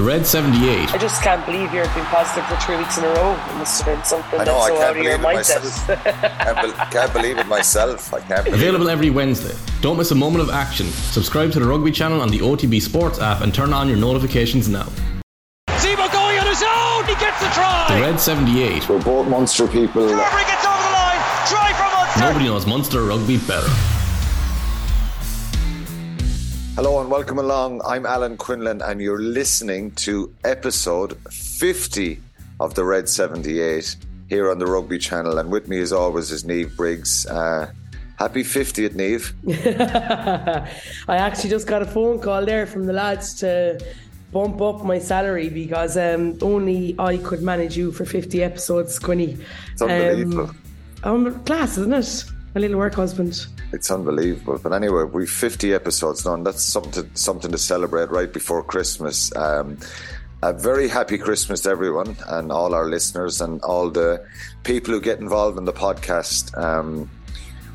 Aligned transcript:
The 0.00 0.06
Red 0.06 0.26
78. 0.26 0.94
I 0.94 0.96
just 0.96 1.22
can't 1.22 1.44
believe 1.44 1.74
you're 1.74 1.84
being 1.92 2.06
positive 2.06 2.46
for 2.46 2.56
three 2.56 2.78
weeks 2.78 2.96
in 2.96 3.04
a 3.04 3.08
row. 3.08 3.32
It 3.34 3.56
must 3.58 3.82
have 3.82 3.94
been 3.94 4.02
something 4.02 4.40
I 4.40 4.44
know, 4.44 4.54
that's 4.54 4.64
I 4.64 4.68
so 4.68 4.82
out 4.82 4.96
of 4.96 5.02
your 5.02 5.18
mindset. 5.18 5.62
myself. 5.62 5.86
can't, 6.38 6.62
be- 6.62 6.72
can't 6.90 7.12
believe 7.12 7.36
it 7.36 7.46
myself. 7.46 8.14
I 8.14 8.20
can't 8.20 8.44
believe 8.46 8.58
Available 8.62 8.88
every 8.88 9.10
Wednesday. 9.10 9.54
Don't 9.82 9.98
miss 9.98 10.10
a 10.10 10.14
moment 10.14 10.42
of 10.42 10.48
action. 10.48 10.86
Subscribe 10.86 11.52
to 11.52 11.60
the 11.60 11.66
Rugby 11.66 11.90
channel 11.90 12.22
on 12.22 12.30
the 12.30 12.38
OTB 12.38 12.80
Sports 12.80 13.20
app 13.20 13.42
and 13.42 13.52
turn 13.54 13.74
on 13.74 13.88
your 13.88 13.98
notifications 13.98 14.70
now. 14.70 14.88
Zebo 15.68 16.10
going 16.10 16.38
on 16.38 16.46
his 16.46 16.62
own. 16.62 17.04
He 17.04 17.14
gets 17.22 17.38
the 17.38 17.50
try. 17.50 17.84
The 17.90 18.00
Red 18.00 18.18
78. 18.18 18.88
We're 18.88 19.02
both 19.02 19.28
Munster 19.28 19.66
people. 19.68 20.06
Carbery 20.08 20.46
gets 20.46 20.64
over 20.64 20.82
the 20.82 20.92
line. 20.96 21.20
Try 21.46 21.74
from 21.76 21.92
Munster. 21.92 22.20
Nobody 22.20 22.46
knows 22.46 22.66
Munster 22.66 23.02
rugby 23.02 23.36
better. 23.36 23.99
Hello 26.76 27.00
and 27.00 27.10
welcome 27.10 27.38
along. 27.38 27.82
I'm 27.84 28.06
Alan 28.06 28.36
Quinlan, 28.36 28.80
and 28.80 29.00
you're 29.00 29.20
listening 29.20 29.90
to 29.96 30.32
episode 30.44 31.18
50 31.30 32.20
of 32.60 32.74
the 32.74 32.84
Red 32.84 33.08
78 33.08 33.96
here 34.28 34.50
on 34.50 34.60
the 34.60 34.66
Rugby 34.66 34.98
Channel. 34.98 35.38
And 35.38 35.50
with 35.50 35.66
me, 35.66 35.80
as 35.80 35.92
always, 35.92 36.30
is 36.30 36.44
Niamh 36.44 36.74
Briggs. 36.76 37.26
Uh, 37.26 37.72
happy 38.18 38.44
50th, 38.44 38.90
Niamh. 38.90 40.68
I 41.08 41.16
actually 41.16 41.50
just 41.50 41.66
got 41.66 41.82
a 41.82 41.86
phone 41.86 42.20
call 42.20 42.46
there 42.46 42.66
from 42.66 42.86
the 42.86 42.92
lads 42.92 43.34
to 43.40 43.84
bump 44.30 44.62
up 44.62 44.84
my 44.84 45.00
salary 45.00 45.48
because 45.48 45.96
um, 45.96 46.38
only 46.40 46.94
I 47.00 47.16
could 47.16 47.42
manage 47.42 47.76
you 47.76 47.90
for 47.90 48.04
50 48.04 48.44
episodes, 48.44 48.98
Quinny. 48.98 49.36
It's 49.72 49.82
unbelievable. 49.82 50.50
Um, 51.02 51.26
I'm 51.26 51.44
class, 51.44 51.76
isn't 51.78 51.92
it? 51.92 52.24
My 52.54 52.60
little 52.60 52.78
work 52.78 52.94
husband. 52.94 53.46
It's 53.72 53.90
unbelievable. 53.90 54.58
But 54.58 54.72
anyway, 54.72 55.04
we've 55.04 55.30
50 55.30 55.72
episodes 55.72 56.24
now, 56.24 56.34
and 56.34 56.44
that's 56.44 56.64
something 56.64 56.92
to, 56.92 57.06
something 57.14 57.52
to 57.52 57.58
celebrate 57.58 58.10
right 58.10 58.32
before 58.32 58.64
Christmas. 58.64 59.34
Um, 59.36 59.78
a 60.42 60.52
very 60.52 60.88
happy 60.88 61.18
Christmas 61.18 61.60
to 61.62 61.70
everyone 61.70 62.16
and 62.26 62.50
all 62.50 62.74
our 62.74 62.86
listeners 62.86 63.40
and 63.40 63.60
all 63.62 63.90
the 63.90 64.24
people 64.64 64.92
who 64.92 65.00
get 65.00 65.20
involved 65.20 65.58
in 65.58 65.64
the 65.64 65.72
podcast. 65.72 66.56
Um, 66.58 67.10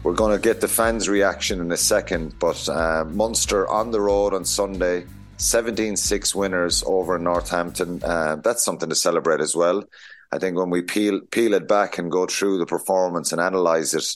we're 0.03 0.13
going 0.13 0.35
to 0.35 0.41
get 0.41 0.61
the 0.61 0.67
fans' 0.67 1.07
reaction 1.07 1.61
in 1.61 1.71
a 1.71 1.77
second, 1.77 2.37
but 2.39 2.67
uh, 2.67 3.05
Munster 3.05 3.67
on 3.69 3.91
the 3.91 4.01
road 4.01 4.33
on 4.33 4.45
Sunday, 4.45 5.05
17 5.37 5.95
6 5.95 6.35
winners 6.35 6.83
over 6.85 7.17
Northampton. 7.17 8.03
Uh, 8.03 8.37
that's 8.37 8.63
something 8.63 8.89
to 8.89 8.95
celebrate 8.95 9.41
as 9.41 9.55
well. 9.55 9.83
I 10.31 10.37
think 10.39 10.57
when 10.57 10.69
we 10.69 10.81
peel, 10.81 11.21
peel 11.31 11.53
it 11.53 11.67
back 11.67 11.97
and 11.97 12.11
go 12.11 12.25
through 12.25 12.57
the 12.57 12.65
performance 12.65 13.31
and 13.31 13.39
analyse 13.39 13.93
it, 13.93 14.15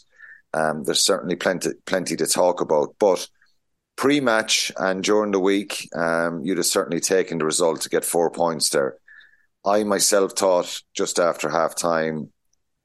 um, 0.53 0.83
there's 0.83 1.01
certainly 1.01 1.35
plenty 1.35 1.71
plenty 1.85 2.15
to 2.15 2.27
talk 2.27 2.61
about. 2.61 2.95
But 2.99 3.27
pre-match 3.95 4.71
and 4.77 5.03
during 5.03 5.31
the 5.31 5.39
week, 5.39 5.89
um, 5.95 6.41
you'd 6.43 6.57
have 6.57 6.65
certainly 6.65 7.01
taken 7.01 7.37
the 7.37 7.45
result 7.45 7.81
to 7.81 7.89
get 7.89 8.05
four 8.05 8.31
points 8.31 8.69
there. 8.69 8.97
I 9.65 9.83
myself 9.83 10.33
thought 10.33 10.81
just 10.93 11.19
after 11.19 11.49
half 11.49 11.75
time 11.75 12.31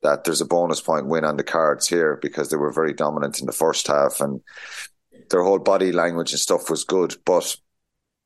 that 0.03 0.25
there's 0.25 0.41
a 0.41 0.47
bonus 0.47 0.81
point 0.81 1.07
win 1.07 1.25
on 1.25 1.37
the 1.37 1.45
cards 1.45 1.89
here 1.89 2.19
because 2.21 2.51
they 2.51 2.57
were 2.57 2.73
very 2.73 2.93
dominant 2.93 3.41
in 3.41 3.47
the 3.47 3.53
first 3.53 3.87
half 3.87 4.21
and 4.21 4.41
their 5.31 5.43
whole 5.43 5.59
body 5.59 5.93
language 5.93 6.33
and 6.33 6.41
stuff 6.41 6.69
was 6.69 6.85
good. 6.85 7.17
But 7.25 7.57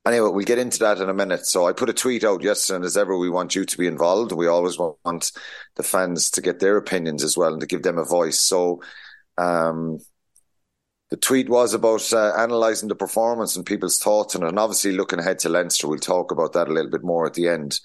anyway, 0.06 0.30
we'll 0.30 0.44
get 0.44 0.58
into 0.58 0.78
that 0.80 1.00
in 1.00 1.08
a 1.08 1.14
minute. 1.14 1.46
So 1.46 1.66
I 1.66 1.72
put 1.72 1.90
a 1.90 1.92
tweet 1.92 2.24
out 2.24 2.42
yesterday, 2.42 2.76
and 2.76 2.84
as 2.84 2.96
ever, 2.96 3.16
we 3.16 3.30
want 3.30 3.54
you 3.54 3.64
to 3.64 3.78
be 3.78 3.86
involved. 3.86 4.32
We 4.32 4.46
always 4.46 4.78
want 4.78 5.32
the 5.76 5.82
fans 5.82 6.30
to 6.32 6.40
get 6.40 6.58
their 6.58 6.76
opinions 6.76 7.22
as 7.22 7.36
well 7.36 7.52
and 7.52 7.60
to 7.60 7.66
give 7.66 7.82
them 7.82 7.98
a 7.98 8.04
voice. 8.04 8.38
So 8.38 8.82
um, 9.38 9.98
the 11.10 11.16
tweet 11.16 11.48
was 11.48 11.72
about 11.72 12.12
uh, 12.12 12.32
analysing 12.36 12.88
the 12.88 12.94
performance 12.94 13.56
and 13.56 13.64
people's 13.64 13.98
thoughts 13.98 14.36
on 14.36 14.42
it, 14.42 14.48
and 14.48 14.58
obviously 14.58 14.92
looking 14.92 15.18
ahead 15.18 15.38
to 15.40 15.48
Leinster. 15.48 15.88
We'll 15.88 15.98
talk 15.98 16.30
about 16.30 16.52
that 16.52 16.68
a 16.68 16.72
little 16.72 16.90
bit 16.90 17.02
more 17.02 17.26
at 17.26 17.34
the 17.34 17.48
end. 17.48 17.80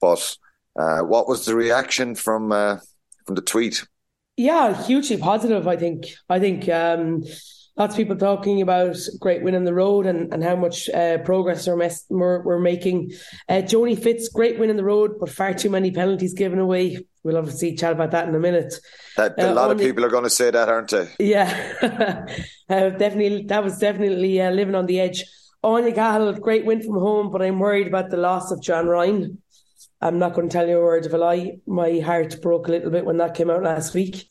But 0.00 0.36
uh, 0.78 1.00
what 1.00 1.28
was 1.28 1.44
the 1.44 1.54
reaction 1.54 2.14
from 2.14 2.50
uh, 2.50 2.78
from 3.26 3.34
the 3.34 3.42
tweet? 3.42 3.84
Yeah, 4.36 4.80
hugely 4.84 5.18
positive. 5.18 5.68
I 5.68 5.76
think. 5.76 6.06
I 6.30 6.40
think 6.40 6.68
um, 6.70 7.24
lots 7.76 7.94
of 7.94 7.96
people 7.96 8.16
talking 8.16 8.62
about 8.62 8.96
great 9.20 9.42
win 9.42 9.54
on 9.54 9.64
the 9.64 9.74
road 9.74 10.06
and, 10.06 10.32
and 10.32 10.42
how 10.42 10.56
much 10.56 10.88
uh, 10.90 11.18
progress 11.18 11.66
we're, 11.66 11.90
we're, 12.10 12.42
we're 12.42 12.58
making. 12.58 13.12
Uh, 13.48 13.62
Joni 13.62 14.00
Fitz, 14.00 14.28
great 14.28 14.58
win 14.58 14.70
on 14.70 14.76
the 14.76 14.84
road, 14.84 15.12
but 15.20 15.30
far 15.30 15.52
too 15.54 15.70
many 15.70 15.90
penalties 15.90 16.32
given 16.34 16.58
away. 16.58 17.04
We'll 17.24 17.36
obviously 17.38 17.74
chat 17.76 17.92
about 17.92 18.10
that 18.10 18.28
in 18.28 18.34
a 18.34 18.38
minute. 18.40 18.74
That, 19.16 19.34
a 19.38 19.50
Uh, 19.50 19.54
lot 19.54 19.70
only- 19.70 19.84
of 19.84 19.88
people 19.88 20.04
are 20.04 20.08
going 20.10 20.24
to 20.24 20.30
say 20.30 20.50
that, 20.50 20.68
aren't 20.68 20.90
they? 20.90 21.08
Yeah, 21.20 21.48
uh, 22.68 22.90
definitely. 22.90 23.44
That 23.46 23.62
was 23.62 23.78
definitely 23.78 24.40
uh, 24.40 24.50
living 24.50 24.74
on 24.74 24.86
the 24.86 24.98
edge. 25.00 25.24
Anya 25.62 25.92
Cahill, 25.94 26.32
great 26.34 26.64
win 26.64 26.82
from 26.82 26.94
home, 26.98 27.30
but 27.30 27.40
I'm 27.42 27.60
worried 27.60 27.86
about 27.86 28.10
the 28.10 28.16
loss 28.16 28.50
of 28.50 28.60
John 28.60 28.86
Ryan. 28.86 29.38
I'm 30.00 30.18
not 30.18 30.34
going 30.34 30.48
to 30.48 30.52
tell 30.52 30.68
you 30.68 30.78
a 30.78 30.82
word 30.82 31.06
of 31.06 31.14
a 31.14 31.18
lie. 31.18 31.58
My 31.66 32.00
heart 32.00 32.40
broke 32.42 32.66
a 32.66 32.72
little 32.72 32.90
bit 32.90 33.04
when 33.04 33.18
that 33.18 33.34
came 33.34 33.50
out 33.50 33.62
last 33.62 33.94
week. 33.94 34.26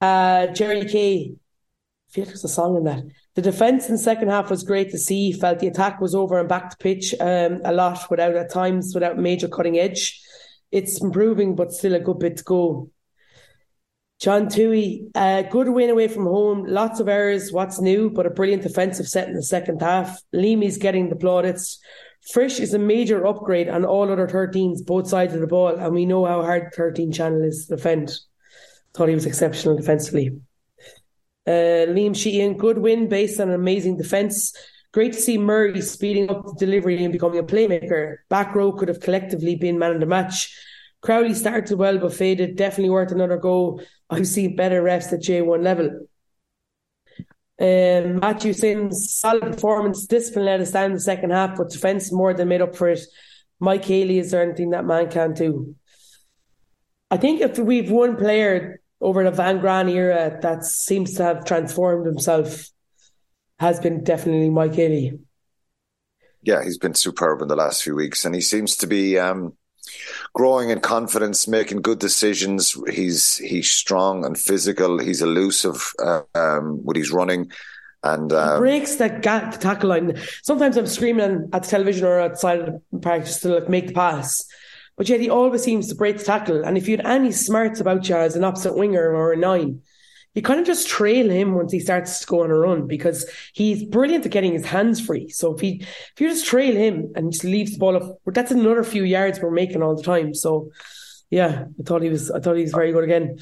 Uh, 0.00 0.48
Jerry 0.48 0.84
Kay, 0.84 1.32
I 1.32 2.12
feel 2.12 2.24
like 2.24 2.28
there's 2.28 2.44
a 2.44 2.48
song 2.48 2.76
in 2.76 2.84
that. 2.84 3.02
The 3.36 3.42
defence 3.42 3.86
in 3.88 3.92
the 3.92 3.98
second 3.98 4.28
half 4.28 4.50
was 4.50 4.62
great 4.62 4.90
to 4.90 4.98
see. 4.98 5.32
Felt 5.32 5.60
the 5.60 5.68
attack 5.68 6.00
was 6.00 6.14
over 6.14 6.38
and 6.38 6.48
back 6.48 6.68
to 6.70 6.76
pitch 6.76 7.14
um, 7.20 7.60
a 7.64 7.72
lot 7.72 8.10
without 8.10 8.34
at 8.34 8.50
times 8.52 8.92
without 8.92 9.16
major 9.16 9.48
cutting 9.48 9.78
edge. 9.78 10.20
It's 10.72 11.00
improving, 11.00 11.56
but 11.56 11.72
still 11.72 11.94
a 11.94 12.00
good 12.00 12.18
bit 12.18 12.36
to 12.38 12.44
go. 12.44 12.90
John 14.20 14.48
Tui, 14.50 15.08
uh, 15.14 15.42
good 15.42 15.70
win 15.70 15.88
away 15.88 16.06
from 16.06 16.24
home. 16.24 16.64
Lots 16.66 17.00
of 17.00 17.08
errors. 17.08 17.52
What's 17.52 17.80
new? 17.80 18.10
But 18.10 18.26
a 18.26 18.30
brilliant 18.30 18.62
defensive 18.62 19.08
set 19.08 19.28
in 19.28 19.34
the 19.34 19.42
second 19.42 19.80
half. 19.80 20.20
Leamy's 20.32 20.76
getting 20.76 21.08
the 21.08 21.16
plaudits. 21.16 21.78
Frisch 22.32 22.60
is 22.60 22.74
a 22.74 22.78
major 22.78 23.26
upgrade 23.26 23.70
on 23.70 23.86
all 23.86 24.12
other 24.12 24.28
13s, 24.28 24.84
both 24.84 25.08
sides 25.08 25.34
of 25.34 25.40
the 25.40 25.46
ball, 25.46 25.74
and 25.74 25.94
we 25.94 26.04
know 26.04 26.26
how 26.26 26.42
hard 26.42 26.74
13 26.74 27.12
channel 27.12 27.42
is 27.42 27.66
to 27.66 27.76
defend. 27.76 28.12
Thought 28.92 29.08
he 29.08 29.14
was 29.14 29.24
exceptional 29.24 29.76
defensively. 29.76 30.38
Uh, 31.46 31.88
Liam 31.88 32.14
Sheehan, 32.14 32.58
good 32.58 32.76
win 32.76 33.08
based 33.08 33.40
on 33.40 33.48
an 33.48 33.54
amazing 33.54 33.96
defence. 33.96 34.54
Great 34.92 35.12
to 35.12 35.20
see 35.20 35.38
Murray 35.38 35.80
speeding 35.82 36.30
up 36.30 36.44
the 36.44 36.54
delivery 36.58 37.02
and 37.02 37.12
becoming 37.12 37.38
a 37.38 37.44
playmaker. 37.44 38.16
Back 38.28 38.54
row 38.54 38.72
could 38.72 38.88
have 38.88 39.00
collectively 39.00 39.54
been 39.54 39.78
man 39.78 39.92
of 39.92 40.00
the 40.00 40.06
match. 40.06 40.52
Crowley 41.00 41.34
started 41.34 41.78
well 41.78 41.98
but 41.98 42.12
faded. 42.12 42.56
Definitely 42.56 42.90
worth 42.90 43.12
another 43.12 43.36
go. 43.36 43.80
I've 44.10 44.26
seen 44.26 44.56
better 44.56 44.82
refs 44.82 45.12
at 45.12 45.20
J1 45.20 45.62
level. 45.62 46.06
Um, 47.60 48.20
Matthew 48.20 48.52
Sims, 48.52 49.14
solid 49.14 49.42
performance. 49.42 50.06
Discipline 50.06 50.46
let 50.46 50.60
us 50.60 50.72
down 50.72 50.86
in 50.86 50.92
the 50.94 51.00
second 51.00 51.30
half, 51.30 51.56
but 51.56 51.70
defence 51.70 52.10
more 52.10 52.34
than 52.34 52.48
made 52.48 52.62
up 52.62 52.74
for 52.74 52.88
it. 52.88 53.00
Mike 53.60 53.84
Haley, 53.84 54.18
is 54.18 54.30
there 54.30 54.42
anything 54.42 54.70
that 54.70 54.86
man 54.86 55.10
can't 55.10 55.36
do? 55.36 55.74
I 57.10 57.18
think 57.18 57.42
if 57.42 57.58
we've 57.58 57.90
one 57.90 58.16
player 58.16 58.80
over 59.00 59.22
the 59.22 59.30
Van 59.30 59.60
Graan 59.60 59.88
era 59.88 60.38
that 60.42 60.64
seems 60.64 61.14
to 61.14 61.24
have 61.24 61.44
transformed 61.44 62.06
himself, 62.06 62.66
has 63.60 63.78
been 63.78 64.02
definitely 64.02 64.48
Mike 64.48 64.74
Haley. 64.74 65.18
Yeah, 66.42 66.64
he's 66.64 66.78
been 66.78 66.94
superb 66.94 67.42
in 67.42 67.48
the 67.48 67.56
last 67.56 67.82
few 67.82 67.94
weeks, 67.94 68.24
and 68.24 68.34
he 68.34 68.40
seems 68.40 68.74
to 68.76 68.86
be 68.86 69.18
um, 69.18 69.52
growing 70.32 70.70
in 70.70 70.80
confidence, 70.80 71.46
making 71.46 71.82
good 71.82 71.98
decisions. 71.98 72.74
He's 72.88 73.36
he's 73.36 73.70
strong 73.70 74.24
and 74.24 74.38
physical. 74.38 74.98
He's 74.98 75.20
elusive 75.20 75.92
uh, 76.02 76.22
um, 76.34 76.78
when 76.82 76.96
he's 76.96 77.12
running, 77.12 77.52
and 78.02 78.32
um, 78.32 78.60
breaks 78.60 78.96
that 78.96 79.20
gap 79.20 79.60
tackle 79.60 79.90
line. 79.90 80.18
Sometimes 80.42 80.78
I'm 80.78 80.86
screaming 80.86 81.50
at 81.52 81.62
the 81.64 81.68
television 81.68 82.06
or 82.06 82.18
outside 82.18 82.60
of 82.60 82.82
the 82.90 82.98
park 82.98 83.26
just 83.26 83.42
to 83.42 83.48
like 83.56 83.68
make 83.68 83.88
the 83.88 83.92
pass. 83.92 84.42
But 84.96 85.10
yet 85.10 85.20
he 85.20 85.28
always 85.28 85.62
seems 85.62 85.88
to 85.88 85.94
break 85.94 86.16
the 86.16 86.24
tackle. 86.24 86.64
And 86.64 86.78
if 86.78 86.88
you 86.88 86.96
had 86.96 87.06
any 87.06 87.32
smarts 87.32 87.80
about 87.80 88.08
you 88.08 88.16
as 88.16 88.36
an 88.36 88.44
opposite 88.44 88.76
winger 88.76 89.14
or 89.14 89.32
a 89.32 89.36
nine, 89.36 89.82
you 90.34 90.42
kind 90.42 90.60
of 90.60 90.66
just 90.66 90.88
trail 90.88 91.28
him 91.28 91.54
once 91.54 91.72
he 91.72 91.80
starts 91.80 92.20
to 92.20 92.26
go 92.26 92.44
on 92.44 92.50
a 92.50 92.54
run 92.54 92.86
because 92.86 93.28
he's 93.52 93.84
brilliant 93.84 94.24
at 94.24 94.30
getting 94.30 94.52
his 94.52 94.64
hands 94.64 95.04
free. 95.04 95.28
So 95.28 95.54
if 95.54 95.60
he 95.60 95.80
if 95.80 96.20
you 96.20 96.28
just 96.28 96.46
trail 96.46 96.74
him 96.74 97.12
and 97.16 97.32
just 97.32 97.44
leaves 97.44 97.72
the 97.72 97.78
ball 97.78 97.96
off, 97.96 98.16
that's 98.26 98.52
another 98.52 98.84
few 98.84 99.02
yards 99.02 99.40
we're 99.40 99.50
making 99.50 99.82
all 99.82 99.96
the 99.96 100.02
time. 100.02 100.34
So 100.34 100.70
yeah, 101.30 101.64
I 101.78 101.82
thought 101.82 102.02
he 102.02 102.10
was 102.10 102.30
I 102.30 102.40
thought 102.40 102.56
he 102.56 102.62
was 102.62 102.72
very 102.72 102.92
good 102.92 103.04
again. 103.04 103.38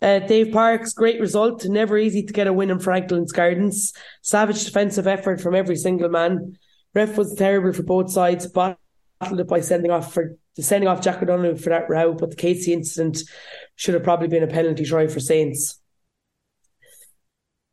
Uh, 0.00 0.20
Dave 0.20 0.52
Parks, 0.52 0.92
great 0.92 1.20
result. 1.20 1.64
Never 1.64 1.98
easy 1.98 2.22
to 2.22 2.32
get 2.32 2.46
a 2.46 2.52
win 2.52 2.70
in 2.70 2.78
Franklin's 2.78 3.32
Gardens. 3.32 3.92
Savage 4.22 4.64
defensive 4.64 5.06
effort 5.06 5.40
from 5.40 5.54
every 5.54 5.76
single 5.76 6.08
man. 6.08 6.56
Ref 6.94 7.16
was 7.16 7.34
terrible 7.34 7.72
for 7.72 7.82
both 7.82 8.12
sides. 8.12 8.46
Battled 8.46 8.78
it 9.40 9.48
by 9.48 9.60
sending 9.60 9.90
off 9.90 10.12
for 10.12 10.36
sending 10.60 10.88
off 10.88 11.00
Jack 11.00 11.22
O'Donoghue 11.22 11.56
for 11.56 11.70
that 11.70 11.88
row, 11.88 12.14
but 12.14 12.30
the 12.30 12.36
Casey 12.36 12.72
incident 12.72 13.22
should 13.76 13.94
have 13.94 14.02
probably 14.04 14.28
been 14.28 14.42
a 14.42 14.48
penalty 14.48 14.84
try 14.84 15.06
for 15.06 15.20
Saints. 15.20 15.77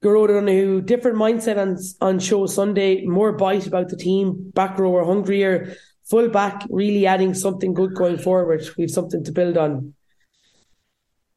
Garo 0.05 0.25
O'Donoghue, 0.25 0.81
different 0.81 1.17
mindset 1.17 1.57
on 1.57 1.79
on 1.99 2.19
show 2.19 2.45
Sunday, 2.45 3.05
more 3.05 3.31
bite 3.31 3.65
about 3.65 3.89
the 3.89 3.97
team. 3.97 4.51
Back 4.53 4.77
row 4.77 5.03
hungrier. 5.03 5.75
Full 6.11 6.29
back, 6.29 6.63
really 6.69 7.07
adding 7.07 7.33
something 7.33 7.73
good 7.73 7.95
going 7.95 8.19
forward. 8.19 8.63
We've 8.77 8.91
something 8.91 9.23
to 9.23 9.31
build 9.31 9.57
on. 9.57 9.95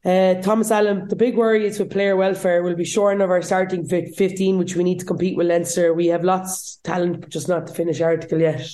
Uh, 0.04 0.34
Thomas 0.42 0.70
Allen, 0.70 1.08
the 1.08 1.16
big 1.16 1.34
worry 1.34 1.66
is 1.66 1.78
with 1.78 1.90
player 1.90 2.14
welfare. 2.14 2.62
We'll 2.62 2.76
be 2.76 2.84
shorn 2.84 3.22
of 3.22 3.30
our 3.30 3.40
starting 3.40 3.86
15, 3.86 4.58
which 4.58 4.76
we 4.76 4.84
need 4.84 5.00
to 5.00 5.06
compete 5.06 5.38
with 5.38 5.46
Leinster. 5.46 5.94
We 5.94 6.08
have 6.08 6.22
lots 6.22 6.76
of 6.76 6.82
talent, 6.82 7.22
but 7.22 7.30
just 7.30 7.48
not 7.48 7.66
the 7.66 7.74
finished 7.74 8.02
article 8.02 8.38
yet. 8.38 8.68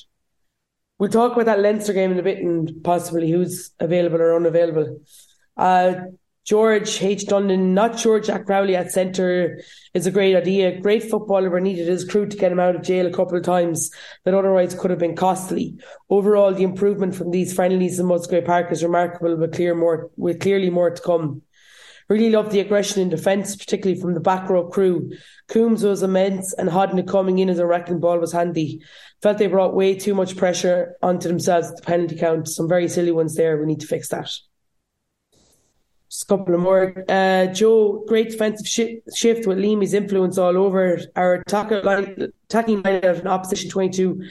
We'll 0.99 1.11
talk 1.11 1.35
about 1.35 1.47
that 1.47 1.61
Leinster 1.61 1.93
game 1.93 2.11
in 2.11 2.19
a 2.19 2.23
bit 2.25 2.39
and 2.39 2.83
possibly 2.83 3.31
who's 3.31 3.71
available 3.79 4.21
or 4.21 4.35
unavailable. 4.35 4.99
Uh, 5.57 5.95
George 6.45 7.03
H. 7.03 7.25
Dundon, 7.25 7.73
not 7.73 7.99
sure 7.99 8.21
Jack 8.21 8.45
Crowley 8.45 8.77
at 8.77 8.93
centre 8.93 9.63
is 9.95 10.07
a 10.07 10.11
great 10.11 10.37
idea. 10.37 10.79
Great 10.79 11.03
footballer, 11.03 11.49
but 11.49 11.63
needed 11.63 11.89
his 11.89 12.05
crew 12.05 12.27
to 12.27 12.37
get 12.37 12.53
him 12.53 12.61
out 12.61 12.77
of 12.77 12.83
jail 12.83 13.07
a 13.07 13.13
couple 13.13 13.39
of 13.39 13.45
times 13.45 13.91
that 14.25 14.35
otherwise 14.35 14.75
could 14.75 14.91
have 14.91 14.99
been 14.99 15.17
costly. 15.17 15.79
Overall, 16.11 16.53
the 16.53 16.63
improvement 16.63 17.15
from 17.15 17.31
these 17.31 17.55
friendlies 17.55 17.99
in 17.99 18.07
Musgrave 18.07 18.45
Park 18.45 18.71
is 18.71 18.83
remarkable, 18.83 19.39
but 19.39 19.55
clear 19.55 19.75
more, 19.75 20.11
with 20.17 20.41
clearly 20.41 20.69
more 20.69 20.91
to 20.91 21.01
come. 21.01 21.41
Really 22.11 22.29
loved 22.29 22.51
the 22.51 22.61
aggression 22.61 23.01
in 23.01 23.09
defence, 23.09 23.57
particularly 23.57 23.99
from 23.99 24.13
the 24.13 24.21
back 24.21 24.51
row 24.51 24.69
crew. 24.69 25.13
Coombes 25.49 25.83
was 25.83 26.03
immense, 26.03 26.53
and 26.53 26.69
Hodnett 26.69 27.09
coming 27.09 27.39
in 27.39 27.49
as 27.49 27.59
a 27.59 27.67
wrecking 27.67 28.01
ball 28.01 28.19
was 28.19 28.33
handy. 28.33 28.83
Felt 29.23 29.39
they 29.39 29.47
brought 29.47 29.75
way 29.75 29.95
too 29.95 30.15
much 30.15 30.37
pressure 30.37 30.97
onto 31.01 31.29
themselves 31.29 31.71
at 31.71 31.77
the 31.77 31.83
penalty 31.83 32.17
count. 32.17 32.49
Some 32.49 32.69
very 32.69 32.89
silly 32.89 33.13
ones 33.13 33.35
there. 33.35 33.57
We 33.57 33.65
need 33.65 33.81
to 33.81 33.87
fix 33.87 34.09
that. 34.11 34.31
Just 36.15 36.29
couple 36.29 36.55
of 36.55 36.61
more. 36.61 37.05
Uh, 37.09 37.47
Joe, 37.47 38.05
great 38.07 38.31
defensive 38.31 38.69
sh- 38.69 39.03
shift 39.13 39.49
with 39.49 39.59
Leamy's 39.59 39.95
influence 39.95 40.39
all 40.39 40.57
over. 40.57 41.01
Our 41.17 41.35
attacking 41.35 41.83
line, 41.83 42.33
attacking 42.49 42.83
line 42.83 43.05
of 43.05 43.19
an 43.19 43.27
opposition 43.27 43.69
22 43.69 44.23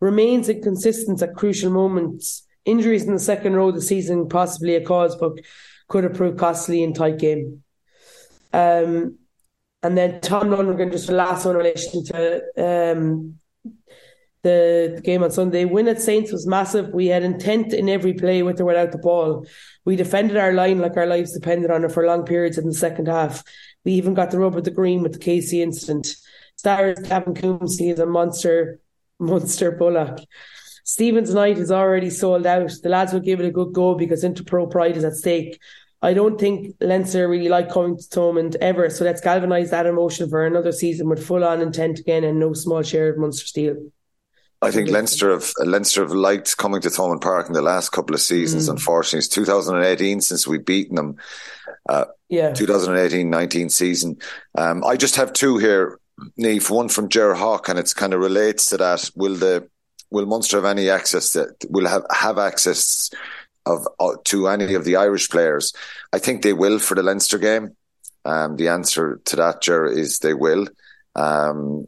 remains 0.00 0.48
inconsistent 0.48 1.22
at 1.22 1.36
crucial 1.36 1.70
moments. 1.70 2.44
Injuries 2.64 3.04
in 3.04 3.12
the 3.12 3.20
second 3.20 3.54
row 3.54 3.68
of 3.68 3.76
the 3.76 3.80
season, 3.80 4.28
possibly 4.28 4.74
a 4.74 4.84
cause, 4.84 5.14
but 5.14 5.38
could 5.86 6.02
have 6.02 6.14
proved 6.14 6.40
costly 6.40 6.82
in 6.82 6.92
tight 6.92 7.20
game. 7.20 7.62
Um, 8.52 9.18
and 9.84 9.96
then 9.96 10.20
Tom 10.20 10.50
Lonergan, 10.50 10.90
just 10.90 11.06
the 11.06 11.12
last 11.12 11.44
one 11.44 11.54
in 11.54 11.58
relation 11.58 12.04
to 12.06 12.42
um, 12.58 13.38
the, 14.42 15.00
game 15.04 15.22
on 15.22 15.30
Sunday. 15.30 15.64
Win 15.64 15.88
at 15.88 16.00
Saints 16.00 16.32
was 16.32 16.46
massive. 16.46 16.90
We 16.90 17.06
had 17.06 17.22
intent 17.22 17.72
in 17.72 17.88
every 17.88 18.12
play 18.12 18.42
with 18.42 18.60
or 18.60 18.64
without 18.64 18.92
the 18.92 18.98
ball. 18.98 19.46
We 19.84 19.96
defended 19.96 20.36
our 20.36 20.52
line 20.52 20.78
like 20.78 20.96
our 20.96 21.06
lives 21.06 21.32
depended 21.32 21.70
on 21.70 21.84
it 21.84 21.92
for 21.92 22.06
long 22.06 22.24
periods 22.24 22.58
in 22.58 22.66
the 22.66 22.74
second 22.74 23.08
half. 23.08 23.42
We 23.84 23.92
even 23.92 24.14
got 24.14 24.30
the 24.30 24.38
rub 24.38 24.56
of 24.56 24.64
the 24.64 24.70
green 24.70 25.02
with 25.02 25.12
the 25.12 25.18
Casey 25.18 25.62
incident. 25.62 26.14
Stars 26.56 26.98
Gavin 27.00 27.34
Coombes, 27.34 27.78
he 27.78 27.90
is 27.90 27.98
a 27.98 28.06
monster, 28.06 28.80
monster 29.18 29.72
bullock. 29.72 30.20
Stephen's 30.84 31.34
night 31.34 31.58
is 31.58 31.70
already 31.70 32.10
sold 32.10 32.46
out. 32.46 32.72
The 32.82 32.88
lads 32.88 33.12
will 33.12 33.20
give 33.20 33.40
it 33.40 33.46
a 33.46 33.50
good 33.50 33.72
go 33.74 33.94
because 33.94 34.24
Interpro 34.24 34.70
pride 34.70 34.96
is 34.96 35.04
at 35.04 35.16
stake. 35.16 35.60
I 36.00 36.14
don't 36.14 36.38
think 36.38 36.76
Leinster 36.80 37.28
really 37.28 37.48
like 37.48 37.70
coming 37.70 37.96
to 37.96 38.02
Thomond 38.04 38.54
ever, 38.60 38.88
so 38.88 39.04
let's 39.04 39.20
galvanise 39.20 39.70
that 39.70 39.86
emotion 39.86 40.30
for 40.30 40.46
another 40.46 40.70
season 40.70 41.08
with 41.08 41.26
full 41.26 41.44
on 41.44 41.60
intent 41.60 41.98
again 41.98 42.22
and 42.22 42.38
no 42.38 42.52
small 42.52 42.82
share 42.82 43.08
of 43.08 43.18
Munster 43.18 43.46
steel. 43.46 43.76
I 44.60 44.70
think 44.72 44.90
Leinster 44.90 45.30
have 45.30 45.52
Leinster 45.58 46.02
have 46.02 46.12
liked 46.12 46.56
coming 46.56 46.80
to 46.80 46.88
Thomond 46.88 47.20
Park 47.20 47.46
in 47.46 47.52
the 47.52 47.62
last 47.62 47.90
couple 47.90 48.14
of 48.14 48.20
seasons. 48.20 48.68
Mm. 48.68 48.72
Unfortunately, 48.72 49.18
it's 49.18 49.28
2018 49.28 50.20
since 50.20 50.48
we've 50.48 50.64
beaten 50.64 50.96
them. 50.96 51.16
Uh, 51.88 52.06
yeah, 52.28 52.50
2018-19 52.50 53.70
season. 53.70 54.18
Um, 54.56 54.84
I 54.84 54.96
just 54.96 55.16
have 55.16 55.32
two 55.32 55.58
here, 55.58 56.00
Niamh. 56.38 56.68
One 56.70 56.88
from 56.88 57.08
Ger 57.08 57.34
Hawk, 57.34 57.68
and 57.68 57.78
it's 57.78 57.94
kind 57.94 58.12
of 58.12 58.20
relates 58.20 58.66
to 58.66 58.76
that. 58.78 59.10
Will 59.14 59.36
the 59.36 59.68
will 60.10 60.26
Munster 60.26 60.56
have 60.56 60.64
any 60.64 60.90
access 60.90 61.32
to 61.32 61.54
will 61.68 61.86
have 61.86 62.04
have 62.10 62.38
access 62.38 63.10
of 63.64 63.86
uh, 64.00 64.16
to 64.24 64.48
any 64.48 64.74
of 64.74 64.84
the 64.84 64.96
Irish 64.96 65.30
players? 65.30 65.72
I 66.12 66.18
think 66.18 66.42
they 66.42 66.52
will 66.52 66.80
for 66.80 66.96
the 66.96 67.04
Leinster 67.04 67.38
game. 67.38 67.76
Um, 68.24 68.56
the 68.56 68.68
answer 68.68 69.20
to 69.26 69.36
that, 69.36 69.62
Ger, 69.62 69.86
is 69.86 70.18
they 70.18 70.34
will. 70.34 70.66
Um, 71.14 71.86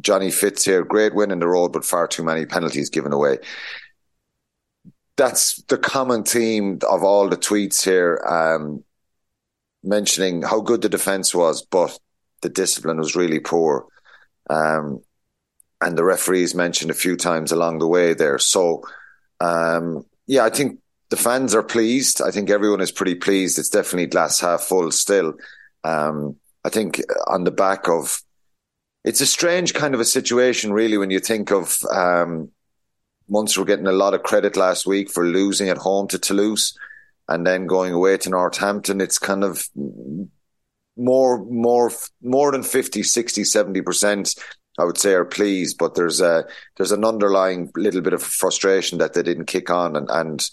Johnny 0.00 0.30
Fitz 0.30 0.64
here, 0.64 0.84
great 0.84 1.14
win 1.14 1.30
in 1.30 1.38
the 1.38 1.46
road, 1.46 1.72
but 1.72 1.84
far 1.84 2.06
too 2.06 2.24
many 2.24 2.46
penalties 2.46 2.90
given 2.90 3.12
away. 3.12 3.38
That's 5.16 5.62
the 5.64 5.78
common 5.78 6.24
theme 6.24 6.78
of 6.88 7.04
all 7.04 7.28
the 7.28 7.36
tweets 7.36 7.84
here, 7.84 8.16
um, 8.26 8.82
mentioning 9.84 10.42
how 10.42 10.60
good 10.60 10.82
the 10.82 10.88
defence 10.88 11.34
was, 11.34 11.62
but 11.62 11.98
the 12.40 12.48
discipline 12.48 12.98
was 12.98 13.14
really 13.14 13.40
poor. 13.40 13.86
Um, 14.48 15.02
and 15.80 15.98
the 15.98 16.04
referees 16.04 16.54
mentioned 16.54 16.90
a 16.90 16.94
few 16.94 17.16
times 17.16 17.52
along 17.52 17.78
the 17.78 17.88
way 17.88 18.14
there. 18.14 18.38
So, 18.38 18.82
um, 19.40 20.06
yeah, 20.26 20.44
I 20.44 20.50
think 20.50 20.78
the 21.10 21.16
fans 21.16 21.54
are 21.54 21.62
pleased. 21.62 22.22
I 22.22 22.30
think 22.30 22.48
everyone 22.48 22.80
is 22.80 22.92
pretty 22.92 23.16
pleased. 23.16 23.58
It's 23.58 23.68
definitely 23.68 24.06
glass 24.06 24.40
half 24.40 24.62
full 24.62 24.90
still. 24.92 25.34
Um, 25.84 26.36
I 26.64 26.68
think 26.68 27.02
on 27.26 27.44
the 27.44 27.50
back 27.50 27.88
of 27.88 28.22
it's 29.04 29.20
a 29.20 29.26
strange 29.26 29.74
kind 29.74 29.94
of 29.94 30.00
a 30.00 30.04
situation, 30.04 30.72
really, 30.72 30.96
when 30.96 31.10
you 31.10 31.18
think 31.18 31.50
of 31.50 31.78
um, 31.92 32.50
Munster 33.28 33.60
were 33.60 33.66
getting 33.66 33.86
a 33.86 33.92
lot 33.92 34.14
of 34.14 34.22
credit 34.22 34.56
last 34.56 34.86
week 34.86 35.10
for 35.10 35.26
losing 35.26 35.68
at 35.68 35.78
home 35.78 36.06
to 36.08 36.18
Toulouse 36.18 36.76
and 37.28 37.46
then 37.46 37.66
going 37.66 37.92
away 37.92 38.16
to 38.18 38.30
Northampton. 38.30 39.00
It's 39.00 39.18
kind 39.18 39.42
of 39.42 39.64
more, 40.96 41.44
more, 41.44 41.90
more 42.22 42.52
than 42.52 42.62
50, 42.62 43.02
60, 43.02 43.42
70%. 43.42 44.38
I 44.78 44.84
would 44.84 44.98
say 44.98 45.12
are 45.12 45.24
pleased, 45.24 45.76
but 45.76 45.94
there's 45.94 46.22
a 46.22 46.46
there's 46.78 46.92
an 46.92 47.04
underlying 47.04 47.70
little 47.76 48.00
bit 48.00 48.14
of 48.14 48.22
frustration 48.22 48.96
that 48.98 49.12
they 49.12 49.22
didn't 49.22 49.44
kick 49.44 49.68
on 49.68 49.96
and 49.96 50.08
and 50.10 50.50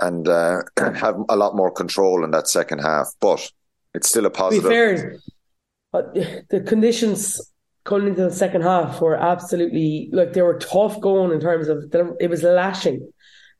and 0.00 0.26
uh, 0.26 0.62
have 0.78 1.16
a 1.28 1.36
lot 1.36 1.54
more 1.54 1.70
control 1.70 2.24
in 2.24 2.30
that 2.30 2.48
second 2.48 2.78
half. 2.78 3.12
But 3.20 3.46
it's 3.94 4.08
still 4.08 4.24
a 4.24 4.30
positive. 4.30 4.62
To 4.62 4.68
be 4.70 4.74
fair, 4.74 6.42
the 6.48 6.60
conditions 6.66 7.38
coming 7.84 8.08
into 8.08 8.22
the 8.22 8.30
second 8.30 8.62
half 8.62 9.00
were 9.00 9.16
absolutely 9.16 10.08
like 10.12 10.32
they 10.32 10.42
were 10.42 10.58
tough 10.58 11.00
going 11.00 11.32
in 11.32 11.40
terms 11.40 11.68
of 11.68 11.94
it 12.20 12.30
was 12.30 12.42
lashing, 12.42 13.10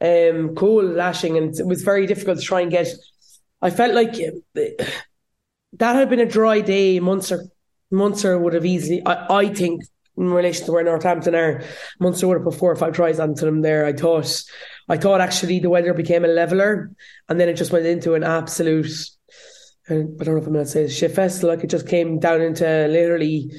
um, 0.00 0.55
cool 0.55 0.82
lashing, 0.82 1.37
and 1.37 1.59
it 1.59 1.67
was 1.67 1.82
very 1.82 2.06
difficult 2.06 2.38
to 2.38 2.44
try 2.44 2.62
and 2.62 2.71
get. 2.71 2.88
I 3.61 3.71
felt 3.71 3.94
like 3.94 4.15
that 4.55 5.97
had 5.97 6.11
been 6.11 6.21
a 6.21 6.26
dry 6.26 6.61
day. 6.61 7.00
Munster, 7.00 7.44
Munster 7.91 8.38
would 8.38 8.55
have 8.55 8.67
easily. 8.67 9.03
I, 9.05 9.38
I 9.38 9.49
think 9.55 9.82
in 10.17 10.31
relation 10.31 10.65
to 10.67 10.73
where 10.73 10.85
Northampton 10.85 11.35
are, 11.35 11.62
Munster 12.00 12.27
would 12.29 12.37
have 12.38 12.44
put 12.44 12.55
four 12.55 12.70
or 12.70 12.77
five 12.77 12.94
tries 12.94 13.19
onto 13.19 13.44
them 13.44 13.62
there. 13.62 13.85
I 13.85 13.93
thought, 13.93 14.43
I 14.88 14.97
thought 14.97 15.20
actually 15.20 15.59
the 15.59 15.70
weather 15.70 15.93
became 15.93 16.25
a 16.25 16.29
leveler, 16.29 16.91
and 17.29 17.38
then 17.38 17.49
it 17.49 17.55
just 17.55 17.73
went 17.73 17.87
into 17.87 18.15
an 18.15 18.25
absolute. 18.25 18.91
I 19.87 19.94
don't 19.94 20.19
know 20.19 20.37
if 20.38 20.47
I'm 20.47 20.55
going 20.55 20.65
to 20.65 20.67
say 20.67 20.88
shit 20.88 21.11
fest. 21.11 21.43
Like 21.43 21.62
it 21.62 21.69
just 21.69 21.87
came 21.87 22.19
down 22.19 22.41
into 22.41 22.65
literally 22.65 23.50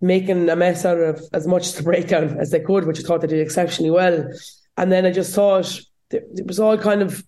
making 0.00 0.48
a 0.48 0.56
mess 0.56 0.84
out 0.84 0.98
of 0.98 1.22
as 1.32 1.46
much 1.46 1.68
of 1.68 1.76
the 1.76 1.82
breakdown 1.82 2.38
as 2.38 2.50
they 2.50 2.60
could, 2.60 2.86
which 2.86 3.00
I 3.00 3.02
thought 3.02 3.20
they 3.20 3.26
did 3.26 3.40
exceptionally 3.40 3.90
well. 3.90 4.28
And 4.76 4.90
then 4.90 5.06
I 5.06 5.10
just 5.10 5.34
thought 5.34 5.80
it 6.10 6.46
was 6.46 6.60
all 6.60 6.78
kind 6.78 7.02
of. 7.02 7.24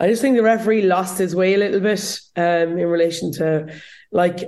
I 0.00 0.08
just 0.08 0.20
think 0.20 0.36
the 0.36 0.42
referee 0.42 0.82
lost 0.82 1.18
his 1.18 1.36
way 1.36 1.54
a 1.54 1.58
little 1.58 1.80
bit 1.80 2.18
um, 2.36 2.76
in 2.76 2.88
relation 2.88 3.32
to 3.34 3.72
like 4.10 4.44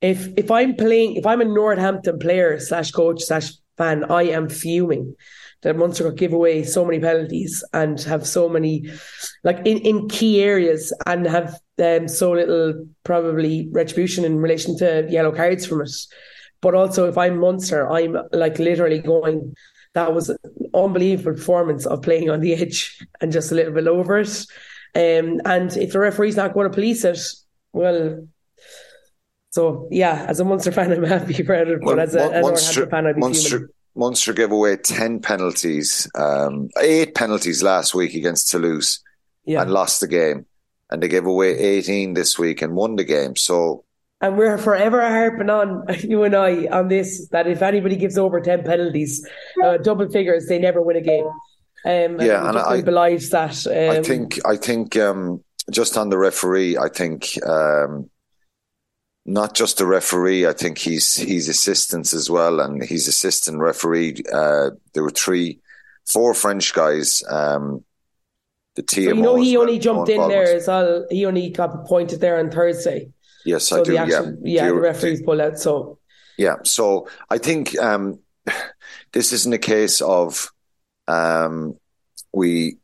if 0.00 0.28
if 0.36 0.50
I'm 0.50 0.76
playing 0.76 1.16
if 1.16 1.26
I'm 1.26 1.40
a 1.40 1.44
Northampton 1.44 2.18
player 2.18 2.58
slash 2.60 2.90
coach 2.90 3.22
slash 3.22 3.52
fan, 3.76 4.04
I 4.04 4.24
am 4.24 4.48
fuming 4.48 5.16
that 5.62 5.76
Munster 5.76 6.10
give 6.10 6.32
away 6.32 6.64
so 6.64 6.84
many 6.84 6.98
penalties 6.98 7.64
and 7.72 8.00
have 8.02 8.26
so 8.26 8.48
many 8.48 8.90
like 9.44 9.58
in, 9.58 9.78
in 9.78 10.08
key 10.08 10.42
areas 10.42 10.92
and 11.06 11.26
have 11.26 11.58
um, 11.78 12.08
so 12.08 12.32
little 12.32 12.86
probably 13.04 13.68
retribution 13.72 14.24
in 14.24 14.38
relation 14.38 14.76
to 14.78 15.06
yellow 15.08 15.32
cards 15.32 15.64
from 15.64 15.82
it. 15.82 15.90
But 16.62 16.74
also, 16.74 17.08
if 17.08 17.18
I'm 17.18 17.38
Munster, 17.38 17.90
I'm 17.90 18.16
like 18.32 18.58
literally 18.58 19.00
going. 19.00 19.54
That 19.94 20.14
was 20.14 20.30
an 20.30 20.38
unbelievable 20.72 21.34
performance 21.34 21.84
of 21.84 22.00
playing 22.00 22.30
on 22.30 22.40
the 22.40 22.54
edge 22.54 22.98
and 23.20 23.30
just 23.30 23.52
a 23.52 23.54
little 23.54 23.74
bit 23.74 23.86
over 23.86 24.20
it. 24.20 24.46
Um, 24.94 25.42
and 25.44 25.76
if 25.76 25.92
the 25.92 25.98
referee's 25.98 26.36
not 26.36 26.54
going 26.54 26.70
to 26.70 26.74
police 26.74 27.04
it, 27.04 27.18
well, 27.74 28.26
so 29.50 29.88
yeah, 29.90 30.24
as 30.28 30.40
a 30.40 30.44
Munster 30.44 30.72
fan, 30.72 30.92
I'm 30.92 31.04
happy 31.04 31.42
for 31.42 31.54
it. 31.54 31.80
But 31.82 31.98
as 31.98 32.14
a, 32.14 32.40
Munster, 32.40 32.86
fan, 32.86 33.06
I'd 33.06 33.16
be 33.16 33.20
Munster, 33.20 33.70
Munster 33.94 34.32
gave 34.32 34.50
away 34.50 34.76
ten 34.76 35.20
penalties, 35.20 36.08
um, 36.14 36.70
eight 36.80 37.14
penalties 37.14 37.62
last 37.62 37.94
week 37.94 38.14
against 38.14 38.50
Toulouse, 38.50 39.00
yeah. 39.44 39.62
and 39.62 39.70
lost 39.70 40.00
the 40.00 40.08
game. 40.08 40.46
And 40.90 41.02
they 41.02 41.08
gave 41.08 41.26
away 41.26 41.58
eighteen 41.58 42.14
this 42.14 42.38
week 42.38 42.62
and 42.62 42.74
won 42.74 42.96
the 42.96 43.04
game. 43.04 43.36
So 43.36 43.84
and 44.22 44.38
we're 44.38 44.56
forever 44.56 45.02
harping 45.02 45.50
on 45.50 45.84
you 46.00 46.22
and 46.22 46.34
I 46.34 46.66
on 46.66 46.88
this 46.88 47.28
that 47.28 47.46
if 47.46 47.60
anybody 47.60 47.96
gives 47.96 48.16
over 48.16 48.40
ten 48.40 48.62
penalties, 48.62 49.28
uh, 49.62 49.76
double 49.78 50.08
figures, 50.08 50.46
they 50.46 50.58
never 50.58 50.80
win 50.80 50.96
a 50.96 51.00
game. 51.00 51.26
Um, 51.84 52.20
yeah, 52.20 52.48
and, 52.48 52.56
and 52.56 52.58
I 52.58 52.80
believe 52.80 53.28
that. 53.30 53.66
Um, 53.66 54.00
I 54.00 54.02
think 54.02 54.38
I 54.46 54.56
think 54.56 54.96
um, 54.96 55.42
just 55.70 55.98
on 55.98 56.08
the 56.08 56.18
referee, 56.18 56.78
I 56.78 56.88
think 56.88 57.30
um, 57.44 58.08
not 59.26 59.54
just 59.54 59.78
the 59.78 59.86
referee. 59.86 60.46
I 60.46 60.52
think 60.52 60.78
he's 60.78 61.16
he's 61.16 61.48
assistants 61.48 62.14
as 62.14 62.30
well, 62.30 62.60
and 62.60 62.82
he's 62.84 63.08
assistant 63.08 63.58
referee. 63.58 64.22
Uh, 64.32 64.70
there 64.94 65.02
were 65.02 65.10
three, 65.10 65.58
four 66.06 66.32
French 66.34 66.72
guys. 66.72 67.22
Um, 67.28 67.84
the 68.76 68.82
TMO. 68.82 69.04
So 69.04 69.14
you 69.14 69.22
know, 69.22 69.36
he 69.36 69.56
only 69.56 69.78
jumped 69.80 70.08
in 70.08 70.28
there 70.28 70.54
as 70.54 70.68
well. 70.68 71.04
He 71.10 71.26
only 71.26 71.50
got 71.50 71.74
appointed 71.74 72.20
there 72.20 72.38
on 72.38 72.50
Thursday. 72.50 73.10
Yes, 73.44 73.64
so 73.68 73.78
I 73.78 73.80
do. 73.82 73.96
Actual, 73.96 74.38
yeah, 74.44 74.64
yeah, 74.64 74.68
the 74.68 74.74
referees 74.74 75.22
pull 75.22 75.40
out. 75.40 75.58
So 75.58 75.98
yeah, 76.38 76.56
so 76.64 77.08
I 77.30 77.38
think 77.38 77.78
um, 77.78 78.20
this 79.12 79.32
isn't 79.32 79.52
a 79.52 79.58
case 79.58 80.00
of 80.00 80.50
Um, 81.08 81.78
we 82.32 82.78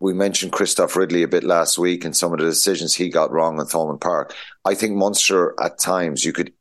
we 0.00 0.14
mentioned 0.14 0.52
Christophe 0.52 0.96
Ridley 0.96 1.22
a 1.22 1.28
bit 1.28 1.44
last 1.44 1.78
week 1.78 2.04
and 2.04 2.16
some 2.16 2.32
of 2.32 2.38
the 2.38 2.46
decisions 2.46 2.94
he 2.94 3.08
got 3.10 3.30
wrong 3.30 3.60
in 3.60 3.66
Thomond 3.66 4.00
Park. 4.00 4.34
I 4.64 4.74
think 4.74 4.96
Munster 4.96 5.54
at 5.62 5.78
times 5.78 6.24
you 6.24 6.32
could 6.32 6.52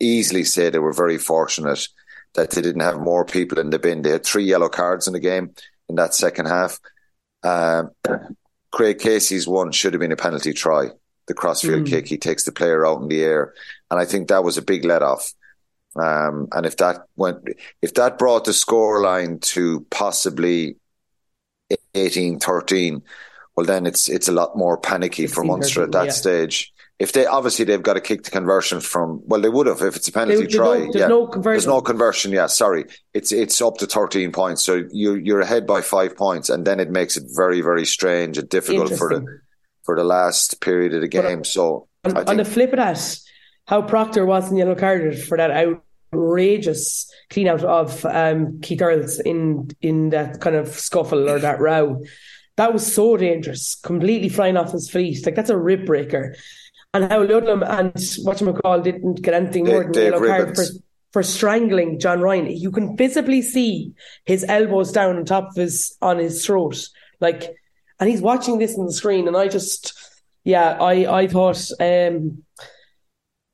easily 0.00 0.44
say 0.44 0.70
they 0.70 0.78
were 0.78 0.92
very 0.92 1.18
fortunate 1.18 1.88
that 2.34 2.50
they 2.52 2.62
didn't 2.62 2.82
have 2.82 3.00
more 3.00 3.24
people 3.24 3.58
in 3.58 3.70
the 3.70 3.78
bin. 3.78 4.02
They 4.02 4.10
had 4.10 4.24
three 4.24 4.44
yellow 4.44 4.68
cards 4.68 5.06
in 5.06 5.12
the 5.12 5.20
game 5.20 5.54
in 5.88 5.96
that 5.96 6.14
second 6.14 6.46
half. 6.46 6.78
Um, 7.42 7.90
Craig 8.70 8.98
Casey's 8.98 9.46
one 9.46 9.72
should 9.72 9.92
have 9.92 10.00
been 10.00 10.12
a 10.12 10.16
penalty 10.16 10.52
try. 10.52 10.90
The 11.26 11.34
crossfield 11.34 11.86
mm. 11.86 11.88
kick, 11.88 12.06
he 12.06 12.18
takes 12.18 12.44
the 12.44 12.52
player 12.52 12.86
out 12.86 13.00
in 13.00 13.08
the 13.08 13.22
air, 13.22 13.54
and 13.90 13.98
I 13.98 14.04
think 14.04 14.28
that 14.28 14.44
was 14.44 14.58
a 14.58 14.62
big 14.62 14.84
let 14.84 15.02
off. 15.02 15.32
Um, 15.96 16.48
and 16.52 16.66
if 16.66 16.76
that 16.78 17.02
went, 17.16 17.48
if 17.80 17.94
that 17.94 18.18
brought 18.18 18.44
the 18.44 18.52
score 18.52 19.00
line 19.00 19.38
to 19.40 19.86
possibly 19.90 20.76
18, 21.94 22.40
13, 22.40 23.02
well, 23.56 23.66
then 23.66 23.86
it's 23.86 24.08
it's 24.08 24.28
a 24.28 24.32
lot 24.32 24.56
more 24.56 24.76
panicky 24.76 25.26
for 25.26 25.44
Munster 25.44 25.84
at 25.84 25.92
that 25.92 26.06
yeah. 26.06 26.12
stage. 26.12 26.72
If 26.98 27.12
they 27.12 27.26
obviously 27.26 27.64
they've 27.64 27.82
got 27.82 27.94
to 27.94 28.00
kick 28.00 28.24
the 28.24 28.30
conversion 28.30 28.80
from 28.80 29.20
well 29.24 29.40
they 29.40 29.48
would 29.48 29.66
have 29.66 29.82
if 29.82 29.96
it's 29.96 30.08
a 30.08 30.12
penalty 30.12 30.46
they, 30.46 30.52
try. 30.52 30.78
There's 30.78 30.94
yeah. 30.94 31.08
no 31.08 31.26
conversion. 31.26 31.52
There's 31.52 31.66
no 31.66 31.80
conversion. 31.80 32.32
Yeah, 32.32 32.46
sorry, 32.46 32.86
it's 33.12 33.30
it's 33.30 33.60
up 33.60 33.78
to 33.78 33.86
13 33.86 34.32
points, 34.32 34.64
so 34.64 34.84
you're 34.90 35.18
you're 35.18 35.40
ahead 35.40 35.66
by 35.66 35.82
five 35.82 36.16
points, 36.16 36.50
and 36.50 36.64
then 36.66 36.80
it 36.80 36.90
makes 36.90 37.16
it 37.16 37.24
very 37.34 37.60
very 37.60 37.84
strange 37.84 38.38
and 38.38 38.48
difficult 38.48 38.96
for 38.96 39.08
the 39.08 39.40
for 39.84 39.96
the 39.96 40.04
last 40.04 40.60
period 40.60 40.94
of 40.94 41.02
the 41.02 41.08
game. 41.08 41.38
But 41.38 41.46
so 41.46 41.88
on, 42.04 42.14
think, 42.14 42.28
on 42.28 42.36
the 42.36 42.44
flip 42.44 42.72
of 42.72 42.78
that, 42.78 43.18
how 43.66 43.82
Proctor 43.82 44.26
wasn't 44.26 44.58
yellow 44.58 44.74
carded 44.74 45.22
for 45.22 45.36
that 45.36 45.78
outrageous 46.12 47.10
clean 47.30 47.48
out 47.48 47.64
of 47.64 48.04
um, 48.06 48.60
Keith 48.60 48.82
Earls 48.82 49.20
in 49.20 49.70
in 49.80 50.10
that 50.10 50.40
kind 50.40 50.56
of 50.56 50.68
scuffle 50.68 51.28
or 51.28 51.38
that 51.38 51.60
row. 51.60 52.02
That 52.56 52.72
was 52.72 52.92
so 52.92 53.16
dangerous, 53.16 53.74
completely 53.74 54.28
flying 54.28 54.56
off 54.56 54.72
his 54.72 54.88
feet. 54.88 55.24
Like 55.26 55.34
that's 55.34 55.50
a 55.50 55.56
rib 55.56 55.86
breaker. 55.86 56.36
And 56.92 57.10
how 57.10 57.24
Ludlam 57.24 57.64
and 57.64 57.92
whatchamacall 57.94 58.84
didn't 58.84 59.22
get 59.22 59.34
anything 59.34 59.66
more 59.66 59.82
than 59.82 59.92
Dave 59.92 60.12
yellow 60.12 60.26
card 60.26 60.54
for, 60.54 60.64
for 61.12 61.22
strangling 61.24 61.98
John 61.98 62.20
Ryan. 62.20 62.46
You 62.46 62.70
can 62.70 62.96
visibly 62.96 63.42
see 63.42 63.92
his 64.24 64.44
elbows 64.48 64.92
down 64.92 65.16
on 65.16 65.24
top 65.24 65.48
of 65.50 65.56
his 65.56 65.96
on 66.00 66.18
his 66.18 66.46
throat. 66.46 66.88
Like 67.20 67.56
and 68.00 68.08
he's 68.08 68.20
watching 68.20 68.58
this 68.58 68.78
on 68.78 68.86
the 68.86 68.92
screen 68.92 69.28
and 69.28 69.36
I 69.36 69.48
just 69.48 69.92
yeah, 70.44 70.76
I 70.80 71.22
I 71.22 71.26
thought 71.26 71.70
um 71.80 72.44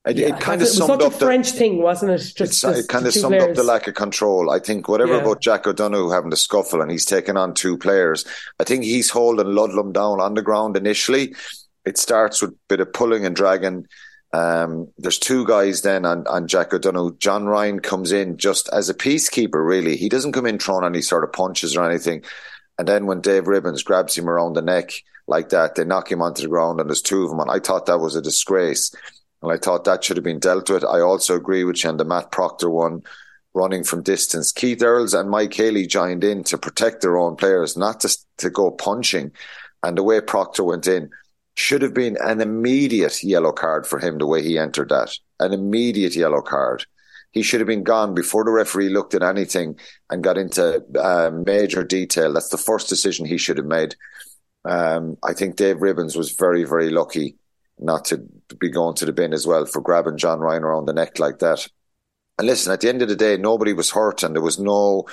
it, 0.07 0.17
yeah, 0.17 0.29
it 0.29 0.41
kind 0.41 0.63
of 0.63 0.69
summed 0.69 1.03
up 1.03 1.13
the 1.13 1.19
French 1.19 1.51
thing, 1.51 1.83
wasn't 1.83 2.13
it? 2.13 2.33
Just, 2.35 2.65
it 2.65 2.89
kind 2.89 3.07
of 3.07 3.13
summed 3.13 3.37
players. 3.37 3.51
up 3.51 3.55
the 3.55 3.63
lack 3.63 3.87
of 3.87 3.95
control. 3.95 4.51
I 4.51 4.59
think 4.59 4.89
whatever 4.89 5.17
yeah. 5.17 5.21
about 5.21 5.43
Jack 5.43 5.67
O'Donoghue 5.67 6.09
having 6.09 6.31
the 6.31 6.39
scuffle 6.39 6.81
and 6.81 6.91
he's 6.91 7.05
taken 7.05 7.37
on 7.37 7.53
two 7.53 7.77
players. 7.77 8.25
I 8.59 8.65
think 8.65 8.85
he's 8.85 9.11
holding 9.11 9.55
Ludlam 9.55 9.93
down 9.93 10.19
on 10.21 10.35
the 10.35 10.43
ground 10.43 10.79
initially. 10.79 11.35
It 11.85 11.99
starts 11.99 12.41
with 12.41 12.53
a 12.53 12.59
bit 12.69 12.81
of 12.81 12.95
pulling 12.95 13.27
and 13.27 13.37
dragging. 13.37 13.87
Um, 14.33 14.89
there's 14.97 15.19
two 15.19 15.45
guys 15.47 15.83
then 15.83 16.07
on, 16.07 16.27
on 16.27 16.47
Jack 16.47 16.73
O'Donoghue. 16.73 17.19
John 17.19 17.45
Ryan 17.45 17.81
comes 17.81 18.11
in 18.11 18.39
just 18.39 18.71
as 18.73 18.89
a 18.89 18.95
peacekeeper, 18.95 19.65
really. 19.67 19.97
He 19.97 20.09
doesn't 20.09 20.33
come 20.33 20.47
in 20.47 20.59
throwing 20.59 20.85
any 20.87 21.03
sort 21.03 21.25
of 21.25 21.33
punches 21.33 21.77
or 21.77 21.85
anything. 21.85 22.25
And 22.81 22.89
then 22.89 23.05
when 23.05 23.21
Dave 23.21 23.45
Ribbans 23.45 23.85
grabs 23.85 24.17
him 24.17 24.27
around 24.27 24.55
the 24.55 24.63
neck 24.63 24.93
like 25.27 25.51
that, 25.51 25.75
they 25.75 25.85
knock 25.85 26.11
him 26.11 26.23
onto 26.23 26.41
the 26.41 26.49
ground 26.49 26.81
and 26.81 26.89
there's 26.89 27.03
two 27.03 27.23
of 27.23 27.29
them. 27.29 27.41
And 27.41 27.51
I 27.51 27.59
thought 27.59 27.85
that 27.85 28.01
was 28.01 28.17
a 28.17 28.23
disgrace. 28.23 28.91
And 29.43 29.53
I 29.53 29.59
thought 29.59 29.85
that 29.85 30.03
should 30.03 30.17
have 30.17 30.25
been 30.25 30.39
dealt 30.39 30.71
with. 30.71 30.83
I 30.83 31.01
also 31.01 31.37
agree 31.37 31.63
with 31.63 31.85
you 31.85 31.91
on 31.91 31.99
the 31.99 32.07
Matt 32.07 32.33
Proctor 32.33 32.71
one, 32.71 33.03
running 33.53 33.85
from 33.85 34.03
distance. 34.03 34.51
Keith 34.51 34.83
Earls 34.83 35.13
and 35.13 35.29
Mike 35.29 35.53
Haley 35.53 35.87
joined 35.87 36.25
in 36.25 36.43
to 36.45 36.57
protect 36.57 37.03
their 37.03 37.19
own 37.19 37.37
players, 37.37 37.77
not 37.77 38.01
to, 38.01 38.17
to 38.39 38.49
go 38.49 38.71
punching. 38.71 39.31
And 39.83 39.99
the 39.99 40.03
way 40.03 40.23
Proctor 40.23 40.65
went 40.65 40.87
in 40.87 41.11
should 41.57 41.83
have 41.83 41.93
been 41.93 42.17
an 42.23 42.41
immediate 42.41 43.23
yellow 43.23 43.53
card 43.53 43.87
for 43.87 43.99
him, 43.99 44.17
the 44.17 44.27
way 44.27 44.43
he 44.43 44.57
entered 44.59 44.89
that. 44.89 45.13
An 45.39 45.53
immediate 45.53 46.17
yellow 46.17 46.41
card. 46.41 46.87
He 47.33 47.43
should 47.43 47.61
have 47.61 47.67
been 47.67 47.85
gone 47.85 48.15
before 48.15 48.45
the 48.45 48.51
referee 48.51 48.89
looked 48.89 49.15
at 49.15 49.23
anything 49.23 49.79
and 50.11 50.23
got 50.23 50.37
into 50.37 50.85
uh, 50.99 51.31
major 51.47 51.85
detail. 51.85 52.33
That's 52.33 52.49
the 52.49 52.59
first 52.59 52.89
decision 52.89 53.25
he 53.25 53.39
should 53.39 53.57
have 53.57 53.67
made. 53.67 53.95
Um, 54.65 55.17
I 55.23 55.33
think 55.33 55.57
Dave 55.57 55.77
Ribbans 55.77 56.17
was 56.17 56.33
very, 56.33 56.65
very 56.65 56.91
lucky 56.91 57.37
not 57.79 58.05
to 58.07 58.19
be 58.59 58.69
going 58.69 58.95
to 58.97 59.07
the 59.07 59.13
bin 59.13 59.33
as 59.33 59.47
well 59.47 59.65
for 59.65 59.81
grabbing 59.81 60.19
John 60.19 60.41
Ryan 60.41 60.65
around 60.65 60.87
the 60.87 60.93
neck 60.93 61.19
like 61.19 61.39
that. 61.39 61.67
And 62.39 62.47
listen, 62.47 62.73
at 62.73 62.81
the 62.81 62.89
end 62.89 63.03
of 63.03 63.09
the 63.09 63.17
day, 63.17 63.37
nobody 63.37 63.73
was 63.73 63.91
hurt 63.91 64.23
and 64.23 64.35
there 64.35 64.43
was 64.43 64.59
no. 64.59 65.07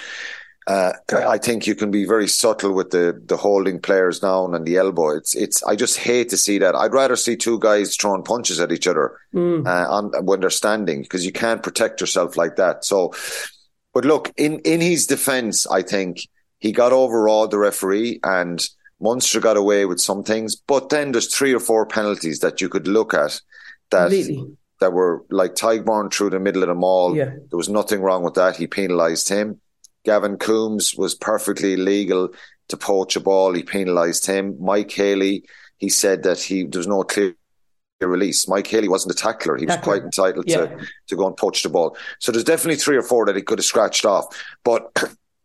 Uh, 0.68 0.92
I 1.14 1.38
think 1.38 1.66
you 1.66 1.76
can 1.76 1.92
be 1.92 2.04
very 2.06 2.28
subtle 2.28 2.74
with 2.74 2.90
the 2.90 3.22
the 3.26 3.38
holding 3.38 3.80
players 3.80 4.20
down 4.20 4.54
and 4.54 4.66
the 4.66 4.76
elbow. 4.76 5.16
It's 5.16 5.34
it's. 5.34 5.64
I 5.64 5.78
just 5.78 5.98
hate 5.98 6.28
to 6.30 6.38
see 6.38 6.58
that. 6.60 6.76
I'd 6.76 6.92
rather 6.92 7.16
see 7.16 7.38
two 7.38 7.58
guys 7.60 7.96
throwing 7.96 8.24
punches 8.24 8.60
at 8.60 8.74
each 8.74 8.86
other 8.86 9.18
mm. 9.34 9.66
uh, 9.66 9.90
on, 9.90 10.12
when 10.26 10.42
they're 10.42 10.50
standing 10.50 11.04
because 11.04 11.26
you 11.26 11.32
can't 11.32 11.64
protect 11.64 12.02
yourself 12.02 12.36
like 12.36 12.58
that. 12.58 12.84
So, 12.84 13.14
but 13.94 14.04
look, 14.04 14.34
in 14.36 14.60
in 14.60 14.82
his 14.82 15.08
defence, 15.08 15.66
I 15.68 15.84
think 15.84 16.28
he 16.60 16.74
got 16.74 16.92
overawed 16.92 17.52
the 17.52 17.60
referee 17.60 18.20
and 18.24 18.68
Munster 19.00 19.40
got 19.40 19.58
away 19.58 19.86
with 19.86 20.02
some 20.02 20.24
things, 20.24 20.56
but 20.56 20.90
then 20.90 21.12
there's 21.12 21.34
three 21.34 21.54
or 21.54 21.60
four 21.60 21.86
penalties 21.86 22.40
that 22.40 22.62
you 22.62 22.68
could 22.68 22.88
look 22.88 23.14
at 23.14 23.40
that 23.92 24.12
that 24.80 24.94
were 24.94 25.24
like 25.30 25.56
Tygmorn 25.56 26.12
through 26.12 26.32
the 26.32 26.40
middle 26.40 26.64
of 26.64 26.70
the 26.70 26.76
maul. 26.76 27.16
Yeah. 27.16 27.26
There 27.26 27.58
was 27.58 27.70
nothing 27.70 28.02
wrong 28.02 28.24
with 28.24 28.36
that. 28.36 28.58
He 28.58 28.68
penalised 28.68 29.30
him. 29.30 29.62
Gavin 30.08 30.38
Coombes 30.38 30.96
was 30.96 31.14
perfectly 31.14 31.76
legal 31.76 32.30
to 32.70 32.78
poach 32.78 33.18
a 33.18 33.20
ball. 33.20 33.54
He 33.54 33.62
penalised 33.62 34.26
him. 34.26 34.56
Mike 34.58 34.90
Haley, 34.90 35.44
he 35.76 35.90
said 35.90 36.24
that 36.24 36.40
he 36.40 36.64
there 36.64 36.80
was 36.80 36.88
no 36.88 37.04
clear 37.04 37.36
release. 38.00 38.48
Mike 38.48 38.68
Haley 38.68 38.88
wasn't 38.88 39.14
a 39.14 39.22
tackler. 39.22 39.58
He 39.58 39.66
was 39.66 39.76
quite 39.78 40.04
entitled 40.04 40.46
yeah. 40.48 40.68
to, 40.68 40.88
to 41.08 41.16
go 41.18 41.28
and 41.28 41.36
poach 41.36 41.62
the 41.62 41.68
ball. 41.68 41.98
So 42.20 42.32
there's 42.32 42.46
definitely 42.46 42.78
three 42.78 42.96
or 42.96 43.02
four 43.02 43.26
that 43.26 43.36
he 43.36 43.42
could 43.42 43.60
have 43.60 43.66
scratched 43.66 44.06
off. 44.06 44.26
But 44.64 44.96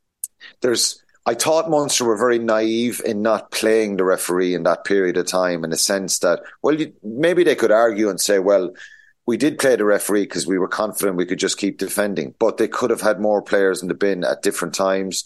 there's 0.61 1.03
I 1.27 1.35
thought 1.35 1.69
Munster 1.69 2.05
were 2.05 2.17
very 2.17 2.39
naive 2.39 3.03
in 3.05 3.21
not 3.21 3.51
playing 3.51 3.97
the 3.97 4.05
referee 4.05 4.55
in 4.55 4.63
that 4.63 4.85
period 4.85 5.17
of 5.17 5.27
time, 5.27 5.65
in 5.65 5.71
the 5.71 5.77
sense 5.77 6.21
that, 6.21 6.41
well, 6.63 6.75
you, 6.75 6.93
maybe 7.03 7.43
they 7.43 7.57
could 7.57 7.73
argue 7.73 8.11
and 8.11 8.21
say, 8.21 8.39
well, 8.39 8.73
we 9.27 9.37
did 9.37 9.59
play 9.59 9.77
the 9.77 9.85
referee 9.85 10.23
because 10.23 10.47
we 10.47 10.59
were 10.59 10.69
confident 10.69 11.17
we 11.17 11.27
could 11.27 11.39
just 11.39 11.59
keep 11.59 11.79
defending, 11.79 12.35
but 12.39 12.57
they 12.57 12.69
could 12.69 12.91
have 12.91 13.01
had 13.01 13.21
more 13.21 13.43
players 13.43 13.83
in 13.83 13.89
the 13.89 13.95
bin 13.95 14.25
at 14.25 14.43
different 14.43 14.75
times. 14.75 15.25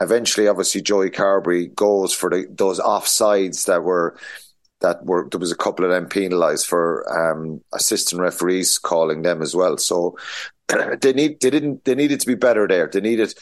Eventually, 0.00 0.46
obviously, 0.48 0.82
Joey 0.82 1.10
Carbery 1.10 1.74
goes 1.74 2.12
for 2.12 2.30
the, 2.30 2.46
those 2.50 2.78
offsides 2.78 3.66
that 3.66 3.82
were 3.82 4.16
that 4.80 5.04
were 5.04 5.28
there 5.30 5.40
was 5.40 5.50
a 5.50 5.56
couple 5.56 5.84
of 5.84 5.90
them 5.90 6.06
penalised 6.06 6.66
for 6.66 7.04
um, 7.10 7.60
assistant 7.72 8.20
referees 8.20 8.78
calling 8.78 9.22
them 9.22 9.42
as 9.42 9.54
well. 9.56 9.76
So 9.76 10.16
they 11.00 11.12
need 11.12 11.40
they 11.40 11.50
didn't 11.50 11.84
they 11.84 11.94
needed 11.94 12.20
to 12.20 12.26
be 12.26 12.36
better 12.36 12.68
there. 12.68 12.86
They 12.86 13.00
needed 13.00 13.34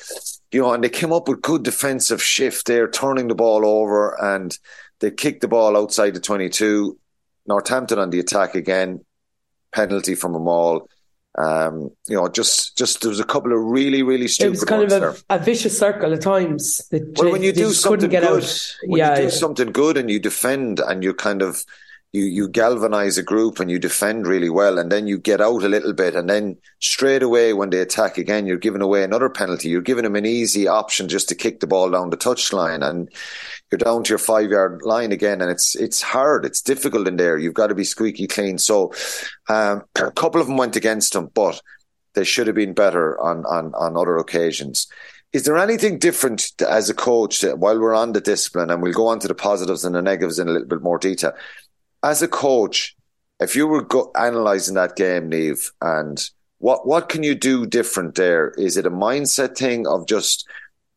you 0.52 0.62
know, 0.62 0.72
and 0.72 0.82
they 0.82 0.88
came 0.88 1.12
up 1.12 1.28
with 1.28 1.42
good 1.42 1.64
defensive 1.64 2.22
shift 2.22 2.66
there, 2.66 2.88
turning 2.88 3.28
the 3.28 3.34
ball 3.34 3.66
over, 3.66 4.16
and 4.22 4.56
they 5.00 5.10
kicked 5.10 5.40
the 5.40 5.48
ball 5.48 5.76
outside 5.76 6.14
the 6.14 6.20
22. 6.20 6.98
Northampton 7.46 7.98
on 7.98 8.10
the 8.10 8.20
attack 8.20 8.54
again, 8.54 9.04
penalty 9.76 10.14
from 10.14 10.32
them 10.32 10.48
all. 10.48 10.88
Um, 11.38 11.90
you 12.08 12.16
know, 12.16 12.28
just 12.28 12.78
just 12.78 13.02
there 13.02 13.10
was 13.10 13.20
a 13.20 13.24
couple 13.24 13.52
of 13.52 13.58
really 13.62 14.02
really 14.02 14.26
stupid. 14.26 14.46
It 14.46 14.50
was 14.50 14.64
kind 14.64 14.90
of 14.90 15.02
a, 15.02 15.34
a, 15.34 15.38
vicious 15.38 15.78
circle 15.78 16.14
at 16.14 16.22
times. 16.22 16.80
well, 16.90 17.30
when 17.30 17.42
you 17.42 17.52
do 17.52 17.72
something 17.72 18.08
good, 18.08 18.24
out. 18.24 18.74
when 18.86 18.98
yeah, 18.98 19.10
you 19.10 19.16
do 19.16 19.22
yeah. 19.24 19.28
something 19.28 19.70
good 19.70 19.98
and 19.98 20.10
you 20.10 20.18
defend 20.18 20.80
and 20.80 21.04
you 21.04 21.12
kind 21.12 21.42
of 21.42 21.62
you 22.12 22.24
you 22.24 22.48
galvanize 22.48 23.18
a 23.18 23.22
group 23.22 23.60
and 23.60 23.70
you 23.70 23.78
defend 23.78 24.26
really 24.26 24.48
well, 24.48 24.78
and 24.78 24.90
then 24.90 25.06
you 25.06 25.18
get 25.18 25.42
out 25.42 25.62
a 25.62 25.68
little 25.68 25.92
bit, 25.92 26.14
and 26.14 26.30
then 26.30 26.56
straight 26.80 27.22
away 27.22 27.52
when 27.52 27.68
they 27.68 27.80
attack 27.80 28.16
again, 28.16 28.46
you're 28.46 28.56
giving 28.56 28.80
away 28.80 29.04
another 29.04 29.28
penalty. 29.28 29.68
You're 29.68 29.82
giving 29.82 30.04
them 30.04 30.16
an 30.16 30.24
easy 30.24 30.66
option 30.66 31.06
just 31.06 31.28
to 31.28 31.34
kick 31.34 31.60
the 31.60 31.66
ball 31.66 31.90
down 31.90 32.08
the 32.08 32.16
touchline, 32.16 32.82
and 32.82 33.10
you're 33.70 33.78
down 33.78 34.04
to 34.04 34.10
your 34.10 34.18
five 34.18 34.50
yard 34.50 34.82
line 34.82 35.12
again, 35.12 35.40
and 35.40 35.50
it's 35.50 35.74
it's 35.74 36.02
hard, 36.02 36.44
it's 36.44 36.62
difficult 36.62 37.08
in 37.08 37.16
there. 37.16 37.38
You've 37.38 37.54
got 37.54 37.68
to 37.68 37.74
be 37.74 37.84
squeaky 37.84 38.26
clean. 38.26 38.58
So 38.58 38.92
um, 39.48 39.82
a 39.96 40.10
couple 40.12 40.40
of 40.40 40.46
them 40.46 40.56
went 40.56 40.76
against 40.76 41.12
them, 41.12 41.30
but 41.34 41.60
they 42.14 42.24
should 42.24 42.46
have 42.46 42.56
been 42.56 42.74
better 42.74 43.20
on 43.20 43.44
on 43.46 43.74
on 43.74 43.96
other 43.96 44.16
occasions. 44.16 44.86
Is 45.32 45.44
there 45.44 45.58
anything 45.58 45.98
different 45.98 46.52
as 46.66 46.88
a 46.88 46.94
coach 46.94 47.42
while 47.42 47.78
we're 47.78 47.94
on 47.94 48.12
the 48.12 48.20
discipline, 48.20 48.70
and 48.70 48.82
we'll 48.82 48.92
go 48.92 49.08
on 49.08 49.18
to 49.20 49.28
the 49.28 49.34
positives 49.34 49.84
and 49.84 49.94
the 49.94 50.00
negatives 50.00 50.38
in 50.38 50.48
a 50.48 50.52
little 50.52 50.68
bit 50.68 50.82
more 50.82 50.98
detail? 50.98 51.32
as 52.06 52.22
a 52.22 52.28
coach, 52.28 52.96
if 53.40 53.56
you 53.56 53.66
were 53.66 53.82
go- 53.82 54.12
analyzing 54.14 54.74
that 54.74 54.96
game, 54.96 55.30
Niamh, 55.30 55.70
and 55.80 56.30
what 56.58 56.86
what 56.86 57.08
can 57.08 57.22
you 57.22 57.34
do 57.34 57.66
different 57.66 58.14
there? 58.14 58.50
Is 58.56 58.76
it 58.76 58.86
a 58.86 58.90
mindset 58.90 59.56
thing 59.58 59.86
of 59.86 60.06
just 60.06 60.48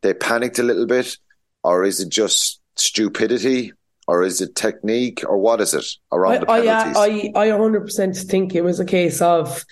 they 0.01 0.13
panicked 0.13 0.59
a 0.59 0.63
little 0.63 0.85
bit, 0.85 1.17
or 1.63 1.83
is 1.83 1.99
it 1.99 2.09
just 2.09 2.61
stupidity, 2.75 3.73
or 4.07 4.23
is 4.23 4.41
it 4.41 4.55
technique, 4.55 5.23
or 5.27 5.37
what 5.37 5.61
is 5.61 5.73
it 5.73 5.85
around 6.11 6.33
I, 6.33 6.37
the 6.39 6.45
penalties? 6.45 7.33
I 7.35 7.39
I 7.39 7.53
I 7.53 7.57
hundred 7.57 7.81
percent 7.81 8.15
think 8.15 8.55
it 8.55 8.61
was 8.61 8.79
a 8.79 8.85
case 8.85 9.21
of. 9.21 9.65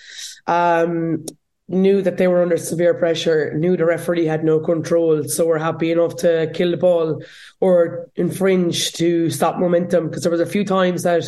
Um, 0.46 1.24
knew 1.70 2.00
that 2.00 2.16
they 2.16 2.26
were 2.26 2.40
under 2.40 2.56
severe 2.56 2.94
pressure, 2.94 3.52
knew 3.54 3.76
the 3.76 3.84
referee 3.84 4.24
had 4.24 4.42
no 4.42 4.58
control, 4.58 5.22
so 5.24 5.44
were 5.44 5.58
happy 5.58 5.92
enough 5.92 6.16
to 6.16 6.50
kill 6.54 6.70
the 6.70 6.78
ball 6.78 7.22
or 7.60 8.08
infringe 8.16 8.92
to 8.94 9.28
stop 9.28 9.58
momentum. 9.58 10.08
Because 10.08 10.22
there 10.22 10.32
was 10.32 10.40
a 10.40 10.46
few 10.46 10.64
times 10.64 11.02
that 11.02 11.24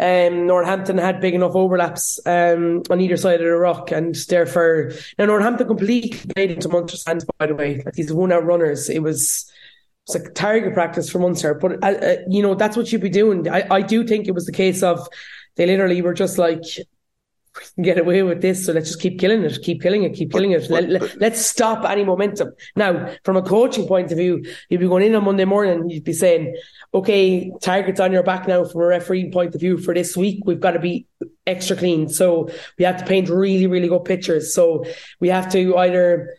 um, 0.00 0.48
Northampton 0.48 0.98
had 0.98 1.20
big 1.20 1.34
enough 1.34 1.54
overlaps 1.54 2.18
um, 2.26 2.82
on 2.90 3.00
either 3.00 3.16
side 3.16 3.40
of 3.40 3.46
the 3.46 3.52
rock, 3.52 3.92
and 3.92 4.14
therefore 4.28 4.90
now 5.18 5.26
Northampton 5.26 5.68
completely 5.68 6.18
played 6.34 6.50
into 6.50 6.68
Munster's 6.68 7.06
hands. 7.06 7.24
By 7.38 7.46
the 7.46 7.54
way, 7.54 7.80
like 7.84 7.94
these 7.94 8.12
one 8.12 8.32
out 8.32 8.44
runners, 8.44 8.90
it 8.90 9.04
was 9.04 9.48
it's 10.06 10.14
like 10.14 10.34
target 10.34 10.74
practice 10.74 11.10
for 11.10 11.18
Munster. 11.18 11.54
But 11.54 11.82
uh, 11.82 11.86
uh, 11.86 12.16
you 12.28 12.42
know 12.42 12.54
that's 12.54 12.76
what 12.76 12.90
you'd 12.92 13.02
be 13.02 13.10
doing. 13.10 13.48
I, 13.48 13.66
I 13.70 13.82
do 13.82 14.06
think 14.06 14.26
it 14.26 14.32
was 14.32 14.46
the 14.46 14.52
case 14.52 14.82
of 14.82 15.06
they 15.56 15.66
literally 15.66 16.02
were 16.02 16.14
just 16.14 16.38
like 16.38 16.62
we 17.56 17.62
can 17.74 17.82
get 17.82 17.98
away 17.98 18.22
with 18.22 18.40
this, 18.40 18.64
so 18.64 18.72
let's 18.72 18.88
just 18.88 19.00
keep 19.00 19.18
killing 19.18 19.42
it, 19.42 19.60
keep 19.62 19.82
killing 19.82 20.04
it, 20.04 20.14
keep 20.14 20.30
killing 20.30 20.52
it. 20.52 20.70
Let, 20.70 20.88
let, 20.88 21.32
us 21.32 21.44
stop 21.44 21.84
any 21.84 22.04
momentum. 22.04 22.52
Now, 22.76 23.12
from 23.24 23.36
a 23.36 23.42
coaching 23.42 23.88
point 23.88 24.12
of 24.12 24.18
view, 24.18 24.44
you'd 24.68 24.80
be 24.80 24.86
going 24.86 25.04
in 25.04 25.16
on 25.16 25.24
Monday 25.24 25.44
morning, 25.44 25.90
you'd 25.90 26.04
be 26.04 26.12
saying, 26.12 26.56
okay, 26.94 27.50
targets 27.60 27.98
on 27.98 28.12
your 28.12 28.22
back 28.22 28.46
now 28.46 28.64
from 28.64 28.82
a 28.82 28.86
refereeing 28.86 29.32
point 29.32 29.54
of 29.54 29.60
view 29.60 29.78
for 29.78 29.92
this 29.94 30.16
week. 30.16 30.42
We've 30.46 30.60
got 30.60 30.72
to 30.72 30.78
be 30.78 31.06
extra 31.46 31.76
clean. 31.76 32.08
So 32.08 32.48
we 32.78 32.84
have 32.84 32.98
to 32.98 33.04
paint 33.04 33.28
really, 33.28 33.66
really 33.66 33.88
good 33.88 34.04
pictures. 34.04 34.54
So 34.54 34.84
we 35.18 35.28
have 35.28 35.50
to 35.52 35.76
either 35.76 36.36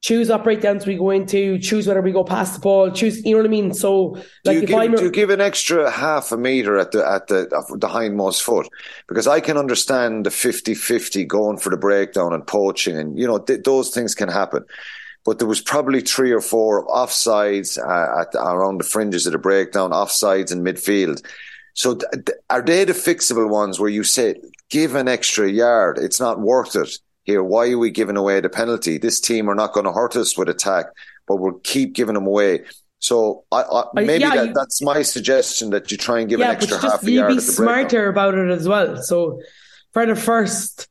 choose 0.00 0.30
what 0.30 0.44
breakdowns 0.44 0.86
we 0.86 0.96
go 0.96 1.10
into, 1.10 1.58
choose 1.58 1.86
whether 1.86 2.00
we 2.00 2.12
go 2.12 2.24
past 2.24 2.54
the 2.54 2.60
ball, 2.60 2.90
choose, 2.90 3.22
you 3.24 3.32
know 3.32 3.38
what 3.38 3.46
I 3.46 3.50
mean? 3.50 3.74
So, 3.74 4.16
like, 4.44 4.54
do 4.56 4.60
you, 4.60 4.66
give, 4.66 4.96
do 4.96 5.04
you 5.04 5.10
give 5.10 5.30
an 5.30 5.40
extra 5.40 5.90
half 5.90 6.32
a 6.32 6.38
meter 6.38 6.78
at 6.78 6.92
the 6.92 7.06
at 7.06 7.28
the 7.28 7.46
the 7.76 7.88
hindmost 7.88 8.42
foot? 8.42 8.68
Because 9.08 9.26
I 9.26 9.40
can 9.40 9.56
understand 9.56 10.24
the 10.24 10.30
50-50 10.30 11.26
going 11.28 11.58
for 11.58 11.70
the 11.70 11.76
breakdown 11.76 12.32
and 12.32 12.46
poaching, 12.46 12.96
and 12.96 13.18
you 13.18 13.26
know 13.26 13.38
th- 13.38 13.62
those 13.64 13.90
things 13.90 14.14
can 14.14 14.28
happen. 14.28 14.64
But 15.24 15.38
there 15.38 15.48
was 15.48 15.60
probably 15.60 16.00
three 16.00 16.32
or 16.32 16.40
four 16.40 16.86
offsides 16.86 17.78
uh, 17.78 18.22
at 18.22 18.34
around 18.34 18.78
the 18.78 18.84
fringes 18.84 19.26
of 19.26 19.32
the 19.32 19.38
breakdown, 19.38 19.90
offsides 19.90 20.50
in 20.50 20.64
midfield. 20.64 21.22
So, 21.74 21.96
th- 21.96 22.38
are 22.48 22.62
they 22.62 22.84
the 22.84 22.94
fixable 22.94 23.50
ones 23.50 23.78
where 23.78 23.90
you 23.90 24.02
say 24.02 24.40
give 24.70 24.94
an 24.94 25.08
extra 25.08 25.50
yard? 25.50 25.98
It's 25.98 26.20
not 26.20 26.40
worth 26.40 26.74
it 26.74 26.98
here. 27.30 27.42
Why 27.42 27.70
are 27.70 27.78
we 27.78 27.90
giving 27.90 28.16
away 28.16 28.40
the 28.40 28.48
penalty? 28.48 28.98
This 28.98 29.20
team 29.20 29.48
are 29.48 29.54
not 29.54 29.72
going 29.72 29.86
to 29.86 29.92
hurt 29.92 30.16
us 30.16 30.36
with 30.36 30.48
attack, 30.48 30.86
but 31.26 31.36
we'll 31.36 31.60
keep 31.62 31.94
giving 31.94 32.14
them 32.14 32.26
away. 32.26 32.64
So 32.98 33.44
I, 33.50 33.62
I, 33.62 33.80
uh, 33.80 33.84
maybe 33.94 34.24
yeah, 34.24 34.34
that, 34.36 34.46
you, 34.48 34.52
that's 34.52 34.82
my 34.82 35.02
suggestion 35.02 35.70
that 35.70 35.90
you 35.90 35.96
try 35.96 36.20
and 36.20 36.28
give 36.28 36.40
yeah, 36.40 36.50
an 36.50 36.56
extra 36.56 36.78
half 36.78 37.02
a 37.02 37.10
yard. 37.10 37.30
You'd 37.30 37.36
be 37.36 37.42
smarter 37.42 38.08
about 38.08 38.34
it 38.34 38.50
as 38.50 38.68
well. 38.68 39.00
So 39.02 39.40
for 39.92 40.04
the 40.04 40.14
first, 40.14 40.86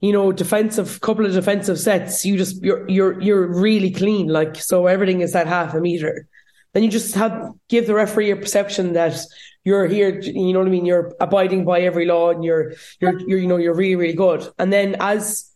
you 0.00 0.12
know, 0.12 0.32
defensive 0.32 1.00
couple 1.00 1.24
of 1.24 1.32
defensive 1.32 1.78
sets, 1.78 2.24
you 2.24 2.36
just 2.36 2.62
you're 2.62 2.86
you're 2.88 3.20
you're 3.20 3.46
really 3.46 3.90
clean. 3.90 4.28
Like 4.28 4.56
so, 4.56 4.86
everything 4.86 5.22
is 5.22 5.34
at 5.34 5.46
half 5.46 5.72
a 5.74 5.80
meter. 5.80 6.26
Then 6.74 6.82
you 6.82 6.90
just 6.90 7.14
have 7.14 7.52
give 7.68 7.86
the 7.86 7.94
referee 7.94 8.30
a 8.30 8.36
perception 8.36 8.92
that 8.94 9.18
you're 9.64 9.86
here, 9.86 10.20
you 10.20 10.52
know 10.52 10.58
what 10.58 10.68
I 10.68 10.70
mean? 10.70 10.84
You're 10.84 11.14
abiding 11.20 11.64
by 11.64 11.80
every 11.82 12.06
law 12.06 12.30
and 12.30 12.44
you're, 12.44 12.72
you're, 13.00 13.20
you're, 13.20 13.38
you 13.38 13.46
know, 13.46 13.58
you're 13.58 13.74
really, 13.74 13.96
really 13.96 14.14
good. 14.14 14.46
And 14.58 14.72
then 14.72 14.96
as, 14.98 15.51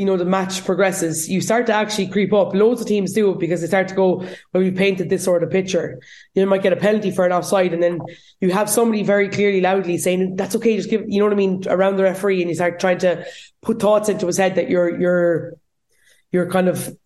you 0.00 0.06
know, 0.06 0.16
the 0.16 0.24
match 0.24 0.64
progresses, 0.64 1.28
you 1.28 1.42
start 1.42 1.66
to 1.66 1.74
actually 1.74 2.06
creep 2.06 2.32
up. 2.32 2.54
Loads 2.54 2.80
of 2.80 2.86
teams 2.86 3.12
do 3.12 3.32
it 3.32 3.38
because 3.38 3.60
they 3.60 3.66
start 3.66 3.86
to 3.88 3.94
go, 3.94 4.20
well, 4.54 4.62
we 4.62 4.70
painted 4.70 5.10
this 5.10 5.22
sort 5.22 5.42
of 5.42 5.50
picture. 5.50 6.00
You 6.32 6.46
might 6.46 6.62
get 6.62 6.72
a 6.72 6.76
penalty 6.76 7.10
for 7.10 7.26
an 7.26 7.32
offside 7.32 7.74
and 7.74 7.82
then 7.82 8.00
you 8.40 8.50
have 8.50 8.70
somebody 8.70 9.02
very 9.02 9.28
clearly, 9.28 9.60
loudly 9.60 9.98
saying, 9.98 10.36
that's 10.36 10.56
okay, 10.56 10.74
just 10.74 10.88
give, 10.88 11.04
you 11.06 11.18
know 11.18 11.26
what 11.26 11.34
I 11.34 11.36
mean, 11.36 11.64
around 11.68 11.96
the 11.96 12.04
referee 12.04 12.40
and 12.40 12.48
you 12.48 12.54
start 12.54 12.80
trying 12.80 12.96
to 13.00 13.26
put 13.60 13.78
thoughts 13.78 14.08
into 14.08 14.26
his 14.26 14.38
head 14.38 14.54
that 14.54 14.70
you're, 14.70 14.98
you're, 14.98 15.52
you're 16.32 16.50
kind 16.50 16.68
of 16.68 16.96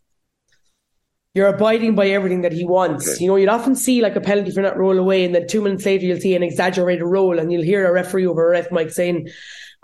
you're 1.35 1.49
abiding 1.49 1.97
by 1.97 2.11
everything 2.11 2.43
that 2.43 2.53
he 2.53 2.65
wants. 2.65 3.21
You 3.21 3.27
know, 3.27 3.35
you'd 3.35 3.49
often 3.49 3.75
see 3.75 4.01
like 4.01 4.15
a 4.15 4.21
penalty 4.21 4.53
for 4.53 4.61
not 4.61 4.79
roll 4.79 4.97
away, 4.97 5.25
and 5.25 5.35
then 5.35 5.49
two 5.49 5.63
minutes 5.63 5.85
later 5.85 6.07
you'll 6.07 6.21
see 6.21 6.37
an 6.37 6.45
exaggerated 6.45 7.03
roll, 7.03 7.41
and 7.41 7.53
you'll 7.53 7.65
hear 7.65 7.89
a 7.89 7.93
referee 7.93 8.25
over 8.25 8.47
a 8.47 8.51
ref 8.53 8.71
mic 8.71 8.93
saying, 8.93 9.29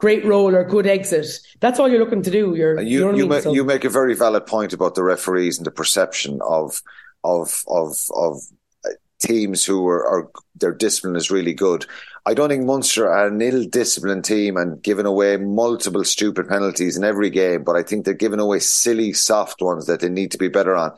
"Great 0.01 0.25
roll" 0.25 0.55
or 0.55 0.65
"Good 0.65 0.87
exit." 0.87 1.27
That's 1.61 1.79
all 1.79 1.89
you're 1.89 2.01
looking 2.01 2.23
to 2.23 2.31
do. 2.31 2.55
You're, 2.55 2.81
you, 2.81 2.99
you, 2.99 3.13
know 3.13 3.19
you, 3.19 3.27
make, 3.27 3.43
so, 3.43 3.53
you 3.53 3.65
make 3.65 3.85
a 3.85 3.91
very 3.91 4.15
valid 4.15 4.47
point 4.47 4.73
about 4.73 4.95
the 4.95 5.05
referees 5.05 5.59
and 5.59 5.67
the 5.67 5.71
perception 5.71 6.41
of 6.43 6.81
of 7.23 7.63
of 7.69 7.97
of 8.15 8.39
uh, 8.85 8.91
teams 9.21 9.65
who 9.65 9.87
are, 9.87 10.07
are 10.07 10.31
their 10.57 10.73
discipline 10.73 11.17
is 11.17 11.31
really 11.31 11.55
good. 11.55 11.87
I 12.27 12.35
don't 12.35 12.51
think 12.51 12.65
Munster 12.65 13.11
are 13.11 13.29
an 13.29 13.41
ill-disciplined 13.41 14.25
team 14.25 14.57
and 14.57 14.83
giving 14.83 15.07
away 15.07 15.39
multiple 15.39 16.05
stupid 16.05 16.49
penalties 16.49 16.97
in 16.97 17.05
every 17.05 17.31
game, 17.31 17.65
but 17.65 17.77
I 17.77 17.83
think 17.83 18.05
they're 18.05 18.15
giving 18.15 18.41
away 18.41 18.59
silly, 18.59 19.15
soft 19.15 19.63
ones 19.63 19.87
that 19.87 20.01
they 20.01 20.11
need 20.11 20.31
to 20.33 20.39
be 20.39 20.49
better 20.49 20.77
on. 20.77 20.93